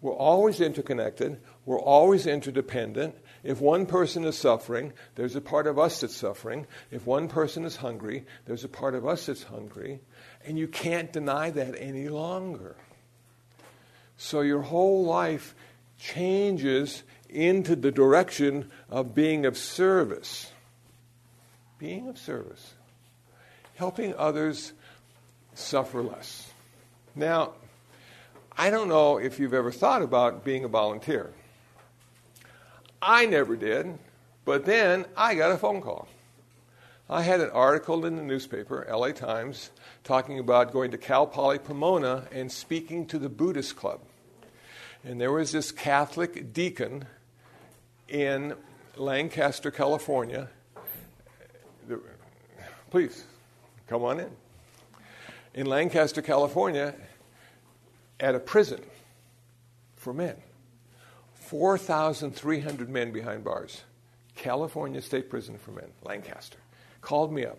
We're 0.00 0.12
always 0.12 0.60
interconnected, 0.60 1.40
we're 1.64 1.80
always 1.80 2.26
interdependent. 2.26 3.14
If 3.42 3.60
one 3.60 3.86
person 3.86 4.24
is 4.24 4.36
suffering, 4.36 4.92
there's 5.14 5.34
a 5.34 5.40
part 5.40 5.66
of 5.66 5.78
us 5.78 6.00
that's 6.00 6.14
suffering. 6.14 6.66
If 6.90 7.06
one 7.06 7.28
person 7.28 7.64
is 7.64 7.76
hungry, 7.76 8.26
there's 8.44 8.64
a 8.64 8.68
part 8.68 8.94
of 8.94 9.06
us 9.06 9.26
that's 9.26 9.44
hungry. 9.44 10.00
And 10.44 10.58
you 10.58 10.68
can't 10.68 11.10
deny 11.10 11.50
that 11.50 11.74
any 11.78 12.08
longer. 12.08 12.76
So 14.18 14.42
your 14.42 14.60
whole 14.60 15.04
life 15.04 15.54
changes 15.98 17.02
into 17.30 17.74
the 17.74 17.90
direction 17.90 18.70
of 18.90 19.14
being 19.14 19.46
of 19.46 19.56
service. 19.56 20.52
Being 21.78 22.08
of 22.08 22.18
service. 22.18 22.73
Helping 23.74 24.14
others 24.14 24.72
suffer 25.54 26.02
less. 26.02 26.50
Now, 27.14 27.54
I 28.56 28.70
don't 28.70 28.88
know 28.88 29.18
if 29.18 29.38
you've 29.38 29.54
ever 29.54 29.72
thought 29.72 30.02
about 30.02 30.44
being 30.44 30.64
a 30.64 30.68
volunteer. 30.68 31.32
I 33.02 33.26
never 33.26 33.56
did, 33.56 33.98
but 34.44 34.64
then 34.64 35.06
I 35.16 35.34
got 35.34 35.50
a 35.50 35.58
phone 35.58 35.80
call. 35.80 36.08
I 37.08 37.22
had 37.22 37.40
an 37.40 37.50
article 37.50 38.06
in 38.06 38.16
the 38.16 38.22
newspaper, 38.22 38.86
LA 38.90 39.12
Times, 39.12 39.70
talking 40.04 40.38
about 40.38 40.72
going 40.72 40.90
to 40.92 40.98
Cal 40.98 41.26
Poly 41.26 41.58
Pomona 41.58 42.26
and 42.32 42.50
speaking 42.50 43.06
to 43.08 43.18
the 43.18 43.28
Buddhist 43.28 43.76
Club. 43.76 44.00
And 45.04 45.20
there 45.20 45.32
was 45.32 45.52
this 45.52 45.70
Catholic 45.70 46.54
deacon 46.54 47.04
in 48.08 48.54
Lancaster, 48.96 49.70
California. 49.70 50.48
Please, 52.90 53.24
come 53.86 54.02
on 54.02 54.20
in. 54.20 54.30
In 55.54 55.66
Lancaster, 55.66 56.22
California, 56.22 56.94
at 58.18 58.34
a 58.34 58.40
prison 58.40 58.80
for 59.96 60.12
men. 60.12 60.36
4,300 61.34 62.88
men 62.88 63.12
behind 63.12 63.44
bars. 63.44 63.82
California 64.34 65.00
State 65.00 65.30
Prison 65.30 65.58
for 65.58 65.70
Men, 65.70 65.90
Lancaster. 66.02 66.58
Called 67.00 67.32
me 67.32 67.44
up 67.44 67.58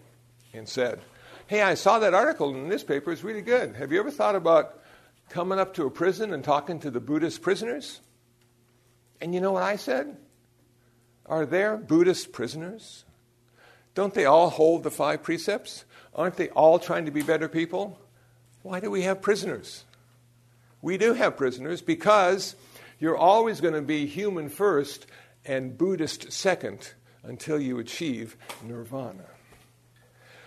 and 0.54 0.68
said, 0.68 1.00
Hey, 1.48 1.62
I 1.62 1.76
saw 1.76 2.00
that 2.00 2.14
article 2.14 2.50
in 2.50 2.64
the 2.64 2.70
newspaper. 2.70 3.12
It's 3.12 3.24
really 3.24 3.42
good. 3.42 3.76
Have 3.76 3.92
you 3.92 4.00
ever 4.00 4.12
thought 4.12 4.36
about 4.36 4.82
coming 5.30 5.60
up 5.60 5.76
to 5.76 5.86
a 5.86 5.92
prison 5.92 6.34
and 6.34 6.44
talking 6.44 6.80
to 6.80 6.90
the 6.90 7.00
Buddhist 7.00 7.42
prisoners? 7.42 8.02
And 9.22 9.34
you 9.34 9.42
know 9.42 9.52
what 9.52 9.64
I 9.64 9.76
said? 9.76 10.18
Are 11.28 11.46
there 11.46 11.78
Buddhist 11.78 12.32
prisoners? 12.32 13.06
Don't 13.96 14.14
they 14.14 14.26
all 14.26 14.50
hold 14.50 14.84
the 14.84 14.92
five 14.92 15.24
precepts? 15.24 15.86
Aren't 16.14 16.36
they 16.36 16.50
all 16.50 16.78
trying 16.78 17.06
to 17.06 17.12
be 17.12 17.24
better 17.24 17.48
people? 17.48 17.98
Why 18.62 18.80
do 18.80 18.92
we 18.92 19.02
have 19.04 19.22
prisoners? 19.22 19.86
We 20.82 20.98
do 20.98 21.14
have 21.14 21.38
prisoners 21.38 21.82
because 21.82 22.56
you're 23.00 23.18
always 23.18 23.62
going 23.62 23.74
to 23.74 23.82
be 23.82 24.06
human 24.06 24.50
first 24.50 25.08
and 25.46 25.78
Buddhist 25.78 26.32
second 26.32 26.92
until 27.24 27.60
you 27.60 27.80
achieve 27.80 28.38
nirvana. 28.64 29.26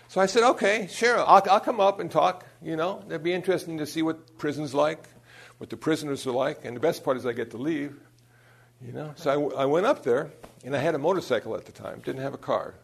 So 0.08 0.20
I 0.20 0.26
said, 0.26 0.42
okay, 0.42 0.88
sure, 0.90 1.18
I'll, 1.18 1.42
I'll, 1.50 1.60
come 1.60 1.80
up 1.80 2.00
and 2.00 2.10
talk. 2.10 2.46
You 2.62 2.76
know, 2.76 3.02
it'd 3.06 3.22
be 3.22 3.32
interesting 3.32 3.78
to 3.78 3.86
see 3.86 4.02
what 4.02 4.38
prison's 4.38 4.74
like, 4.74 5.04
what 5.58 5.70
the 5.70 5.76
prisoners 5.76 6.26
are 6.26 6.32
like, 6.32 6.64
and 6.64 6.74
the 6.74 6.80
best 6.80 7.04
part 7.04 7.16
is 7.16 7.26
I 7.26 7.32
get 7.32 7.50
to 7.50 7.58
leave. 7.58 8.00
You 8.84 8.92
know, 8.92 9.12
so 9.16 9.50
I, 9.50 9.62
I 9.62 9.64
went 9.66 9.86
up 9.86 10.04
there, 10.04 10.30
and 10.64 10.74
I 10.74 10.78
had 10.78 10.94
a 10.94 10.98
motorcycle 10.98 11.54
at 11.56 11.66
the 11.66 11.72
time, 11.72 12.00
didn't 12.04 12.22
have 12.22 12.32
a 12.32 12.38
car, 12.38 12.74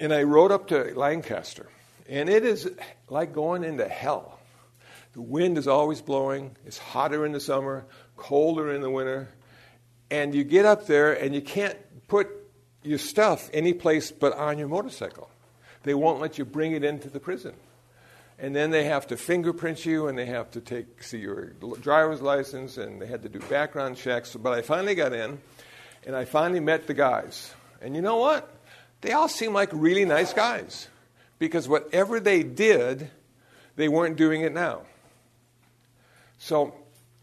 and 0.00 0.12
I 0.12 0.22
rode 0.22 0.50
up 0.50 0.68
to 0.68 0.92
Lancaster, 0.98 1.68
and 2.08 2.28
it 2.28 2.44
is 2.44 2.68
like 3.08 3.32
going 3.32 3.62
into 3.62 3.86
hell. 3.86 4.40
The 5.12 5.20
wind 5.20 5.58
is 5.58 5.68
always 5.68 6.00
blowing. 6.00 6.56
It's 6.64 6.78
hotter 6.78 7.26
in 7.26 7.32
the 7.32 7.40
summer, 7.40 7.84
colder 8.16 8.72
in 8.72 8.80
the 8.80 8.90
winter. 8.90 9.28
And 10.10 10.34
you 10.34 10.44
get 10.44 10.64
up 10.64 10.86
there 10.86 11.12
and 11.12 11.34
you 11.34 11.42
can't 11.42 11.76
put 12.08 12.28
your 12.82 12.98
stuff 12.98 13.50
any 13.52 13.72
place 13.72 14.10
but 14.12 14.32
on 14.34 14.58
your 14.58 14.68
motorcycle. 14.68 15.28
They 15.82 15.94
won't 15.94 16.20
let 16.20 16.38
you 16.38 16.44
bring 16.44 16.72
it 16.72 16.84
into 16.84 17.10
the 17.10 17.20
prison. 17.20 17.54
And 18.38 18.54
then 18.54 18.70
they 18.70 18.84
have 18.84 19.08
to 19.08 19.16
fingerprint 19.16 19.84
you 19.84 20.06
and 20.06 20.16
they 20.16 20.26
have 20.26 20.50
to 20.52 20.60
take 20.60 21.02
see 21.02 21.18
your 21.18 21.46
driver's 21.80 22.22
license 22.22 22.76
and 22.78 23.02
they 23.02 23.06
had 23.06 23.22
to 23.22 23.28
do 23.28 23.40
background 23.40 23.96
checks. 23.96 24.34
But 24.34 24.52
I 24.52 24.62
finally 24.62 24.94
got 24.94 25.12
in 25.12 25.38
and 26.06 26.16
I 26.16 26.24
finally 26.24 26.60
met 26.60 26.86
the 26.86 26.94
guys. 26.94 27.52
And 27.82 27.96
you 27.96 28.02
know 28.02 28.16
what? 28.16 28.48
They 29.00 29.12
all 29.12 29.28
seem 29.28 29.52
like 29.52 29.70
really 29.72 30.04
nice 30.04 30.32
guys. 30.32 30.88
Because 31.38 31.68
whatever 31.68 32.20
they 32.20 32.42
did, 32.42 33.10
they 33.76 33.88
weren't 33.88 34.16
doing 34.16 34.42
it 34.42 34.52
now. 34.52 34.82
So 36.38 36.74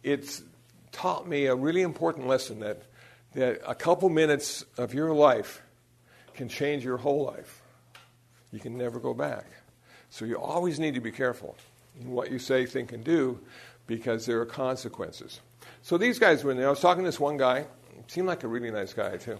it's 0.03 0.41
taught 0.91 1.27
me 1.27 1.45
a 1.45 1.55
really 1.55 1.81
important 1.81 2.27
lesson 2.27 2.59
that, 2.61 2.81
that 3.35 3.61
a 3.65 3.75
couple 3.75 4.09
minutes 4.09 4.65
of 4.77 4.93
your 4.93 5.13
life 5.13 5.61
can 6.33 6.49
change 6.49 6.83
your 6.83 6.97
whole 6.97 7.23
life. 7.25 7.61
You 8.51 8.59
can 8.59 8.77
never 8.77 8.99
go 8.99 9.13
back. 9.13 9.45
So 10.09 10.25
you 10.25 10.39
always 10.39 10.79
need 10.79 10.95
to 10.95 11.01
be 11.01 11.11
careful 11.11 11.55
in 11.99 12.09
what 12.09 12.31
you 12.31 12.39
say, 12.39 12.65
think, 12.65 12.93
and 12.93 13.03
do 13.03 13.39
because 13.85 14.25
there 14.25 14.39
are 14.41 14.45
consequences. 14.45 15.41
So 15.81 15.97
these 15.97 16.17
guys 16.17 16.43
were 16.43 16.51
in 16.51 16.57
there. 16.57 16.67
I 16.67 16.69
was 16.71 16.79
talking 16.79 17.03
to 17.03 17.07
this 17.07 17.19
one 17.19 17.37
guy. 17.37 17.65
Seemed 18.07 18.27
like 18.27 18.43
a 18.43 18.47
really 18.47 18.71
nice 18.71 18.93
guy, 18.93 19.17
too. 19.17 19.37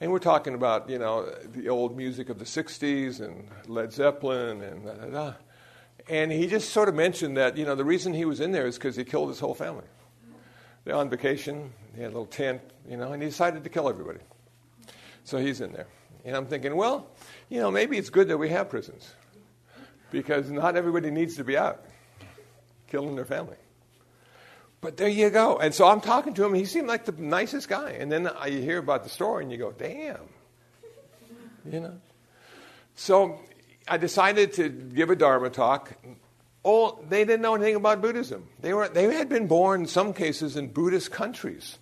And 0.00 0.10
we're 0.10 0.18
talking 0.18 0.54
about, 0.54 0.88
you 0.88 0.98
know, 0.98 1.30
the 1.52 1.68
old 1.68 1.94
music 1.94 2.30
of 2.30 2.38
the 2.38 2.46
60s 2.46 3.20
and 3.20 3.46
Led 3.66 3.92
Zeppelin 3.92 4.62
and 4.62 4.84
da, 4.86 4.94
da, 4.94 5.06
da. 5.06 5.32
And 6.08 6.32
he 6.32 6.46
just 6.46 6.70
sort 6.70 6.88
of 6.88 6.94
mentioned 6.94 7.36
that, 7.36 7.58
you 7.58 7.66
know, 7.66 7.74
the 7.74 7.84
reason 7.84 8.14
he 8.14 8.24
was 8.24 8.40
in 8.40 8.50
there 8.50 8.66
is 8.66 8.76
because 8.76 8.96
he 8.96 9.04
killed 9.04 9.28
his 9.28 9.38
whole 9.38 9.54
family. 9.54 9.84
They're 10.84 10.96
on 10.96 11.10
vacation, 11.10 11.72
he 11.94 12.00
had 12.00 12.08
a 12.08 12.14
little 12.14 12.24
tent, 12.24 12.62
you 12.88 12.96
know, 12.96 13.12
and 13.12 13.22
he 13.22 13.28
decided 13.28 13.62
to 13.64 13.70
kill 13.70 13.88
everybody. 13.88 14.20
So 15.24 15.36
he's 15.36 15.60
in 15.60 15.72
there. 15.72 15.86
And 16.24 16.34
I'm 16.34 16.46
thinking, 16.46 16.74
well, 16.74 17.10
you 17.50 17.60
know, 17.60 17.70
maybe 17.70 17.98
it's 17.98 18.08
good 18.08 18.28
that 18.28 18.38
we 18.38 18.48
have 18.48 18.70
prisons 18.70 19.14
because 20.10 20.50
not 20.50 20.76
everybody 20.76 21.10
needs 21.10 21.36
to 21.36 21.44
be 21.44 21.58
out 21.58 21.84
killing 22.88 23.14
their 23.14 23.26
family. 23.26 23.56
But 24.80 24.96
there 24.96 25.08
you 25.08 25.28
go. 25.30 25.58
And 25.58 25.74
so 25.74 25.86
I'm 25.86 26.00
talking 26.00 26.32
to 26.34 26.44
him, 26.44 26.54
he 26.54 26.64
seemed 26.64 26.88
like 26.88 27.04
the 27.04 27.12
nicest 27.12 27.68
guy. 27.68 27.90
And 27.92 28.10
then 28.10 28.26
I 28.26 28.50
hear 28.50 28.78
about 28.78 29.04
the 29.04 29.10
story, 29.10 29.44
and 29.44 29.52
you 29.52 29.58
go, 29.58 29.72
damn. 29.72 30.20
You 31.70 31.80
know? 31.80 32.00
So 32.94 33.40
I 33.86 33.98
decided 33.98 34.54
to 34.54 34.68
give 34.68 35.10
a 35.10 35.16
Dharma 35.16 35.50
talk. 35.50 35.92
Oh, 36.64 36.98
they 37.08 37.24
didn't 37.24 37.42
know 37.42 37.54
anything 37.54 37.76
about 37.76 38.00
Buddhism. 38.00 38.48
They, 38.60 38.72
were, 38.72 38.88
they 38.88 39.14
had 39.14 39.28
been 39.28 39.46
born, 39.46 39.82
in 39.82 39.86
some 39.86 40.14
cases, 40.14 40.56
in 40.56 40.68
Buddhist 40.68 41.10
countries. 41.10 41.78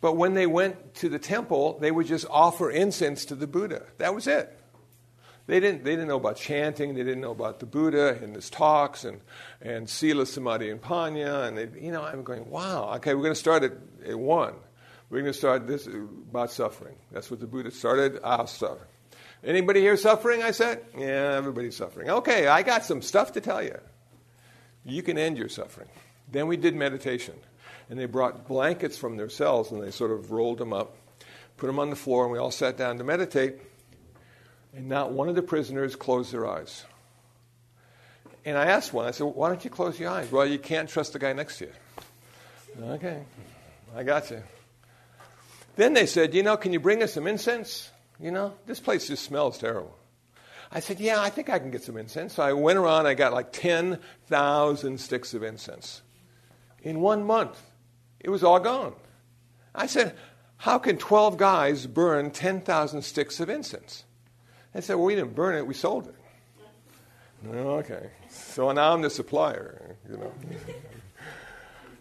But 0.00 0.16
when 0.16 0.34
they 0.34 0.46
went 0.46 0.94
to 0.96 1.08
the 1.08 1.18
temple, 1.18 1.78
they 1.80 1.90
would 1.90 2.06
just 2.06 2.26
offer 2.30 2.70
incense 2.70 3.24
to 3.26 3.34
the 3.34 3.46
Buddha. 3.46 3.84
That 3.98 4.14
was 4.14 4.26
it. 4.26 4.53
They 5.46 5.60
didn't, 5.60 5.84
they 5.84 5.90
didn't 5.90 6.08
know 6.08 6.16
about 6.16 6.36
chanting. 6.36 6.94
They 6.94 7.02
didn't 7.02 7.20
know 7.20 7.32
about 7.32 7.60
the 7.60 7.66
Buddha 7.66 8.18
and 8.22 8.34
his 8.34 8.48
talks 8.48 9.04
and, 9.04 9.20
and 9.60 9.88
Sila, 9.88 10.24
Samadhi, 10.24 10.70
and 10.70 10.80
Panya. 10.80 11.46
And, 11.46 11.58
they, 11.58 11.68
you 11.80 11.92
know, 11.92 12.02
I'm 12.02 12.22
going, 12.22 12.48
wow, 12.48 12.94
okay, 12.96 13.14
we're 13.14 13.22
going 13.22 13.34
to 13.34 13.40
start 13.40 13.62
at, 13.62 13.72
at 14.06 14.18
1. 14.18 14.54
We're 15.10 15.20
going 15.20 15.32
to 15.32 15.38
start 15.38 15.66
this 15.66 15.86
about 15.86 16.50
suffering. 16.50 16.96
That's 17.12 17.30
what 17.30 17.40
the 17.40 17.46
Buddha 17.46 17.70
started. 17.70 18.20
I'll 18.24 18.46
start. 18.46 18.88
Anybody 19.44 19.80
here 19.80 19.98
suffering? 19.98 20.42
I 20.42 20.52
said. 20.52 20.82
Yeah, 20.96 21.34
everybody's 21.36 21.76
suffering. 21.76 22.08
Okay, 22.08 22.46
I 22.46 22.62
got 22.62 22.84
some 22.84 23.02
stuff 23.02 23.32
to 23.32 23.42
tell 23.42 23.62
you. 23.62 23.78
You 24.86 25.02
can 25.02 25.18
end 25.18 25.36
your 25.36 25.50
suffering. 25.50 25.88
Then 26.32 26.46
we 26.46 26.56
did 26.56 26.74
meditation. 26.74 27.34
And 27.90 27.98
they 27.98 28.06
brought 28.06 28.48
blankets 28.48 28.96
from 28.96 29.18
their 29.18 29.28
cells 29.28 29.70
and 29.70 29.82
they 29.82 29.90
sort 29.90 30.10
of 30.10 30.30
rolled 30.30 30.58
them 30.58 30.72
up, 30.72 30.96
put 31.58 31.66
them 31.66 31.78
on 31.78 31.90
the 31.90 31.96
floor, 31.96 32.24
and 32.24 32.32
we 32.32 32.38
all 32.38 32.50
sat 32.50 32.78
down 32.78 32.96
to 32.96 33.04
meditate. 33.04 33.60
And 34.74 34.88
not 34.88 35.12
one 35.12 35.28
of 35.28 35.34
the 35.34 35.42
prisoners 35.42 35.94
closed 35.94 36.32
their 36.32 36.46
eyes. 36.46 36.84
And 38.44 38.58
I 38.58 38.66
asked 38.66 38.92
one, 38.92 39.06
I 39.06 39.12
said, 39.12 39.24
Why 39.24 39.48
don't 39.48 39.64
you 39.64 39.70
close 39.70 39.98
your 39.98 40.10
eyes? 40.10 40.30
Well, 40.30 40.46
you 40.46 40.58
can't 40.58 40.88
trust 40.88 41.12
the 41.12 41.18
guy 41.18 41.32
next 41.32 41.58
to 41.58 41.66
you. 41.66 41.72
Okay, 42.82 43.22
I 43.96 44.02
got 44.02 44.30
you. 44.30 44.42
Then 45.76 45.94
they 45.94 46.06
said, 46.06 46.34
You 46.34 46.42
know, 46.42 46.56
can 46.56 46.72
you 46.72 46.80
bring 46.80 47.02
us 47.02 47.14
some 47.14 47.26
incense? 47.26 47.90
You 48.20 48.30
know, 48.30 48.54
this 48.66 48.80
place 48.80 49.06
just 49.08 49.24
smells 49.24 49.58
terrible. 49.58 49.96
I 50.70 50.80
said, 50.80 51.00
Yeah, 51.00 51.20
I 51.20 51.30
think 51.30 51.48
I 51.48 51.58
can 51.58 51.70
get 51.70 51.84
some 51.84 51.96
incense. 51.96 52.34
So 52.34 52.42
I 52.42 52.52
went 52.52 52.78
around, 52.78 53.06
I 53.06 53.14
got 53.14 53.32
like 53.32 53.52
10,000 53.52 55.00
sticks 55.00 55.34
of 55.34 55.42
incense. 55.42 56.02
In 56.82 57.00
one 57.00 57.24
month, 57.24 57.60
it 58.20 58.28
was 58.28 58.44
all 58.44 58.60
gone. 58.60 58.94
I 59.74 59.86
said, 59.86 60.14
How 60.58 60.78
can 60.78 60.98
12 60.98 61.38
guys 61.38 61.86
burn 61.86 62.30
10,000 62.30 63.02
sticks 63.02 63.40
of 63.40 63.48
incense? 63.48 64.04
They 64.74 64.80
said, 64.80 64.96
Well, 64.96 65.06
we 65.06 65.14
didn't 65.14 65.34
burn 65.34 65.54
it, 65.54 65.66
we 65.66 65.74
sold 65.74 66.08
it. 66.08 66.14
Okay. 67.46 68.10
So 68.28 68.70
now 68.72 68.92
I'm 68.92 69.02
the 69.02 69.10
supplier, 69.10 69.96
you 70.08 70.16
know. 70.16 70.32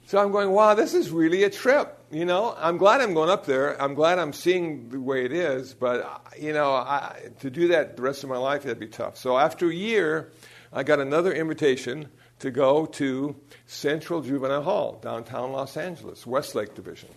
So 0.05 0.19
I'm 0.19 0.32
going, 0.32 0.51
wow, 0.51 0.76
this 0.76 0.93
is 0.93 1.09
really 1.09 1.43
a 1.43 1.49
trip. 1.49 1.97
You 2.11 2.26
know, 2.26 2.53
I'm 2.59 2.78
glad 2.78 3.01
I'm 3.01 3.15
going 3.15 3.32
up 3.32 3.47
there. 3.47 3.82
I'm 3.82 3.95
glad 3.95 4.19
I'm 4.19 4.34
seeing 4.34 4.89
the 4.89 4.99
way 4.99 5.26
it 5.26 5.32
is. 5.32 5.74
But, 5.74 6.21
you 6.39 6.53
know, 6.53 6.74
I, 6.74 7.30
to 7.39 7.49
do 7.49 7.69
that 7.69 7.95
the 7.95 8.03
rest 8.03 8.24
of 8.24 8.30
my 8.30 8.38
life, 8.38 8.61
that'd 8.61 8.80
be 8.80 8.88
tough. 8.88 9.17
So 9.17 9.39
after 9.39 9.69
a 9.69 9.74
year, 9.74 10.32
I 10.71 10.84
got 10.84 10.99
another 10.99 11.34
invitation 11.34 12.09
to 12.39 12.51
go 12.51 12.86
to 12.86 13.36
Central 13.65 14.21
Juvenile 14.21 14.61
Hall, 14.61 14.99
downtown 15.01 15.51
Los 15.51 15.78
Angeles, 15.78 16.28
Westlake 16.28 16.76
Division. 16.76 17.09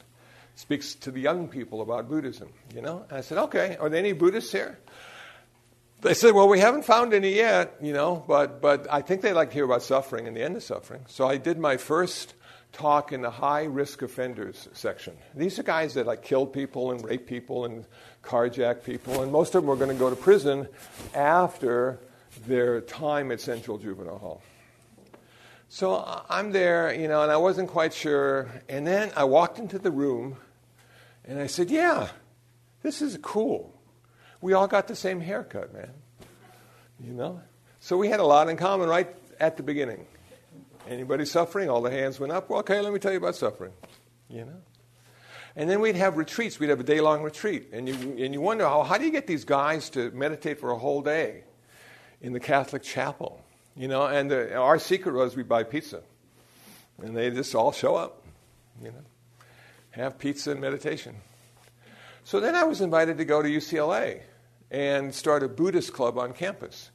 Speaks 0.55 0.95
to 0.95 1.11
the 1.11 1.21
young 1.21 1.49
people 1.49 1.83
about 1.83 2.09
Buddhism, 2.09 2.49
you 2.75 2.81
know? 2.81 3.05
And 3.11 3.19
I 3.19 3.21
said, 3.21 3.37
okay, 3.37 3.77
are 3.79 3.91
there 3.91 3.99
any 3.99 4.15
Buddhists 4.15 4.53
here? 4.53 4.79
They 6.03 6.15
said, 6.15 6.35
well, 6.35 6.49
we 6.49 6.61
haven't 6.61 6.85
found 6.85 7.15
any 7.15 7.35
yet, 7.35 7.77
you 7.81 7.93
know, 7.93 8.23
but, 8.29 8.61
but 8.61 8.87
I 8.91 9.01
think 9.01 9.23
they 9.23 9.33
like 9.33 9.49
to 9.49 9.55
hear 9.55 9.65
about 9.65 9.83
suffering 9.83 10.27
and 10.27 10.37
the 10.37 10.43
end 10.43 10.57
of 10.57 10.63
suffering. 10.63 11.03
So 11.09 11.27
I 11.27 11.39
did 11.39 11.59
my 11.59 11.79
first 11.79 12.35
talk 12.73 13.13
in 13.13 13.23
the 13.23 13.31
high 13.31 13.65
risk 13.65 14.03
offenders 14.03 14.69
section. 14.75 15.17
These 15.35 15.59
are 15.59 15.63
guys 15.63 15.95
that 15.95 16.07
like 16.07 16.23
killed 16.23 16.53
people 16.53 16.91
and 16.93 17.03
raped 17.03 17.27
people 17.27 17.65
and 17.65 17.87
carjacked 18.23 18.85
people, 18.85 19.23
and 19.23 19.33
most 19.33 19.55
of 19.55 19.63
them 19.63 19.69
were 19.69 19.77
going 19.77 19.89
to 19.89 19.95
go 19.95 20.11
to 20.11 20.17
prison 20.17 20.69
after 21.15 21.99
their 22.47 22.83
time 22.83 23.33
at 23.33 23.41
Central 23.41 23.79
Juvenile 23.79 24.19
Hall. 24.19 24.43
So 25.69 26.23
I'm 26.29 26.53
there, 26.53 26.95
you 26.95 27.09
know, 27.09 27.23
and 27.23 27.33
I 27.33 27.39
wasn't 27.39 27.69
quite 27.71 27.93
sure. 27.93 28.49
And 28.69 28.87
then 28.87 29.11
I 29.17 29.25
walked 29.25 29.59
into 29.59 29.79
the 29.79 29.91
room 29.91 30.37
and 31.25 31.41
I 31.41 31.47
said, 31.47 31.71
Yeah, 31.71 32.09
this 32.83 33.03
is 33.03 33.19
cool. 33.23 33.76
We 34.47 34.53
all 34.53 34.69
got 34.69 34.87
the 34.87 34.95
same 34.95 35.21
haircut, 35.21 35.75
man. 35.75 35.91
You 37.01 37.15
know? 37.15 37.41
So 37.81 37.97
we 37.97 38.07
had 38.07 38.21
a 38.21 38.25
lot 38.25 38.49
in 38.49 38.57
common 38.57 38.89
right 38.89 39.13
at 39.41 39.57
the 39.57 39.65
beginning. 39.65 40.07
Anybody 40.89 41.25
suffering? 41.25 41.69
All 41.69 41.83
the 41.83 41.91
hands 41.91 42.21
went 42.21 42.33
up. 42.33 42.49
Well, 42.49 42.61
okay, 42.61 42.81
let 42.81 42.93
me 42.93 43.01
tell 43.01 43.11
you 43.11 43.19
about 43.19 43.35
suffering. 43.35 43.73
You 44.31 44.45
know? 44.45 44.61
And 45.57 45.69
then 45.69 45.81
we'd 45.81 45.97
have 45.97 46.17
retreats. 46.17 46.61
We'd 46.61 46.71
have 46.71 46.79
a 46.79 46.85
day 46.85 47.01
long 47.01 47.25
retreat. 47.25 47.71
And 47.73 47.89
you, 47.89 47.95
and 48.25 48.33
you 48.33 48.41
wonder, 48.41 48.63
how, 48.63 48.85
how 48.85 48.99
do 48.99 49.05
you 49.05 49.11
get 49.11 49.27
these 49.27 49.45
guys 49.45 49.91
to 49.91 50.13
meditate 50.13 50.61
for 50.61 50.71
a 50.71 50.79
whole 50.79 51.03
day 51.03 51.43
in 52.21 52.33
the 52.33 52.39
Catholic 52.39 52.85
chapel? 52.85 53.45
You 53.75 53.89
know, 53.89 54.07
and 54.07 54.31
the, 54.31 54.55
our 54.55 54.79
secret 54.79 55.17
was 55.17 55.35
we 55.35 55.43
buy 55.43 55.65
pizza. 55.65 56.03
And 57.03 57.17
they 57.17 57.31
just 57.31 57.53
all 57.57 57.73
show 57.73 57.97
up, 57.97 58.25
you 58.81 58.93
know, 58.93 59.05
have 59.91 60.21
pizza 60.21 60.53
and 60.53 60.61
meditation. 60.61 61.17
So 62.23 62.39
then 62.39 62.55
I 62.55 62.63
was 62.63 62.81
invited 62.81 63.19
to 63.19 63.25
go 63.25 63.43
to 63.43 63.49
UCLA 63.49 64.21
and 64.71 65.15
start 65.15 65.43
a 65.43 65.49
Buddhist 65.49 65.93
club 65.93 66.19
on 66.19 66.33
campus 66.33 66.91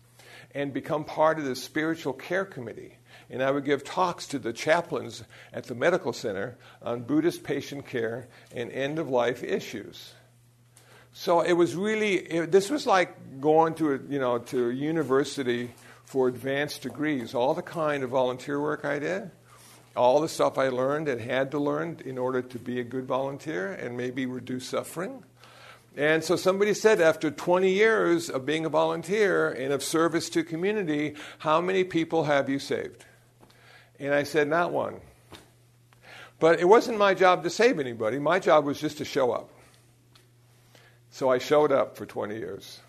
and 0.54 0.74
become 0.74 1.04
part 1.04 1.40
of 1.40 1.46
the 1.46 1.56
spiritual 1.56 2.14
care 2.14 2.46
committee. 2.46 2.98
And 3.30 3.42
I 3.42 3.52
would 3.52 3.64
give 3.64 3.84
talks 3.84 4.28
to 4.28 4.40
the 4.40 4.52
chaplains 4.52 5.24
at 5.54 5.66
the 5.66 5.76
medical 5.76 6.12
center 6.12 6.58
on 6.82 7.04
Buddhist 7.04 7.44
patient 7.44 7.88
care 7.88 8.28
and 8.54 8.72
end 8.72 9.00
of 9.00 9.10
life 9.10 9.44
issues. 9.44 10.14
So 11.14 11.42
it 11.42 11.54
was 11.54 11.76
really, 11.76 12.16
it, 12.16 12.52
this 12.52 12.70
was 12.70 12.86
like 12.86 13.42
going 13.42 13.76
to 13.76 13.94
a, 13.94 14.00
you 14.10 14.20
know, 14.20 14.40
to 14.40 14.70
a 14.70 14.74
university 14.74 15.72
for 16.06 16.28
advanced 16.28 16.82
degrees. 16.82 17.34
All 17.34 17.54
the 17.54 17.62
kind 17.62 18.04
of 18.04 18.10
volunteer 18.10 18.60
work 18.60 18.84
I 18.84 19.00
did, 19.00 19.32
all 19.96 20.22
the 20.22 20.30
stuff 20.30 20.58
I 20.58 20.70
learned 20.70 21.08
and 21.08 21.20
had 21.20 21.52
to 21.52 21.60
learn 21.60 22.00
in 22.06 22.18
order 22.18 22.42
to 22.42 22.60
be 22.60 22.80
a 22.80 22.84
good 22.84 23.06
volunteer 23.06 23.74
and 23.74 23.96
maybe 23.98 24.26
reduce 24.26 24.68
suffering. 24.68 25.24
And 25.96 26.24
so 26.24 26.36
somebody 26.38 26.74
said, 26.74 27.02
after 27.02 27.30
20 27.30 27.70
years 27.70 28.30
of 28.30 28.46
being 28.46 28.66
a 28.66 28.70
volunteer 28.70 29.50
and 29.52 29.74
of 29.74 29.84
service 29.84 30.30
to 30.30 30.44
community, 30.44 31.16
how 31.40 31.60
many 31.60 31.84
people 31.84 32.24
have 32.24 32.50
you 32.50 32.60
saved? 32.60 33.06
And 34.00 34.14
I 34.14 34.24
said, 34.24 34.48
not 34.48 34.72
one. 34.72 35.02
But 36.40 36.60
it 36.60 36.66
wasn't 36.66 36.98
my 36.98 37.14
job 37.14 37.44
to 37.44 37.50
save 37.50 37.80
anybody. 37.80 38.20
My 38.20 38.40
job 38.40 38.66
was 38.66 38.80
just 38.80 38.98
to 39.00 39.06
show 39.06 39.32
up. 39.32 39.50
So 41.12 41.30
I 41.30 41.40
showed 41.40 41.72
up 41.72 41.98
for 41.98 42.06
20 42.06 42.38
years 42.38 42.80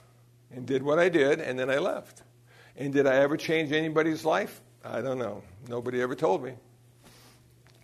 and 0.55 0.65
did 0.65 0.83
what 0.83 0.99
I 0.99 1.09
did, 1.09 1.41
and 1.41 1.59
then 1.59 1.69
I 1.71 1.79
left. 1.79 2.23
And 2.77 2.93
did 2.93 3.07
I 3.07 3.17
ever 3.17 3.37
change 3.37 3.73
anybody's 3.73 4.25
life? 4.25 4.61
I 4.85 5.01
don't 5.01 5.19
know. 5.19 5.43
Nobody 5.69 6.01
ever 6.01 6.15
told 6.15 6.43
me. 6.43 6.55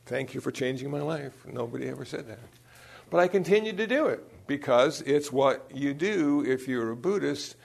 Thank 0.06 0.32
you 0.32 0.40
for 0.40 0.50
changing 0.50 0.90
my 0.90 1.02
life. 1.02 1.34
Nobody 1.46 1.88
ever 1.88 2.04
said 2.04 2.28
that. 2.28 2.38
But 3.10 3.20
I 3.20 3.28
continued 3.28 3.78
to 3.78 3.86
do 3.86 4.06
it 4.06 4.24
because 4.46 5.00
it's 5.02 5.32
what 5.32 5.70
you 5.74 5.94
do 5.94 6.44
if 6.44 6.68
you're 6.68 6.90
a 6.90 6.96
Buddhist 6.96 7.56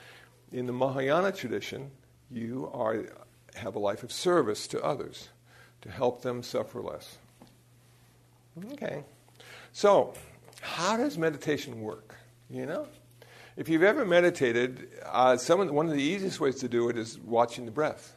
in 0.52 0.66
the 0.68 0.74
Mahayana 0.74 1.32
tradition. 1.32 1.92
You 2.32 2.70
are, 2.74 3.06
have 3.56 3.76
a 3.76 3.80
life 3.80 4.04
of 4.04 4.12
service 4.12 4.68
to 4.68 4.82
others 4.84 5.30
to 5.82 5.92
help 5.92 6.22
them 6.22 6.44
suffer 6.44 6.82
less. 6.82 7.18
Okay. 8.74 9.04
So, 9.74 10.14
how 10.62 10.96
does 10.96 11.18
meditation 11.18 11.82
work? 11.82 12.16
You 12.50 12.66
know? 12.66 12.88
If 13.58 13.70
you've 13.70 13.84
ever 13.84 14.06
meditated, 14.06 14.90
uh, 15.06 15.38
some 15.38 15.60
of 15.60 15.68
the, 15.68 15.74
one 15.74 15.88
of 15.88 15.92
the 15.92 16.02
easiest 16.02 16.40
ways 16.40 16.56
to 16.58 16.70
do 16.70 16.90
it 16.90 16.98
is 16.98 17.20
watching 17.20 17.66
the 17.66 17.72
breath, 17.72 18.16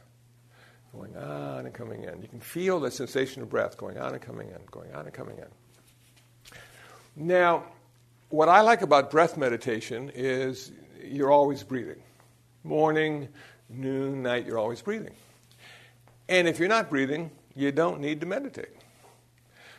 going 0.95 1.15
on 1.17 1.67
and 1.67 1.75
coming 1.75 2.05
in. 2.05 2.23
You 2.23 2.29
can 2.29 2.41
feel 2.41 2.81
the 2.81 2.91
sensation 2.91 3.43
of 3.43 3.51
breath 3.51 3.77
going 3.77 3.99
on 3.99 4.13
and 4.13 4.23
coming 4.23 4.49
in, 4.49 4.59
going 4.71 4.95
on 4.95 5.05
and 5.05 5.13
coming 5.13 5.39
in. 5.39 5.49
Now, 7.17 7.65
what 8.29 8.51
I 8.51 8.61
like 8.61 8.83
about 8.83 9.11
breath 9.11 9.39
meditation 9.39 10.13
is 10.15 10.71
you're 11.03 11.31
always 11.31 11.63
breathing. 11.63 12.03
Morning, 12.63 13.29
noon, 13.71 14.23
night, 14.23 14.45
you're 14.45 14.59
always 14.59 14.83
breathing. 14.83 15.15
And 16.29 16.47
if 16.47 16.59
you're 16.59 16.69
not 16.69 16.91
breathing, 16.91 17.31
you 17.55 17.73
don't 17.73 18.01
need 18.01 18.21
to 18.21 18.27
meditate. 18.27 18.69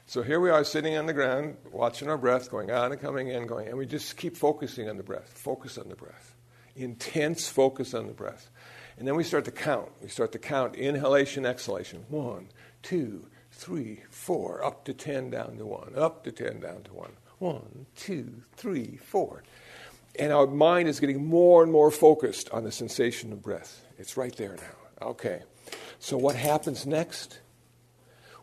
So 0.07 0.23
here 0.23 0.39
we 0.39 0.49
are 0.49 0.63
sitting 0.63 0.97
on 0.97 1.05
the 1.05 1.13
ground, 1.13 1.57
watching 1.71 2.09
our 2.09 2.17
breath 2.17 2.49
going 2.49 2.71
on 2.71 2.91
and 2.91 2.99
coming 2.99 3.27
in, 3.27 3.45
going, 3.45 3.67
and 3.67 3.77
we 3.77 3.85
just 3.85 4.17
keep 4.17 4.35
focusing 4.35 4.89
on 4.89 4.97
the 4.97 5.03
breath. 5.03 5.27
Focus 5.27 5.77
on 5.77 5.89
the 5.89 5.95
breath. 5.95 6.33
Intense 6.75 7.47
focus 7.47 7.93
on 7.93 8.07
the 8.07 8.13
breath. 8.13 8.49
And 8.97 9.07
then 9.07 9.15
we 9.15 9.23
start 9.23 9.45
to 9.45 9.51
count. 9.51 9.91
We 10.01 10.07
start 10.07 10.31
to 10.31 10.39
count 10.39 10.75
inhalation, 10.75 11.45
exhalation. 11.45 12.05
One, 12.09 12.47
two, 12.81 13.27
three, 13.51 14.03
four, 14.09 14.63
up 14.63 14.85
to 14.85 14.93
10, 14.93 15.29
down 15.29 15.57
to 15.57 15.65
one, 15.65 15.93
up 15.95 16.23
to 16.23 16.31
10, 16.31 16.61
down 16.61 16.83
to 16.83 16.93
one. 16.93 17.11
One, 17.39 17.85
two, 17.95 18.41
three, 18.55 18.97
four. 18.97 19.43
And 20.19 20.31
our 20.33 20.47
mind 20.47 20.89
is 20.89 20.99
getting 20.99 21.25
more 21.25 21.61
and 21.63 21.71
more 21.71 21.91
focused 21.91 22.49
on 22.49 22.63
the 22.63 22.71
sensation 22.71 23.31
of 23.31 23.43
breath. 23.43 23.83
It's 23.99 24.17
right 24.17 24.35
there 24.35 24.55
now. 24.55 25.07
Okay. 25.07 25.43
So 25.99 26.17
what 26.17 26.35
happens 26.35 26.85
next? 26.85 27.39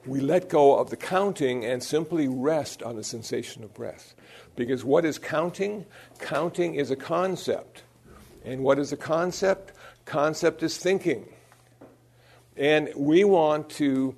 we 0.06 0.20
let 0.20 0.48
go 0.48 0.78
of 0.78 0.90
the 0.90 0.96
counting 0.96 1.64
and 1.64 1.82
simply 1.82 2.28
rest 2.28 2.82
on 2.82 2.96
the 2.96 3.04
sensation 3.04 3.64
of 3.64 3.72
breath. 3.74 4.14
Because 4.56 4.84
what 4.84 5.04
is 5.04 5.18
counting? 5.18 5.86
Counting 6.18 6.74
is 6.74 6.90
a 6.90 6.96
concept. 6.96 7.82
And 8.44 8.62
what 8.62 8.78
is 8.78 8.92
a 8.92 8.96
concept? 8.96 9.72
Concept 10.04 10.62
is 10.62 10.76
thinking. 10.76 11.26
And 12.56 12.90
we 12.94 13.24
want 13.24 13.70
to 13.70 14.14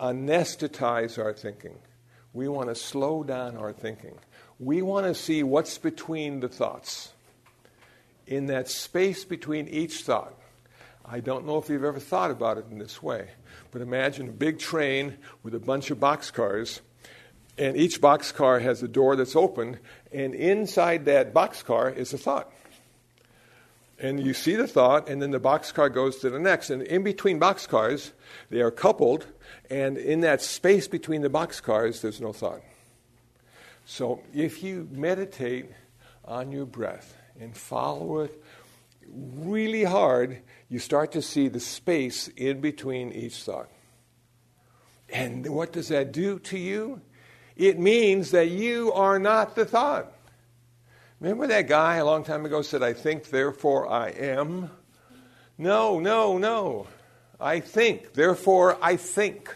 anesthetize 0.00 1.18
our 1.18 1.32
thinking. 1.32 1.78
We 2.32 2.48
want 2.48 2.68
to 2.68 2.74
slow 2.74 3.22
down 3.22 3.56
our 3.56 3.72
thinking. 3.72 4.18
We 4.58 4.82
want 4.82 5.06
to 5.06 5.14
see 5.14 5.42
what's 5.42 5.78
between 5.78 6.40
the 6.40 6.48
thoughts. 6.48 7.12
In 8.26 8.46
that 8.46 8.68
space 8.68 9.24
between 9.24 9.68
each 9.68 10.02
thought. 10.02 10.34
I 11.04 11.20
don't 11.20 11.46
know 11.46 11.56
if 11.56 11.70
you've 11.70 11.84
ever 11.84 12.00
thought 12.00 12.30
about 12.30 12.58
it 12.58 12.66
in 12.70 12.78
this 12.78 13.02
way. 13.02 13.28
But 13.70 13.80
imagine 13.80 14.28
a 14.28 14.32
big 14.32 14.58
train 14.58 15.16
with 15.42 15.54
a 15.54 15.58
bunch 15.58 15.90
of 15.90 15.98
boxcars, 15.98 16.80
and 17.56 17.76
each 17.76 18.00
boxcar 18.00 18.60
has 18.60 18.82
a 18.82 18.88
door 18.88 19.16
that's 19.16 19.34
open, 19.34 19.78
and 20.12 20.34
inside 20.34 21.06
that 21.06 21.32
boxcar 21.34 21.94
is 21.94 22.12
a 22.12 22.18
thought. 22.18 22.52
And 24.00 24.24
you 24.24 24.32
see 24.32 24.54
the 24.54 24.68
thought, 24.68 25.08
and 25.08 25.20
then 25.20 25.32
the 25.32 25.40
boxcar 25.40 25.92
goes 25.92 26.18
to 26.18 26.30
the 26.30 26.38
next. 26.38 26.70
And 26.70 26.82
in 26.82 27.02
between 27.02 27.40
boxcars, 27.40 28.12
they 28.48 28.60
are 28.60 28.70
coupled, 28.70 29.26
and 29.68 29.98
in 29.98 30.20
that 30.20 30.40
space 30.40 30.86
between 30.86 31.22
the 31.22 31.28
boxcars, 31.28 32.00
there's 32.00 32.20
no 32.20 32.32
thought. 32.32 32.60
So 33.84 34.22
if 34.32 34.62
you 34.62 34.88
meditate 34.92 35.70
on 36.24 36.52
your 36.52 36.66
breath 36.66 37.16
and 37.40 37.56
follow 37.56 38.20
it 38.20 38.42
really 39.10 39.84
hard, 39.84 40.42
you 40.68 40.78
start 40.78 41.12
to 41.12 41.22
see 41.22 41.48
the 41.48 41.60
space 41.60 42.28
in 42.36 42.60
between 42.60 43.12
each 43.12 43.42
thought. 43.42 43.70
And 45.08 45.48
what 45.48 45.72
does 45.72 45.88
that 45.88 46.12
do 46.12 46.38
to 46.40 46.58
you? 46.58 47.00
It 47.56 47.78
means 47.78 48.30
that 48.30 48.50
you 48.50 48.92
are 48.92 49.18
not 49.18 49.56
the 49.56 49.64
thought. 49.64 50.12
Remember 51.20 51.46
that 51.48 51.68
guy 51.68 51.96
a 51.96 52.04
long 52.04 52.24
time 52.24 52.44
ago 52.44 52.62
said, 52.62 52.82
I 52.82 52.92
think, 52.92 53.30
therefore 53.30 53.90
I 53.90 54.10
am? 54.10 54.70
No, 55.56 55.98
no, 55.98 56.38
no. 56.38 56.86
I 57.40 57.60
think, 57.60 58.14
therefore 58.14 58.78
I 58.80 58.96
think. 58.96 59.54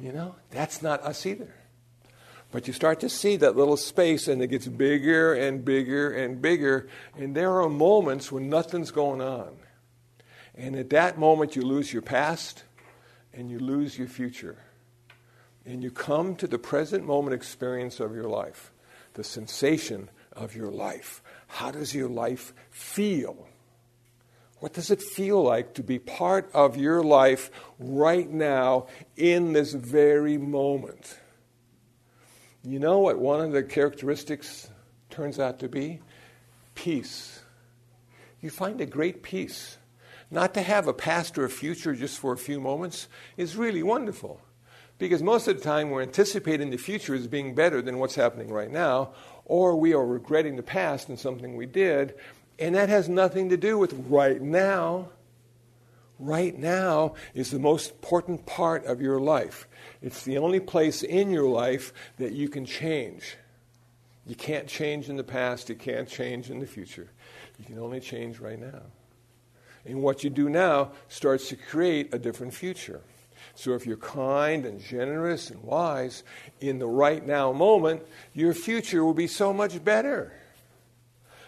You 0.00 0.12
know, 0.12 0.34
that's 0.50 0.82
not 0.82 1.02
us 1.02 1.26
either. 1.26 1.54
But 2.50 2.66
you 2.66 2.72
start 2.72 3.00
to 3.00 3.08
see 3.08 3.36
that 3.36 3.56
little 3.56 3.76
space 3.76 4.28
and 4.28 4.42
it 4.42 4.48
gets 4.48 4.68
bigger 4.68 5.32
and 5.34 5.64
bigger 5.64 6.12
and 6.12 6.40
bigger. 6.42 6.88
And 7.16 7.34
there 7.34 7.60
are 7.60 7.68
moments 7.68 8.30
when 8.30 8.48
nothing's 8.48 8.90
going 8.90 9.20
on. 9.20 9.56
And 10.54 10.76
at 10.76 10.90
that 10.90 11.18
moment, 11.18 11.56
you 11.56 11.62
lose 11.62 11.92
your 11.92 12.02
past, 12.02 12.64
and 13.32 13.50
you 13.50 13.58
lose 13.58 13.98
your 13.98 14.08
future. 14.08 14.58
And 15.64 15.82
you 15.82 15.90
come 15.90 16.36
to 16.36 16.46
the 16.46 16.58
present 16.58 17.06
moment 17.06 17.34
experience 17.34 18.00
of 18.00 18.14
your 18.14 18.28
life, 18.28 18.71
the 19.14 19.24
sensation 19.24 20.10
of 20.32 20.56
your 20.56 20.70
life. 20.70 21.22
How 21.46 21.70
does 21.70 21.94
your 21.94 22.08
life 22.08 22.52
feel? 22.70 23.46
What 24.60 24.72
does 24.72 24.90
it 24.90 25.02
feel 25.02 25.42
like 25.42 25.74
to 25.74 25.82
be 25.82 25.98
part 25.98 26.48
of 26.54 26.76
your 26.76 27.02
life 27.02 27.50
right 27.78 28.30
now 28.30 28.86
in 29.16 29.52
this 29.52 29.72
very 29.72 30.38
moment? 30.38 31.18
You 32.64 32.78
know 32.78 33.00
what 33.00 33.18
one 33.18 33.40
of 33.40 33.50
the 33.50 33.64
characteristics 33.64 34.70
turns 35.10 35.40
out 35.40 35.58
to 35.58 35.68
be? 35.68 36.00
Peace. 36.76 37.40
You 38.40 38.50
find 38.50 38.80
a 38.80 38.86
great 38.86 39.22
peace. 39.22 39.78
Not 40.30 40.54
to 40.54 40.62
have 40.62 40.86
a 40.86 40.94
past 40.94 41.36
or 41.38 41.44
a 41.44 41.50
future 41.50 41.94
just 41.94 42.18
for 42.18 42.32
a 42.32 42.38
few 42.38 42.60
moments 42.60 43.08
is 43.36 43.56
really 43.56 43.82
wonderful. 43.82 44.40
Because 45.02 45.20
most 45.20 45.48
of 45.48 45.56
the 45.56 45.64
time 45.64 45.90
we're 45.90 46.02
anticipating 46.02 46.70
the 46.70 46.76
future 46.76 47.12
as 47.12 47.26
being 47.26 47.56
better 47.56 47.82
than 47.82 47.98
what's 47.98 48.14
happening 48.14 48.52
right 48.52 48.70
now, 48.70 49.10
or 49.44 49.74
we 49.74 49.94
are 49.94 50.06
regretting 50.06 50.54
the 50.54 50.62
past 50.62 51.08
and 51.08 51.18
something 51.18 51.56
we 51.56 51.66
did, 51.66 52.14
and 52.56 52.76
that 52.76 52.88
has 52.88 53.08
nothing 53.08 53.48
to 53.48 53.56
do 53.56 53.76
with 53.76 53.94
right 54.08 54.40
now. 54.40 55.08
Right 56.20 56.56
now 56.56 57.16
is 57.34 57.50
the 57.50 57.58
most 57.58 57.90
important 57.90 58.46
part 58.46 58.86
of 58.86 59.02
your 59.02 59.18
life. 59.18 59.66
It's 60.02 60.22
the 60.22 60.38
only 60.38 60.60
place 60.60 61.02
in 61.02 61.32
your 61.32 61.48
life 61.48 61.92
that 62.18 62.30
you 62.30 62.48
can 62.48 62.64
change. 62.64 63.36
You 64.24 64.36
can't 64.36 64.68
change 64.68 65.08
in 65.08 65.16
the 65.16 65.24
past, 65.24 65.68
you 65.68 65.74
can't 65.74 66.08
change 66.08 66.48
in 66.48 66.60
the 66.60 66.66
future. 66.68 67.10
You 67.58 67.64
can 67.64 67.80
only 67.80 67.98
change 67.98 68.38
right 68.38 68.60
now. 68.60 68.82
And 69.84 70.00
what 70.00 70.22
you 70.22 70.30
do 70.30 70.48
now 70.48 70.92
starts 71.08 71.48
to 71.48 71.56
create 71.56 72.14
a 72.14 72.20
different 72.20 72.54
future. 72.54 73.00
So 73.54 73.74
if 73.74 73.86
you're 73.86 73.96
kind 73.96 74.64
and 74.64 74.80
generous 74.80 75.50
and 75.50 75.62
wise 75.62 76.24
in 76.60 76.78
the 76.78 76.86
right 76.86 77.24
now 77.26 77.52
moment, 77.52 78.02
your 78.32 78.54
future 78.54 79.04
will 79.04 79.14
be 79.14 79.26
so 79.26 79.52
much 79.52 79.82
better. 79.84 80.32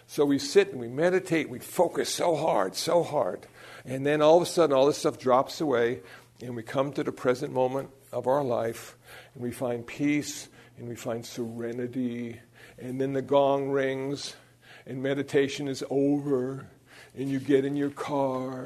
So 0.07 0.25
we 0.25 0.37
sit 0.37 0.71
and 0.71 0.79
we 0.79 0.87
meditate, 0.87 1.49
we 1.49 1.59
focus 1.59 2.09
so 2.09 2.35
hard, 2.35 2.75
so 2.75 3.03
hard. 3.03 3.47
And 3.85 4.05
then 4.05 4.21
all 4.21 4.37
of 4.37 4.43
a 4.43 4.45
sudden, 4.45 4.75
all 4.75 4.85
this 4.85 4.99
stuff 4.99 5.17
drops 5.17 5.61
away, 5.61 6.01
and 6.41 6.55
we 6.55 6.63
come 6.63 6.91
to 6.93 7.03
the 7.03 7.11
present 7.11 7.53
moment 7.53 7.89
of 8.11 8.27
our 8.27 8.43
life, 8.43 8.95
and 9.33 9.43
we 9.43 9.51
find 9.51 9.85
peace, 9.85 10.47
and 10.77 10.87
we 10.87 10.95
find 10.95 11.25
serenity. 11.25 12.39
And 12.77 12.99
then 13.01 13.13
the 13.13 13.21
gong 13.21 13.69
rings, 13.69 14.35
and 14.85 15.01
meditation 15.01 15.67
is 15.67 15.83
over, 15.89 16.67
and 17.15 17.29
you 17.29 17.39
get 17.39 17.65
in 17.65 17.75
your 17.75 17.89
car, 17.89 18.65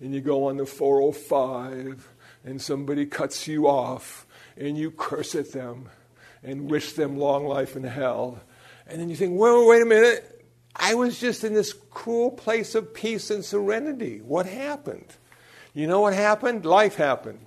and 0.00 0.14
you 0.14 0.20
go 0.20 0.46
on 0.46 0.56
the 0.56 0.66
405, 0.66 2.08
and 2.44 2.60
somebody 2.60 3.06
cuts 3.06 3.46
you 3.46 3.66
off, 3.68 4.26
and 4.56 4.76
you 4.76 4.90
curse 4.90 5.34
at 5.34 5.52
them 5.52 5.88
and 6.42 6.70
wish 6.70 6.94
them 6.94 7.18
long 7.18 7.46
life 7.46 7.76
in 7.76 7.84
hell. 7.84 8.40
And 8.86 9.00
then 9.00 9.08
you 9.08 9.16
think, 9.16 9.38
well, 9.38 9.68
wait 9.68 9.82
a 9.82 9.86
minute. 9.86 10.44
I 10.74 10.94
was 10.94 11.20
just 11.20 11.44
in 11.44 11.54
this 11.54 11.72
cool 11.90 12.30
place 12.30 12.74
of 12.74 12.94
peace 12.94 13.30
and 13.30 13.44
serenity. 13.44 14.20
What 14.20 14.46
happened? 14.46 15.06
You 15.74 15.86
know 15.86 16.00
what 16.00 16.14
happened? 16.14 16.64
Life 16.64 16.96
happened. 16.96 17.40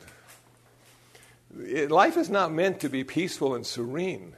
It, 1.60 1.92
life 1.92 2.18
is 2.18 2.30
not 2.30 2.52
meant 2.52 2.80
to 2.82 2.90
be 2.90 3.04
peaceful 3.04 3.56
and 3.56 3.66
serene. 3.66 4.36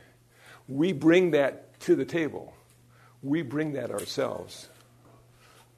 We 0.67 0.93
bring 0.93 1.31
that 1.31 1.79
to 1.81 1.95
the 1.95 2.05
table, 2.05 2.53
we 3.21 3.41
bring 3.41 3.73
that 3.73 3.91
ourselves. 3.91 4.69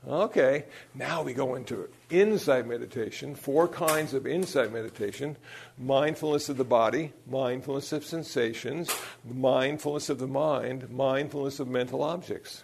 Okay, 0.08 0.66
now 0.96 1.24
we 1.24 1.34
go 1.34 1.56
into 1.56 1.90
insight 2.10 2.68
meditation, 2.68 3.36
four 3.36 3.68
kinds 3.68 4.14
of 4.14 4.26
insight 4.26 4.72
meditation 4.72 5.36
mindfulness 5.78 6.50
of 6.50 6.58
the 6.58 6.64
body, 6.64 7.12
mindfulness 7.30 7.92
of 7.92 8.06
sensations, 8.06 8.90
mindfulness 9.26 10.10
of 10.10 10.20
the 10.20 10.28
mind, 10.28 10.90
mindfulness 10.90 11.60
of 11.60 11.68
mental 11.68 12.02
objects. 12.02 12.64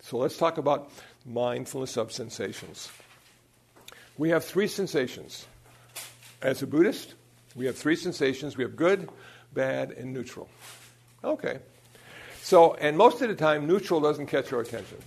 So 0.00 0.18
let's 0.18 0.36
talk 0.36 0.58
about 0.58 0.90
mindfulness 1.24 1.96
of 1.96 2.12
sensations. 2.12 2.90
We 4.18 4.30
have 4.30 4.44
three 4.44 4.68
sensations. 4.68 5.46
As 6.42 6.62
a 6.62 6.66
Buddhist, 6.66 7.14
we 7.54 7.66
have 7.66 7.76
three 7.76 7.96
sensations 7.96 8.56
we 8.56 8.64
have 8.64 8.76
good, 8.76 9.08
bad, 9.52 9.92
and 9.92 10.12
neutral. 10.12 10.48
Okay. 11.24 11.58
So, 12.42 12.74
and 12.74 12.98
most 12.98 13.22
of 13.22 13.28
the 13.28 13.36
time, 13.36 13.66
neutral 13.66 14.00
doesn't 14.00 14.26
catch 14.26 14.52
our 14.52 14.60
attention. 14.60 14.98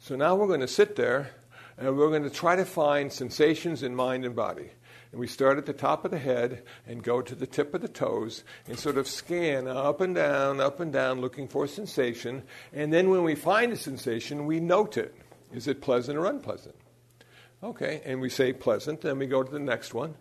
So 0.00 0.16
now 0.16 0.36
we're 0.36 0.46
going 0.46 0.60
to 0.60 0.68
sit 0.68 0.96
there 0.96 1.30
and 1.78 1.96
we're 1.96 2.10
going 2.10 2.22
to 2.22 2.30
try 2.30 2.56
to 2.56 2.64
find 2.64 3.12
sensations 3.12 3.82
in 3.82 3.94
mind 3.94 4.24
and 4.24 4.34
body. 4.34 4.70
And 5.12 5.20
we 5.20 5.26
start 5.26 5.58
at 5.58 5.66
the 5.66 5.72
top 5.72 6.04
of 6.04 6.10
the 6.10 6.18
head 6.18 6.64
and 6.86 7.02
go 7.02 7.22
to 7.22 7.34
the 7.34 7.46
tip 7.46 7.72
of 7.72 7.82
the 7.82 7.88
toes 7.88 8.42
and 8.66 8.78
sort 8.78 8.98
of 8.98 9.06
scan 9.06 9.68
up 9.68 10.00
and 10.00 10.14
down, 10.14 10.60
up 10.60 10.80
and 10.80 10.92
down, 10.92 11.20
looking 11.20 11.46
for 11.46 11.64
a 11.64 11.68
sensation. 11.68 12.42
And 12.72 12.92
then 12.92 13.10
when 13.10 13.22
we 13.22 13.36
find 13.36 13.72
a 13.72 13.76
sensation, 13.76 14.46
we 14.46 14.58
note 14.58 14.96
it. 14.96 15.14
Is 15.52 15.68
it 15.68 15.80
pleasant 15.80 16.18
or 16.18 16.26
unpleasant? 16.26 16.74
Okay, 17.62 18.02
and 18.04 18.20
we 18.20 18.28
say 18.28 18.52
pleasant, 18.52 19.00
then 19.00 19.18
we 19.18 19.26
go 19.26 19.42
to 19.42 19.50
the 19.52 19.58
next 19.58 19.94
one. 19.94 20.16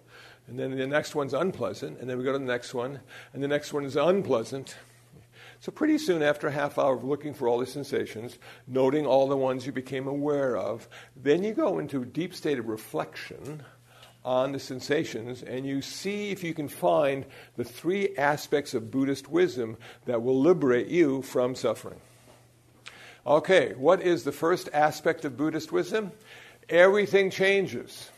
And 0.48 0.60
then 0.60 0.78
the 0.78 0.88
next 0.88 1.16
one's 1.16 1.34
unpleasant, 1.34 2.00
and 2.00 2.10
then 2.10 2.18
we 2.18 2.24
go 2.24 2.34
to 2.34 2.40
the 2.40 2.46
next 2.46 2.74
one, 2.74 3.00
and 3.34 3.42
the 3.42 3.48
next 3.48 3.74
one 3.74 3.86
is 3.86 3.96
unpleasant. 3.96 4.76
So, 5.64 5.72
pretty 5.72 5.98
soon 5.98 6.22
after 6.22 6.48
a 6.48 6.52
half 6.52 6.78
hour 6.78 6.94
of 6.94 7.06
looking 7.06 7.34
for 7.34 7.48
all 7.48 7.58
the 7.58 7.66
sensations, 7.66 8.38
noting 8.68 9.06
all 9.06 9.30
the 9.30 9.38
ones 9.38 9.66
you 9.66 9.72
became 9.72 10.10
aware 10.10 10.58
of, 10.58 10.90
then 11.16 11.42
you 11.42 11.54
go 11.54 11.80
into 11.80 12.02
a 12.02 12.06
deep 12.06 12.36
state 12.36 12.60
of 12.60 12.68
reflection 12.68 13.64
on 14.26 14.52
the 14.52 14.60
sensations 14.60 15.42
and 15.42 15.66
you 15.66 15.82
see 15.82 16.32
if 16.32 16.44
you 16.44 16.54
can 16.54 16.68
find 16.68 17.26
the 17.56 17.64
three 17.64 18.14
aspects 18.18 18.74
of 18.74 18.92
Buddhist 18.92 19.30
wisdom 19.30 19.78
that 20.04 20.22
will 20.22 20.38
liberate 20.38 20.90
you 20.90 21.22
from 21.22 21.56
suffering. 21.56 22.02
Okay, 23.26 23.72
what 23.78 24.02
is 24.02 24.26
the 24.26 24.34
first 24.34 24.68
aspect 24.74 25.24
of 25.24 25.38
Buddhist 25.38 25.72
wisdom? 25.72 26.12
Everything 26.68 27.30
changes. 27.30 28.10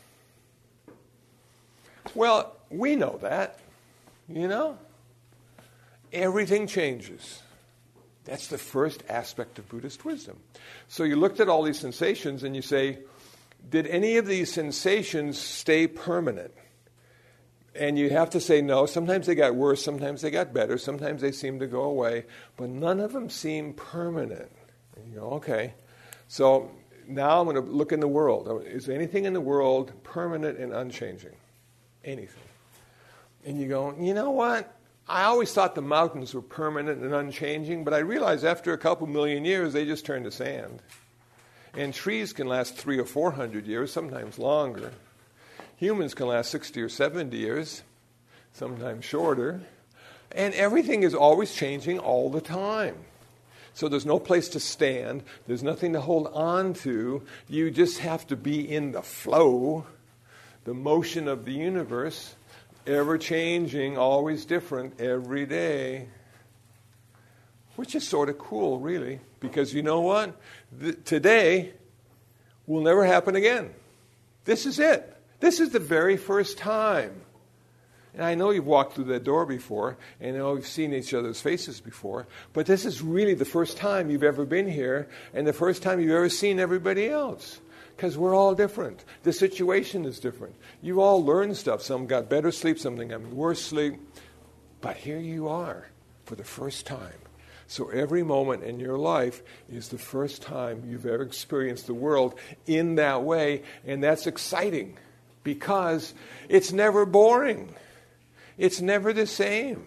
Well, 2.12 2.56
we 2.70 2.96
know 2.96 3.20
that, 3.22 3.60
you 4.28 4.48
know? 4.48 4.78
Everything 6.12 6.66
changes. 6.66 7.42
That's 8.24 8.48
the 8.48 8.58
first 8.58 9.04
aspect 9.08 9.58
of 9.58 9.68
Buddhist 9.68 10.04
wisdom. 10.04 10.38
So 10.88 11.04
you 11.04 11.16
looked 11.16 11.40
at 11.40 11.48
all 11.48 11.62
these 11.62 11.78
sensations 11.78 12.42
and 12.42 12.56
you 12.56 12.62
say, 12.62 12.98
did 13.68 13.86
any 13.86 14.16
of 14.16 14.26
these 14.26 14.52
sensations 14.52 15.38
stay 15.38 15.86
permanent? 15.86 16.52
And 17.74 17.98
you 17.98 18.10
have 18.10 18.30
to 18.30 18.40
say 18.40 18.62
no. 18.62 18.86
Sometimes 18.86 19.26
they 19.26 19.34
got 19.34 19.54
worse, 19.54 19.84
sometimes 19.84 20.22
they 20.22 20.30
got 20.30 20.54
better, 20.54 20.78
sometimes 20.78 21.20
they 21.20 21.32
seem 21.32 21.58
to 21.58 21.66
go 21.66 21.82
away, 21.82 22.24
but 22.56 22.68
none 22.68 23.00
of 23.00 23.12
them 23.12 23.28
seem 23.28 23.74
permanent. 23.74 24.50
And 24.96 25.12
you 25.12 25.20
go, 25.20 25.30
okay. 25.32 25.74
So 26.26 26.70
now 27.06 27.40
I'm 27.40 27.44
going 27.44 27.56
to 27.56 27.70
look 27.70 27.92
in 27.92 28.00
the 28.00 28.08
world. 28.08 28.64
Is 28.66 28.88
anything 28.88 29.24
in 29.24 29.34
the 29.34 29.40
world 29.40 29.92
permanent 30.02 30.58
and 30.58 30.72
unchanging? 30.72 31.36
Anything. 32.04 32.42
And 33.44 33.60
you 33.60 33.68
go, 33.68 33.94
you 33.98 34.14
know 34.14 34.30
what? 34.30 34.75
I 35.08 35.24
always 35.24 35.52
thought 35.52 35.76
the 35.76 35.82
mountains 35.82 36.34
were 36.34 36.42
permanent 36.42 37.02
and 37.02 37.14
unchanging, 37.14 37.84
but 37.84 37.94
I 37.94 37.98
realized 37.98 38.44
after 38.44 38.72
a 38.72 38.78
couple 38.78 39.06
million 39.06 39.44
years 39.44 39.72
they 39.72 39.84
just 39.84 40.04
turned 40.04 40.24
to 40.24 40.32
sand. 40.32 40.82
And 41.74 41.94
trees 41.94 42.32
can 42.32 42.48
last 42.48 42.74
three 42.74 42.98
or 42.98 43.04
four 43.04 43.30
hundred 43.30 43.66
years, 43.66 43.92
sometimes 43.92 44.38
longer. 44.38 44.92
Humans 45.76 46.14
can 46.14 46.26
last 46.26 46.50
60 46.50 46.80
or 46.80 46.88
70 46.88 47.36
years, 47.36 47.82
sometimes 48.52 49.04
shorter. 49.04 49.60
And 50.32 50.54
everything 50.54 51.02
is 51.02 51.14
always 51.14 51.54
changing 51.54 51.98
all 51.98 52.30
the 52.30 52.40
time. 52.40 52.96
So 53.74 53.88
there's 53.88 54.06
no 54.06 54.18
place 54.18 54.48
to 54.50 54.60
stand, 54.60 55.22
there's 55.46 55.62
nothing 55.62 55.92
to 55.92 56.00
hold 56.00 56.28
on 56.28 56.72
to. 56.74 57.22
You 57.46 57.70
just 57.70 57.98
have 57.98 58.26
to 58.28 58.36
be 58.36 58.60
in 58.68 58.92
the 58.92 59.02
flow, 59.02 59.84
the 60.64 60.72
motion 60.72 61.28
of 61.28 61.44
the 61.44 61.52
universe, 61.52 62.34
ever 62.86 63.18
changing, 63.18 63.98
always 63.98 64.44
different 64.44 65.00
every 65.00 65.46
day 65.46 66.08
which 67.76 67.94
is 67.94 68.06
sort 68.06 68.28
of 68.28 68.38
cool, 68.38 68.80
really, 68.80 69.20
because 69.38 69.72
you 69.72 69.82
know 69.82 70.00
what? 70.00 70.34
Today 71.04 71.72
will 72.66 72.80
never 72.80 73.04
happen 73.04 73.36
again. 73.36 73.70
This 74.44 74.66
is 74.66 74.78
it. 74.78 75.14
This 75.40 75.60
is 75.60 75.70
the 75.70 75.78
very 75.78 76.16
first 76.16 76.58
time. 76.58 77.20
And 78.14 78.24
I 78.24 78.34
know 78.34 78.50
you've 78.50 78.66
walked 78.66 78.94
through 78.94 79.04
that 79.04 79.24
door 79.24 79.44
before, 79.44 79.98
and 80.20 80.34
I 80.34 80.38
know 80.38 80.56
you've 80.56 80.66
seen 80.66 80.94
each 80.94 81.12
other's 81.12 81.40
faces 81.42 81.82
before, 81.82 82.26
but 82.54 82.64
this 82.64 82.86
is 82.86 83.02
really 83.02 83.34
the 83.34 83.44
first 83.44 83.76
time 83.76 84.10
you've 84.10 84.22
ever 84.22 84.46
been 84.46 84.66
here, 84.66 85.06
and 85.34 85.46
the 85.46 85.52
first 85.52 85.82
time 85.82 86.00
you've 86.00 86.12
ever 86.12 86.30
seen 86.30 86.58
everybody 86.58 87.08
else. 87.08 87.60
Because 87.96 88.18
we're 88.18 88.34
all 88.34 88.54
different. 88.54 89.04
The 89.22 89.32
situation 89.32 90.04
is 90.04 90.20
different. 90.20 90.54
You 90.82 91.00
all 91.00 91.24
learn 91.24 91.54
stuff. 91.54 91.80
Some 91.80 92.06
got 92.06 92.28
better 92.28 92.52
sleep, 92.52 92.78
some 92.78 92.96
got 92.96 93.22
worse 93.28 93.62
sleep. 93.62 93.94
But 94.82 94.98
here 94.98 95.18
you 95.18 95.48
are 95.48 95.88
for 96.24 96.34
the 96.34 96.44
first 96.44 96.84
time. 96.86 97.18
So 97.68 97.88
every 97.88 98.22
moment 98.22 98.62
in 98.62 98.78
your 98.78 98.98
life 98.98 99.42
is 99.68 99.88
the 99.88 99.98
first 99.98 100.42
time 100.42 100.84
you've 100.86 101.06
ever 101.06 101.22
experienced 101.22 101.86
the 101.86 101.94
world 101.94 102.38
in 102.66 102.96
that 102.96 103.22
way, 103.22 103.62
and 103.84 104.04
that's 104.04 104.26
exciting 104.26 104.98
because 105.42 106.14
it's 106.48 106.72
never 106.72 107.06
boring. 107.06 107.74
It's 108.58 108.80
never 108.80 109.12
the 109.12 109.26
same. 109.26 109.86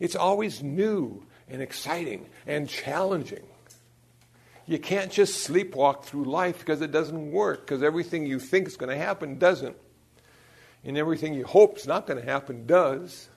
It's 0.00 0.16
always 0.16 0.62
new 0.62 1.24
and 1.48 1.62
exciting 1.62 2.28
and 2.46 2.68
challenging. 2.68 3.46
You 4.68 4.78
can't 4.78 5.10
just 5.10 5.48
sleepwalk 5.48 6.04
through 6.04 6.24
life 6.24 6.58
because 6.58 6.82
it 6.82 6.92
doesn't 6.92 7.32
work, 7.32 7.60
because 7.60 7.82
everything 7.82 8.26
you 8.26 8.38
think 8.38 8.68
is 8.68 8.76
going 8.76 8.90
to 8.90 9.02
happen 9.02 9.38
doesn't. 9.38 9.74
And 10.84 10.98
everything 10.98 11.32
you 11.32 11.46
hope 11.46 11.78
is 11.78 11.86
not 11.86 12.06
going 12.06 12.20
to 12.20 12.30
happen 12.30 12.66
does. 12.66 13.28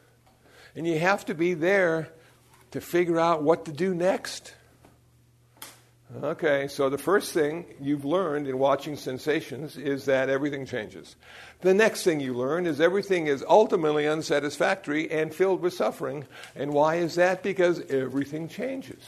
And 0.75 0.85
you 0.85 0.99
have 0.99 1.25
to 1.27 1.33
be 1.33 1.53
there 1.53 2.09
to 2.71 2.81
figure 2.81 3.17
out 3.17 3.43
what 3.43 3.63
to 3.63 3.71
do 3.71 3.95
next. 3.95 4.53
Okay, 6.21 6.67
so 6.67 6.89
the 6.89 6.97
first 6.97 7.31
thing 7.31 7.63
you've 7.79 8.03
learned 8.03 8.45
in 8.45 8.59
watching 8.59 8.97
sensations 8.97 9.77
is 9.77 10.03
that 10.05 10.27
everything 10.27 10.65
changes. 10.65 11.15
The 11.61 11.73
next 11.73 12.03
thing 12.03 12.19
you 12.19 12.33
learn 12.33 12.65
is 12.65 12.81
everything 12.81 13.27
is 13.27 13.41
ultimately 13.47 14.05
unsatisfactory 14.05 15.09
and 15.09 15.33
filled 15.33 15.61
with 15.61 15.73
suffering. 15.73 16.25
And 16.57 16.73
why 16.73 16.95
is 16.95 17.15
that? 17.15 17.41
Because 17.41 17.79
everything 17.89 18.49
changes. 18.49 19.01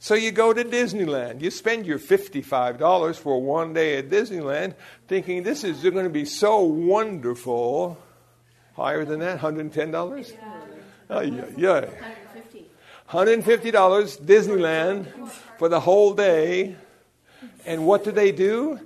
So 0.00 0.14
you 0.14 0.30
go 0.30 0.52
to 0.52 0.64
Disneyland. 0.64 1.42
You 1.42 1.50
spend 1.50 1.86
your 1.86 1.98
$55 1.98 3.16
for 3.16 3.42
one 3.42 3.72
day 3.72 3.98
at 3.98 4.08
Disneyland 4.08 4.74
thinking 5.08 5.42
this 5.42 5.64
is 5.64 5.82
going 5.82 6.04
to 6.04 6.10
be 6.10 6.24
so 6.24 6.60
wonderful. 6.60 7.98
Higher 8.76 9.04
than 9.04 9.20
that? 9.20 9.40
$110? 9.40 10.32
Yeah. 10.32 10.60
Oh, 11.10 11.20
yeah, 11.20 11.44
yeah. 11.56 11.88
$150 13.10 14.20
Disneyland 14.20 15.30
for 15.58 15.68
the 15.68 15.80
whole 15.80 16.14
day. 16.14 16.76
And 17.66 17.86
what 17.86 18.04
do 18.04 18.12
they 18.12 18.30
do? 18.30 18.78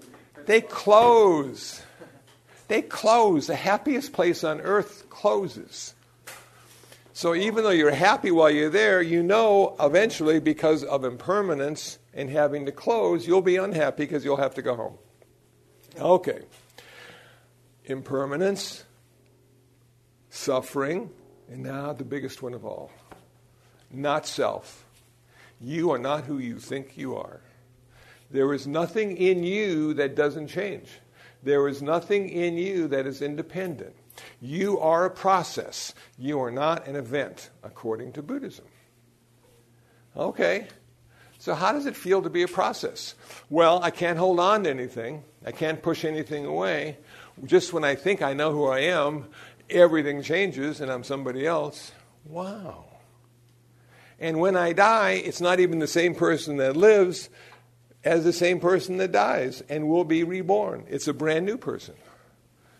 They 0.46 0.60
close. 0.60 1.82
They 2.68 2.82
close. 2.82 3.48
The 3.48 3.56
happiest 3.56 4.12
place 4.12 4.44
on 4.44 4.60
earth 4.60 5.10
closes. 5.10 5.94
So 7.12 7.34
even 7.34 7.62
though 7.62 7.70
you're 7.70 7.90
happy 7.90 8.30
while 8.30 8.50
you're 8.50 8.70
there, 8.70 9.02
you 9.02 9.22
know 9.22 9.76
eventually 9.78 10.40
because 10.40 10.82
of 10.84 11.04
impermanence 11.04 11.98
and 12.14 12.30
having 12.30 12.66
to 12.66 12.72
close, 12.72 13.26
you'll 13.26 13.42
be 13.42 13.56
unhappy 13.56 14.04
because 14.04 14.24
you'll 14.24 14.38
have 14.38 14.54
to 14.54 14.62
go 14.62 14.74
home. 14.74 14.98
Okay. 15.98 16.40
Impermanence, 17.84 18.84
suffering, 20.30 21.10
and 21.50 21.62
now 21.62 21.92
the 21.92 22.04
biggest 22.04 22.42
one 22.42 22.54
of 22.54 22.64
all 22.64 22.90
not 23.92 24.26
self. 24.26 24.84
You 25.60 25.92
are 25.92 25.98
not 25.98 26.24
who 26.24 26.38
you 26.38 26.58
think 26.58 26.96
you 26.96 27.16
are. 27.16 27.40
There 28.30 28.52
is 28.54 28.66
nothing 28.66 29.16
in 29.16 29.44
you 29.44 29.94
that 29.94 30.14
doesn't 30.14 30.48
change. 30.48 30.88
There 31.42 31.68
is 31.68 31.82
nothing 31.82 32.28
in 32.28 32.56
you 32.56 32.88
that 32.88 33.06
is 33.06 33.20
independent. 33.20 33.94
You 34.40 34.78
are 34.78 35.04
a 35.04 35.10
process. 35.10 35.94
You 36.18 36.40
are 36.40 36.50
not 36.50 36.86
an 36.86 36.96
event, 36.96 37.50
according 37.62 38.12
to 38.12 38.22
Buddhism. 38.22 38.66
Okay, 40.16 40.66
so 41.38 41.54
how 41.54 41.72
does 41.72 41.86
it 41.86 41.96
feel 41.96 42.22
to 42.22 42.30
be 42.30 42.42
a 42.42 42.48
process? 42.48 43.14
Well, 43.50 43.82
I 43.82 43.90
can't 43.90 44.18
hold 44.18 44.38
on 44.38 44.64
to 44.64 44.70
anything, 44.70 45.24
I 45.44 45.52
can't 45.52 45.82
push 45.82 46.04
anything 46.04 46.44
away. 46.44 46.98
Just 47.44 47.72
when 47.72 47.82
I 47.82 47.94
think 47.94 48.20
I 48.20 48.34
know 48.34 48.52
who 48.52 48.66
I 48.66 48.80
am, 48.80 49.26
everything 49.70 50.22
changes 50.22 50.80
and 50.80 50.92
I'm 50.92 51.02
somebody 51.02 51.46
else. 51.46 51.92
Wow. 52.24 52.84
And 54.20 54.38
when 54.38 54.54
I 54.54 54.72
die, 54.72 55.22
it's 55.24 55.40
not 55.40 55.58
even 55.58 55.80
the 55.80 55.86
same 55.88 56.14
person 56.14 56.58
that 56.58 56.76
lives 56.76 57.28
as 58.04 58.22
the 58.22 58.32
same 58.32 58.60
person 58.60 58.98
that 58.98 59.12
dies 59.12 59.62
and 59.68 59.88
will 59.88 60.04
be 60.04 60.22
reborn. 60.24 60.84
It's 60.88 61.08
a 61.08 61.12
brand 61.12 61.46
new 61.46 61.56
person. 61.56 61.94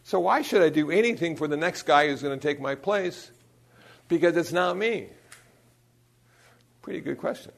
So 0.04 0.20
why 0.20 0.42
should 0.42 0.62
I 0.62 0.68
do 0.68 0.90
anything 0.90 1.36
for 1.36 1.46
the 1.46 1.56
next 1.56 1.82
guy 1.82 2.08
who's 2.08 2.22
going 2.22 2.38
to 2.38 2.48
take 2.48 2.60
my 2.60 2.74
place? 2.74 3.30
Because 4.08 4.36
it's 4.36 4.52
not 4.52 4.76
me. 4.76 5.08
Pretty 6.82 7.00
good 7.00 7.18
question. 7.18 7.52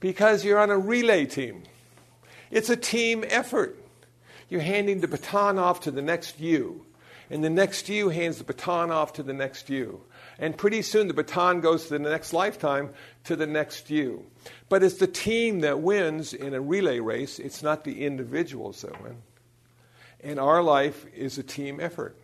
Because 0.00 0.44
you're 0.44 0.58
on 0.58 0.70
a 0.70 0.78
relay 0.78 1.26
team. 1.26 1.62
It's 2.50 2.68
a 2.68 2.76
team 2.76 3.24
effort. 3.26 3.78
You're 4.50 4.60
handing 4.60 5.00
the 5.00 5.08
baton 5.08 5.58
off 5.58 5.80
to 5.80 5.90
the 5.90 6.02
next 6.02 6.38
you, 6.38 6.84
and 7.30 7.42
the 7.42 7.48
next 7.48 7.88
you 7.88 8.10
hands 8.10 8.36
the 8.36 8.44
baton 8.44 8.90
off 8.90 9.14
to 9.14 9.22
the 9.22 9.32
next 9.32 9.70
you. 9.70 10.02
And 10.38 10.56
pretty 10.56 10.82
soon 10.82 11.08
the 11.08 11.14
baton 11.14 11.62
goes 11.62 11.84
to 11.84 11.98
the 11.98 12.10
next 12.10 12.34
lifetime 12.34 12.90
to 13.24 13.36
the 13.36 13.46
next 13.46 13.88
you. 13.88 14.26
But 14.68 14.82
it's 14.82 14.96
the 14.96 15.06
team 15.06 15.60
that 15.60 15.80
wins 15.80 16.34
in 16.34 16.52
a 16.52 16.60
relay 16.60 17.00
race, 17.00 17.38
it's 17.38 17.62
not 17.62 17.84
the 17.84 18.04
individuals 18.04 18.82
that 18.82 19.02
win. 19.02 19.22
And 20.22 20.38
our 20.38 20.62
life 20.62 21.06
is 21.14 21.38
a 21.38 21.42
team 21.42 21.80
effort. 21.80 22.16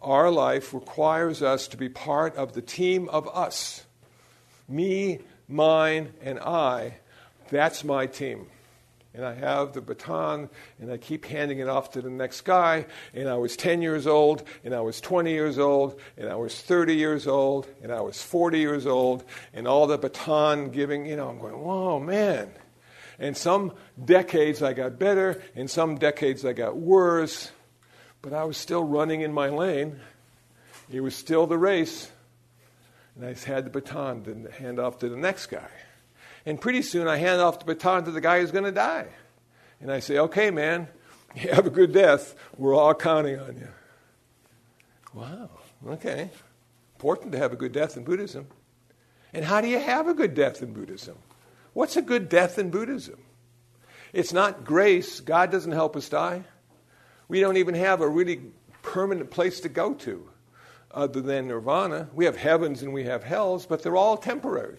Our 0.00 0.30
life 0.30 0.72
requires 0.72 1.42
us 1.42 1.68
to 1.68 1.76
be 1.76 1.88
part 1.88 2.36
of 2.36 2.52
the 2.52 2.62
team 2.62 3.08
of 3.08 3.28
us. 3.28 3.84
Me, 4.68 5.20
mine, 5.48 6.12
and 6.22 6.38
I. 6.38 6.98
That's 7.50 7.82
my 7.82 8.06
team 8.06 8.46
and 9.18 9.26
I 9.26 9.34
have 9.34 9.72
the 9.72 9.80
baton 9.80 10.48
and 10.80 10.92
I 10.92 10.96
keep 10.96 11.24
handing 11.24 11.58
it 11.58 11.68
off 11.68 11.90
to 11.92 12.00
the 12.00 12.08
next 12.08 12.42
guy. 12.42 12.86
And 13.12 13.28
I 13.28 13.34
was 13.34 13.56
10 13.56 13.82
years 13.82 14.06
old, 14.06 14.44
and 14.64 14.72
I 14.72 14.80
was 14.80 15.00
20 15.00 15.32
years 15.32 15.58
old, 15.58 16.00
and 16.16 16.28
I 16.28 16.36
was 16.36 16.54
30 16.60 16.94
years 16.94 17.26
old, 17.26 17.66
and 17.82 17.92
I 17.92 18.00
was 18.00 18.22
40 18.22 18.60
years 18.60 18.86
old, 18.86 19.24
and 19.52 19.66
all 19.66 19.88
the 19.88 19.98
baton 19.98 20.70
giving, 20.70 21.04
you 21.04 21.16
know, 21.16 21.28
I'm 21.28 21.40
going, 21.40 21.58
whoa, 21.58 21.98
man. 21.98 22.52
And 23.18 23.36
some 23.36 23.72
decades 24.02 24.62
I 24.62 24.72
got 24.72 24.98
better, 24.98 25.42
and 25.56 25.70
some 25.70 25.96
decades 25.96 26.44
I 26.44 26.52
got 26.52 26.76
worse, 26.76 27.50
but 28.22 28.32
I 28.32 28.44
was 28.44 28.56
still 28.56 28.82
running 28.82 29.22
in 29.22 29.32
my 29.32 29.48
lane. 29.48 29.98
It 30.90 31.00
was 31.00 31.14
still 31.14 31.46
the 31.46 31.58
race. 31.58 32.10
And 33.16 33.26
I 33.26 33.34
had 33.34 33.66
the 33.66 33.70
baton 33.70 34.22
to 34.24 34.52
hand 34.52 34.78
off 34.78 34.98
to 35.00 35.08
the 35.08 35.16
next 35.16 35.46
guy. 35.46 35.68
And 36.46 36.60
pretty 36.60 36.82
soon 36.82 37.08
I 37.08 37.16
hand 37.16 37.40
off 37.40 37.58
the 37.58 37.64
baton 37.64 38.04
to 38.04 38.10
the 38.10 38.20
guy 38.20 38.40
who's 38.40 38.52
going 38.52 38.64
to 38.64 38.72
die. 38.72 39.08
And 39.80 39.90
I 39.90 40.00
say, 40.00 40.18
okay, 40.18 40.50
man, 40.50 40.88
you 41.34 41.50
have 41.52 41.66
a 41.66 41.70
good 41.70 41.92
death. 41.92 42.34
We're 42.56 42.74
all 42.74 42.94
counting 42.94 43.38
on 43.38 43.56
you. 43.56 43.68
Wow, 45.12 45.50
okay. 45.88 46.30
Important 46.96 47.32
to 47.32 47.38
have 47.38 47.52
a 47.52 47.56
good 47.56 47.72
death 47.72 47.96
in 47.96 48.04
Buddhism. 48.04 48.46
And 49.32 49.44
how 49.44 49.60
do 49.60 49.68
you 49.68 49.78
have 49.78 50.08
a 50.08 50.14
good 50.14 50.34
death 50.34 50.62
in 50.62 50.72
Buddhism? 50.72 51.16
What's 51.78 51.96
a 51.96 52.02
good 52.02 52.28
death 52.28 52.58
in 52.58 52.70
Buddhism? 52.70 53.20
It's 54.12 54.32
not 54.32 54.64
grace. 54.64 55.20
God 55.20 55.52
doesn't 55.52 55.70
help 55.70 55.94
us 55.94 56.08
die. 56.08 56.42
We 57.28 57.38
don't 57.38 57.56
even 57.56 57.76
have 57.76 58.00
a 58.00 58.08
really 58.08 58.40
permanent 58.82 59.30
place 59.30 59.60
to 59.60 59.68
go 59.68 59.94
to 59.94 60.28
other 60.90 61.20
than 61.20 61.46
nirvana. 61.46 62.08
We 62.12 62.24
have 62.24 62.36
heavens 62.36 62.82
and 62.82 62.92
we 62.92 63.04
have 63.04 63.22
hells, 63.22 63.64
but 63.64 63.84
they're 63.84 63.94
all 63.94 64.16
temporary. 64.16 64.78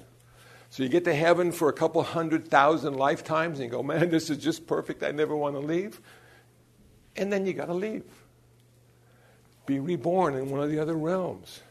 So 0.71 0.83
you 0.83 0.89
get 0.89 1.05
to 1.05 1.15
heaven 1.15 1.53
for 1.53 1.69
a 1.69 1.73
couple 1.73 2.03
hundred 2.03 2.49
thousand 2.49 2.97
lifetimes 2.97 3.61
and 3.61 3.71
you 3.71 3.71
go, 3.71 3.81
man, 3.81 4.09
this 4.09 4.29
is 4.29 4.37
just 4.37 4.67
perfect. 4.67 5.01
I 5.01 5.11
never 5.11 5.37
want 5.37 5.55
to 5.55 5.61
leave. 5.61 6.01
And 7.15 7.31
then 7.31 7.45
you 7.45 7.53
got 7.53 7.67
to 7.67 7.73
leave. 7.73 8.03
Be 9.65 9.79
reborn 9.79 10.35
in 10.35 10.49
one 10.49 10.59
of 10.59 10.69
the 10.69 10.79
other 10.79 10.95
realms. 10.95 11.61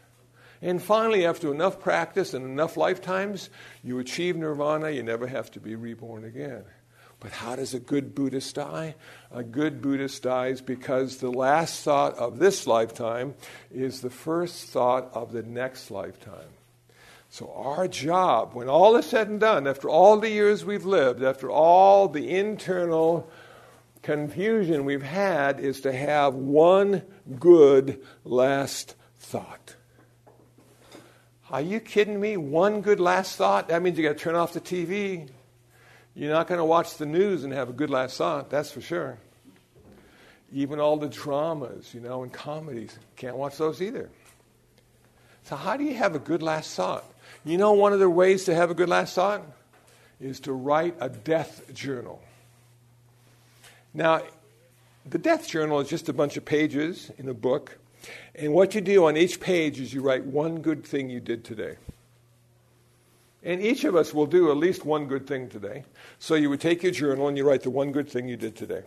And 0.61 0.81
finally, 0.81 1.25
after 1.25 1.53
enough 1.53 1.79
practice 1.79 2.33
and 2.33 2.45
enough 2.45 2.75
lifetimes, 2.75 3.49
you 3.83 3.99
achieve 3.99 4.35
nirvana. 4.35 4.89
You 4.89 5.03
never 5.03 5.27
have 5.27 5.49
to 5.51 5.59
be 5.59 5.75
reborn 5.75 6.25
again. 6.25 6.65
But 7.19 7.31
how 7.31 7.55
does 7.55 7.73
a 7.73 7.79
good 7.79 8.15
Buddhist 8.15 8.55
die? 8.55 8.95
A 9.31 9.43
good 9.43 9.81
Buddhist 9.81 10.23
dies 10.23 10.61
because 10.61 11.17
the 11.17 11.31
last 11.31 11.83
thought 11.83 12.17
of 12.17 12.39
this 12.39 12.65
lifetime 12.65 13.35
is 13.71 14.01
the 14.01 14.09
first 14.09 14.69
thought 14.69 15.09
of 15.13 15.31
the 15.31 15.43
next 15.43 15.91
lifetime. 15.91 16.49
So, 17.29 17.51
our 17.53 17.87
job, 17.87 18.53
when 18.53 18.69
all 18.69 18.95
is 18.95 19.05
said 19.05 19.27
and 19.27 19.39
done, 19.39 19.67
after 19.67 19.87
all 19.87 20.19
the 20.19 20.31
years 20.31 20.65
we've 20.65 20.85
lived, 20.85 21.21
after 21.21 21.51
all 21.51 22.07
the 22.07 22.35
internal 22.35 23.29
confusion 24.01 24.83
we've 24.83 25.03
had, 25.03 25.59
is 25.59 25.81
to 25.81 25.91
have 25.91 26.33
one 26.33 27.03
good 27.37 28.03
last 28.23 28.95
thought. 29.19 29.75
Are 31.51 31.61
you 31.61 31.79
kidding 31.79 32.19
me? 32.19 32.37
One 32.37 32.81
good 32.81 32.99
last 32.99 33.35
thought? 33.35 33.69
That 33.69 33.81
means 33.81 33.97
you 33.97 34.03
got 34.03 34.17
to 34.17 34.23
turn 34.23 34.35
off 34.35 34.53
the 34.53 34.61
TV. 34.61 35.27
You're 36.13 36.31
not 36.31 36.47
going 36.47 36.59
to 36.59 36.65
watch 36.65 36.97
the 36.97 37.07
news 37.07 37.43
and 37.43 37.51
have 37.53 37.69
a 37.69 37.73
good 37.73 37.89
last 37.89 38.17
thought, 38.17 38.49
that's 38.51 38.71
for 38.71 38.81
sure. 38.81 39.17
Even 40.53 40.79
all 40.79 40.97
the 40.97 41.07
dramas, 41.07 41.93
you 41.93 42.01
know, 42.01 42.21
and 42.23 42.31
comedies, 42.31 42.97
can't 43.15 43.35
watch 43.35 43.57
those 43.57 43.81
either. 43.81 44.09
So, 45.43 45.55
how 45.55 45.77
do 45.77 45.83
you 45.83 45.95
have 45.95 46.15
a 46.15 46.19
good 46.19 46.43
last 46.43 46.75
thought? 46.75 47.05
You 47.43 47.57
know, 47.57 47.73
one 47.73 47.93
of 47.93 47.99
the 47.99 48.09
ways 48.09 48.43
to 48.45 48.53
have 48.53 48.69
a 48.69 48.75
good 48.75 48.89
last 48.89 49.15
thought 49.15 49.43
is 50.19 50.39
to 50.41 50.53
write 50.53 50.95
a 50.99 51.09
death 51.09 51.73
journal. 51.73 52.21
Now, 53.93 54.21
the 55.09 55.17
death 55.17 55.47
journal 55.47 55.79
is 55.79 55.89
just 55.89 56.09
a 56.09 56.13
bunch 56.13 56.37
of 56.37 56.45
pages 56.45 57.11
in 57.17 57.27
a 57.27 57.33
book. 57.33 57.78
And 58.39 58.53
what 58.53 58.73
you 58.73 58.79
do 58.79 59.05
on 59.05 59.17
each 59.17 59.41
page 59.41 59.81
is 59.81 59.93
you 59.93 60.01
write 60.01 60.23
one 60.23 60.61
good 60.61 60.85
thing 60.85 61.09
you 61.09 61.19
did 61.19 61.43
today. 61.43 61.75
And 63.43 63.61
each 63.61 63.83
of 63.83 63.97
us 63.97 64.13
will 64.13 64.27
do 64.27 64.49
at 64.49 64.55
least 64.55 64.85
one 64.85 65.07
good 65.07 65.27
thing 65.27 65.49
today. 65.49 65.83
So 66.19 66.35
you 66.35 66.49
would 66.49 66.61
take 66.61 66.81
your 66.81 66.93
journal 66.93 67.27
and 67.27 67.37
you 67.37 67.45
write 67.45 67.63
the 67.63 67.69
one 67.69 67.91
good 67.91 68.07
thing 68.09 68.29
you 68.29 68.37
did 68.37 68.55
today. 68.55 68.83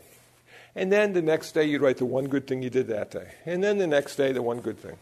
And 0.75 0.91
then 0.91 1.13
the 1.13 1.21
next 1.21 1.53
day, 1.53 1.65
you'd 1.65 1.83
write 1.83 1.99
the 1.99 2.07
one 2.07 2.29
good 2.29 2.47
thing 2.47 2.63
you 2.63 2.71
did 2.71 2.87
that 2.87 3.11
day. 3.11 3.29
And 3.45 3.63
then 3.63 3.77
the 3.77 3.87
next 3.87 4.17
day, 4.17 4.33
the 4.33 4.41
one 4.41 4.61
good 4.61 4.79
thing. 4.79 4.97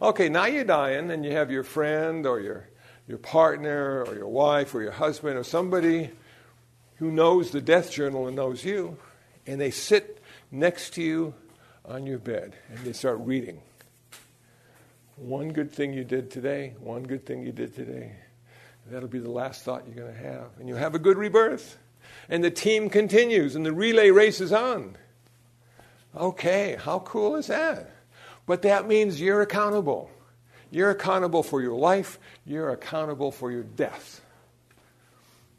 Okay, 0.00 0.28
now 0.28 0.46
you're 0.46 0.62
dying, 0.62 1.10
and 1.10 1.24
you 1.24 1.32
have 1.32 1.50
your 1.50 1.64
friend 1.64 2.24
or 2.24 2.38
your, 2.38 2.68
your 3.08 3.18
partner 3.18 4.04
or 4.04 4.14
your 4.14 4.28
wife 4.28 4.76
or 4.76 4.82
your 4.82 4.92
husband 4.92 5.36
or 5.36 5.42
somebody 5.42 6.10
who 6.96 7.10
knows 7.10 7.50
the 7.50 7.60
death 7.60 7.90
journal 7.90 8.28
and 8.28 8.36
knows 8.36 8.64
you, 8.64 8.96
and 9.44 9.60
they 9.60 9.72
sit 9.72 10.22
next 10.52 10.94
to 10.94 11.02
you 11.02 11.34
on 11.88 12.06
your 12.06 12.18
bed 12.18 12.54
and 12.70 12.78
they 12.80 12.92
start 12.92 13.18
reading. 13.20 13.60
One 15.16 15.52
good 15.52 15.72
thing 15.72 15.92
you 15.92 16.04
did 16.04 16.30
today, 16.30 16.74
one 16.80 17.02
good 17.02 17.24
thing 17.24 17.42
you 17.42 17.52
did 17.52 17.74
today. 17.74 18.12
That'll 18.90 19.08
be 19.08 19.18
the 19.18 19.30
last 19.30 19.62
thought 19.62 19.84
you're 19.86 19.96
going 19.96 20.14
to 20.14 20.22
have. 20.22 20.50
And 20.58 20.68
you'll 20.68 20.78
have 20.78 20.94
a 20.94 20.98
good 20.98 21.16
rebirth. 21.16 21.78
And 22.28 22.44
the 22.44 22.50
team 22.50 22.90
continues 22.90 23.56
and 23.56 23.64
the 23.64 23.72
relay 23.72 24.10
race 24.10 24.40
is 24.40 24.52
on. 24.52 24.96
Okay, 26.14 26.76
how 26.78 27.00
cool 27.00 27.36
is 27.36 27.48
that? 27.48 27.90
But 28.46 28.62
that 28.62 28.86
means 28.86 29.20
you're 29.20 29.42
accountable. 29.42 30.10
You're 30.70 30.90
accountable 30.90 31.42
for 31.42 31.60
your 31.60 31.76
life, 31.76 32.18
you're 32.44 32.70
accountable 32.70 33.30
for 33.30 33.50
your 33.50 33.62
death. 33.62 34.20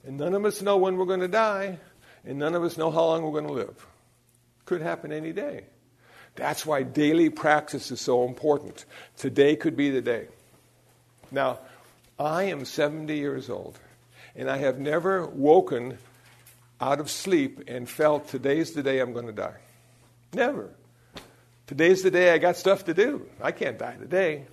And 0.05 0.17
none 0.17 0.33
of 0.33 0.45
us 0.45 0.61
know 0.61 0.77
when 0.77 0.97
we're 0.97 1.05
going 1.05 1.21
to 1.21 1.27
die, 1.27 1.79
and 2.25 2.39
none 2.39 2.55
of 2.55 2.63
us 2.63 2.77
know 2.77 2.91
how 2.91 3.05
long 3.05 3.23
we're 3.23 3.31
going 3.31 3.47
to 3.47 3.53
live. 3.53 3.87
Could 4.65 4.81
happen 4.81 5.11
any 5.11 5.33
day. 5.33 5.65
That's 6.37 6.65
why 6.65 6.83
daily 6.83 7.29
practice 7.29 7.91
is 7.91 7.99
so 7.99 8.25
important. 8.25 8.85
Today 9.17 9.55
could 9.55 9.75
be 9.75 9.89
the 9.89 10.01
day. 10.01 10.27
Now, 11.31 11.59
I 12.19 12.43
am 12.43 12.63
70 12.63 13.15
years 13.15 13.49
old, 13.49 13.77
and 14.35 14.49
I 14.49 14.57
have 14.57 14.79
never 14.79 15.25
woken 15.25 15.97
out 16.79 16.99
of 16.99 17.09
sleep 17.09 17.63
and 17.67 17.89
felt 17.89 18.27
today's 18.27 18.73
the 18.73 18.83
day 18.83 18.99
I'm 18.99 19.13
going 19.13 19.25
to 19.25 19.33
die. 19.33 19.57
Never. 20.31 20.69
Today's 21.65 22.03
the 22.03 22.11
day 22.11 22.31
I 22.31 22.37
got 22.37 22.55
stuff 22.55 22.85
to 22.85 22.93
do. 22.93 23.27
I 23.41 23.51
can't 23.51 23.79
die 23.79 23.95
today. 23.95 24.45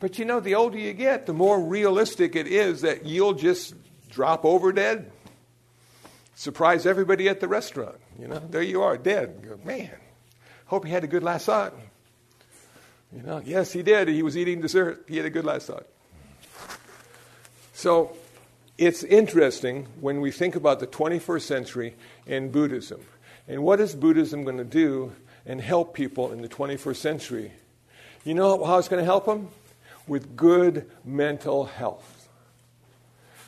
But 0.00 0.18
you 0.18 0.24
know, 0.24 0.40
the 0.40 0.54
older 0.54 0.78
you 0.78 0.94
get, 0.94 1.26
the 1.26 1.34
more 1.34 1.60
realistic 1.60 2.34
it 2.34 2.46
is 2.46 2.80
that 2.80 3.04
you'll 3.04 3.34
just 3.34 3.74
drop 4.08 4.46
over 4.46 4.72
dead. 4.72 5.12
Surprise 6.34 6.86
everybody 6.86 7.28
at 7.28 7.40
the 7.40 7.48
restaurant. 7.48 7.96
You 8.18 8.28
know, 8.28 8.38
there 8.38 8.62
you 8.62 8.82
are, 8.82 8.96
dead. 8.96 9.44
Man, 9.64 9.90
hope 10.70 10.84
he 10.84 10.92
had 10.92 11.02
a 11.02 11.08
good 11.08 11.24
last 11.24 11.46
thought. 11.46 11.74
You 13.12 13.22
know, 13.22 13.42
yes, 13.44 13.72
he 13.72 13.82
did. 13.82 14.06
He 14.06 14.22
was 14.22 14.36
eating 14.36 14.60
dessert. 14.60 15.04
He 15.08 15.16
had 15.16 15.26
a 15.26 15.30
good 15.30 15.44
last 15.44 15.66
thought. 15.66 15.84
So 17.72 18.16
it's 18.78 19.02
interesting 19.02 19.88
when 20.00 20.20
we 20.20 20.30
think 20.30 20.54
about 20.54 20.78
the 20.78 20.86
21st 20.86 21.42
century 21.42 21.96
and 22.24 22.52
Buddhism. 22.52 23.00
And 23.48 23.64
what 23.64 23.80
is 23.80 23.96
Buddhism 23.96 24.44
going 24.44 24.58
to 24.58 24.64
do 24.64 25.12
and 25.44 25.60
help 25.60 25.92
people 25.92 26.30
in 26.30 26.40
the 26.40 26.48
21st 26.48 26.96
century? 26.96 27.52
You 28.24 28.34
know 28.34 28.64
how 28.64 28.78
it's 28.78 28.86
going 28.86 29.00
to 29.00 29.04
help 29.04 29.26
them? 29.26 29.48
With 30.06 30.36
good 30.36 30.88
mental 31.04 31.64
health. 31.64 32.28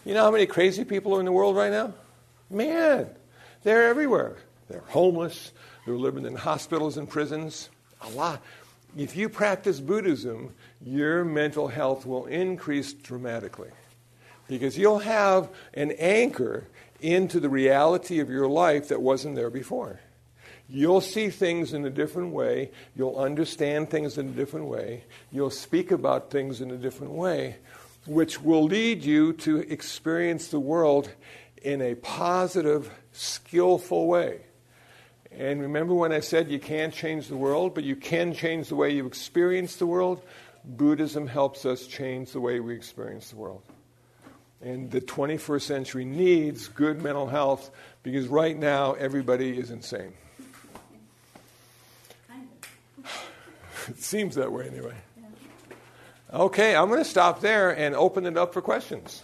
You 0.04 0.14
know 0.14 0.24
how 0.24 0.32
many 0.32 0.46
crazy 0.46 0.82
people 0.82 1.14
are 1.14 1.20
in 1.20 1.26
the 1.26 1.30
world 1.30 1.54
right 1.54 1.70
now? 1.70 1.94
Man, 2.50 3.08
they're 3.62 3.86
everywhere. 3.86 4.38
They're 4.68 4.82
homeless, 4.88 5.52
they're 5.84 5.96
living 5.96 6.26
in 6.26 6.36
hospitals 6.36 6.96
and 6.96 7.08
prisons. 7.08 7.70
A 8.02 8.08
lot. 8.10 8.42
If 8.96 9.16
you 9.16 9.28
practice 9.28 9.80
Buddhism, 9.80 10.54
your 10.84 11.24
mental 11.24 11.68
health 11.68 12.04
will 12.04 12.26
increase 12.26 12.92
dramatically 12.92 13.70
because 14.48 14.76
you'll 14.76 14.98
have 14.98 15.48
an 15.74 15.92
anchor 15.92 16.66
into 17.00 17.40
the 17.40 17.48
reality 17.48 18.20
of 18.20 18.28
your 18.28 18.48
life 18.48 18.88
that 18.88 19.00
wasn't 19.00 19.34
there 19.34 19.50
before. 19.50 20.00
You'll 20.68 21.00
see 21.00 21.30
things 21.30 21.72
in 21.72 21.84
a 21.84 21.90
different 21.90 22.32
way. 22.32 22.70
You'll 22.94 23.18
understand 23.18 23.90
things 23.90 24.18
in 24.18 24.28
a 24.28 24.32
different 24.32 24.66
way. 24.66 25.04
You'll 25.30 25.50
speak 25.50 25.90
about 25.90 26.30
things 26.30 26.60
in 26.60 26.70
a 26.70 26.76
different 26.76 27.14
way, 27.14 27.56
which 28.06 28.40
will 28.40 28.64
lead 28.64 29.04
you 29.04 29.32
to 29.34 29.58
experience 29.58 30.48
the 30.48 30.60
world 30.60 31.10
in 31.62 31.82
a 31.82 31.94
positive, 31.96 32.90
skillful 33.12 34.06
way. 34.06 34.42
And 35.38 35.60
remember 35.60 35.94
when 35.94 36.12
I 36.12 36.20
said 36.20 36.50
you 36.50 36.58
can't 36.58 36.92
change 36.92 37.28
the 37.28 37.36
world, 37.36 37.74
but 37.74 37.84
you 37.84 37.96
can 37.96 38.34
change 38.34 38.68
the 38.68 38.76
way 38.76 38.90
you 38.90 39.06
experience 39.06 39.76
the 39.76 39.86
world? 39.86 40.22
Buddhism 40.64 41.26
helps 41.26 41.64
us 41.64 41.86
change 41.86 42.32
the 42.32 42.40
way 42.40 42.60
we 42.60 42.74
experience 42.74 43.30
the 43.30 43.36
world. 43.36 43.62
And 44.60 44.90
the 44.90 45.00
21st 45.00 45.62
century 45.62 46.04
needs 46.04 46.68
good 46.68 47.02
mental 47.02 47.26
health 47.26 47.70
because 48.02 48.28
right 48.28 48.56
now 48.56 48.92
everybody 48.92 49.58
is 49.58 49.70
insane. 49.70 50.12
it 53.88 53.98
seems 53.98 54.36
that 54.36 54.52
way 54.52 54.68
anyway. 54.68 54.94
Okay, 56.32 56.76
I'm 56.76 56.88
going 56.88 57.00
to 57.00 57.04
stop 57.04 57.40
there 57.40 57.76
and 57.76 57.94
open 57.94 58.24
it 58.24 58.36
up 58.36 58.54
for 58.54 58.62
questions. 58.62 59.22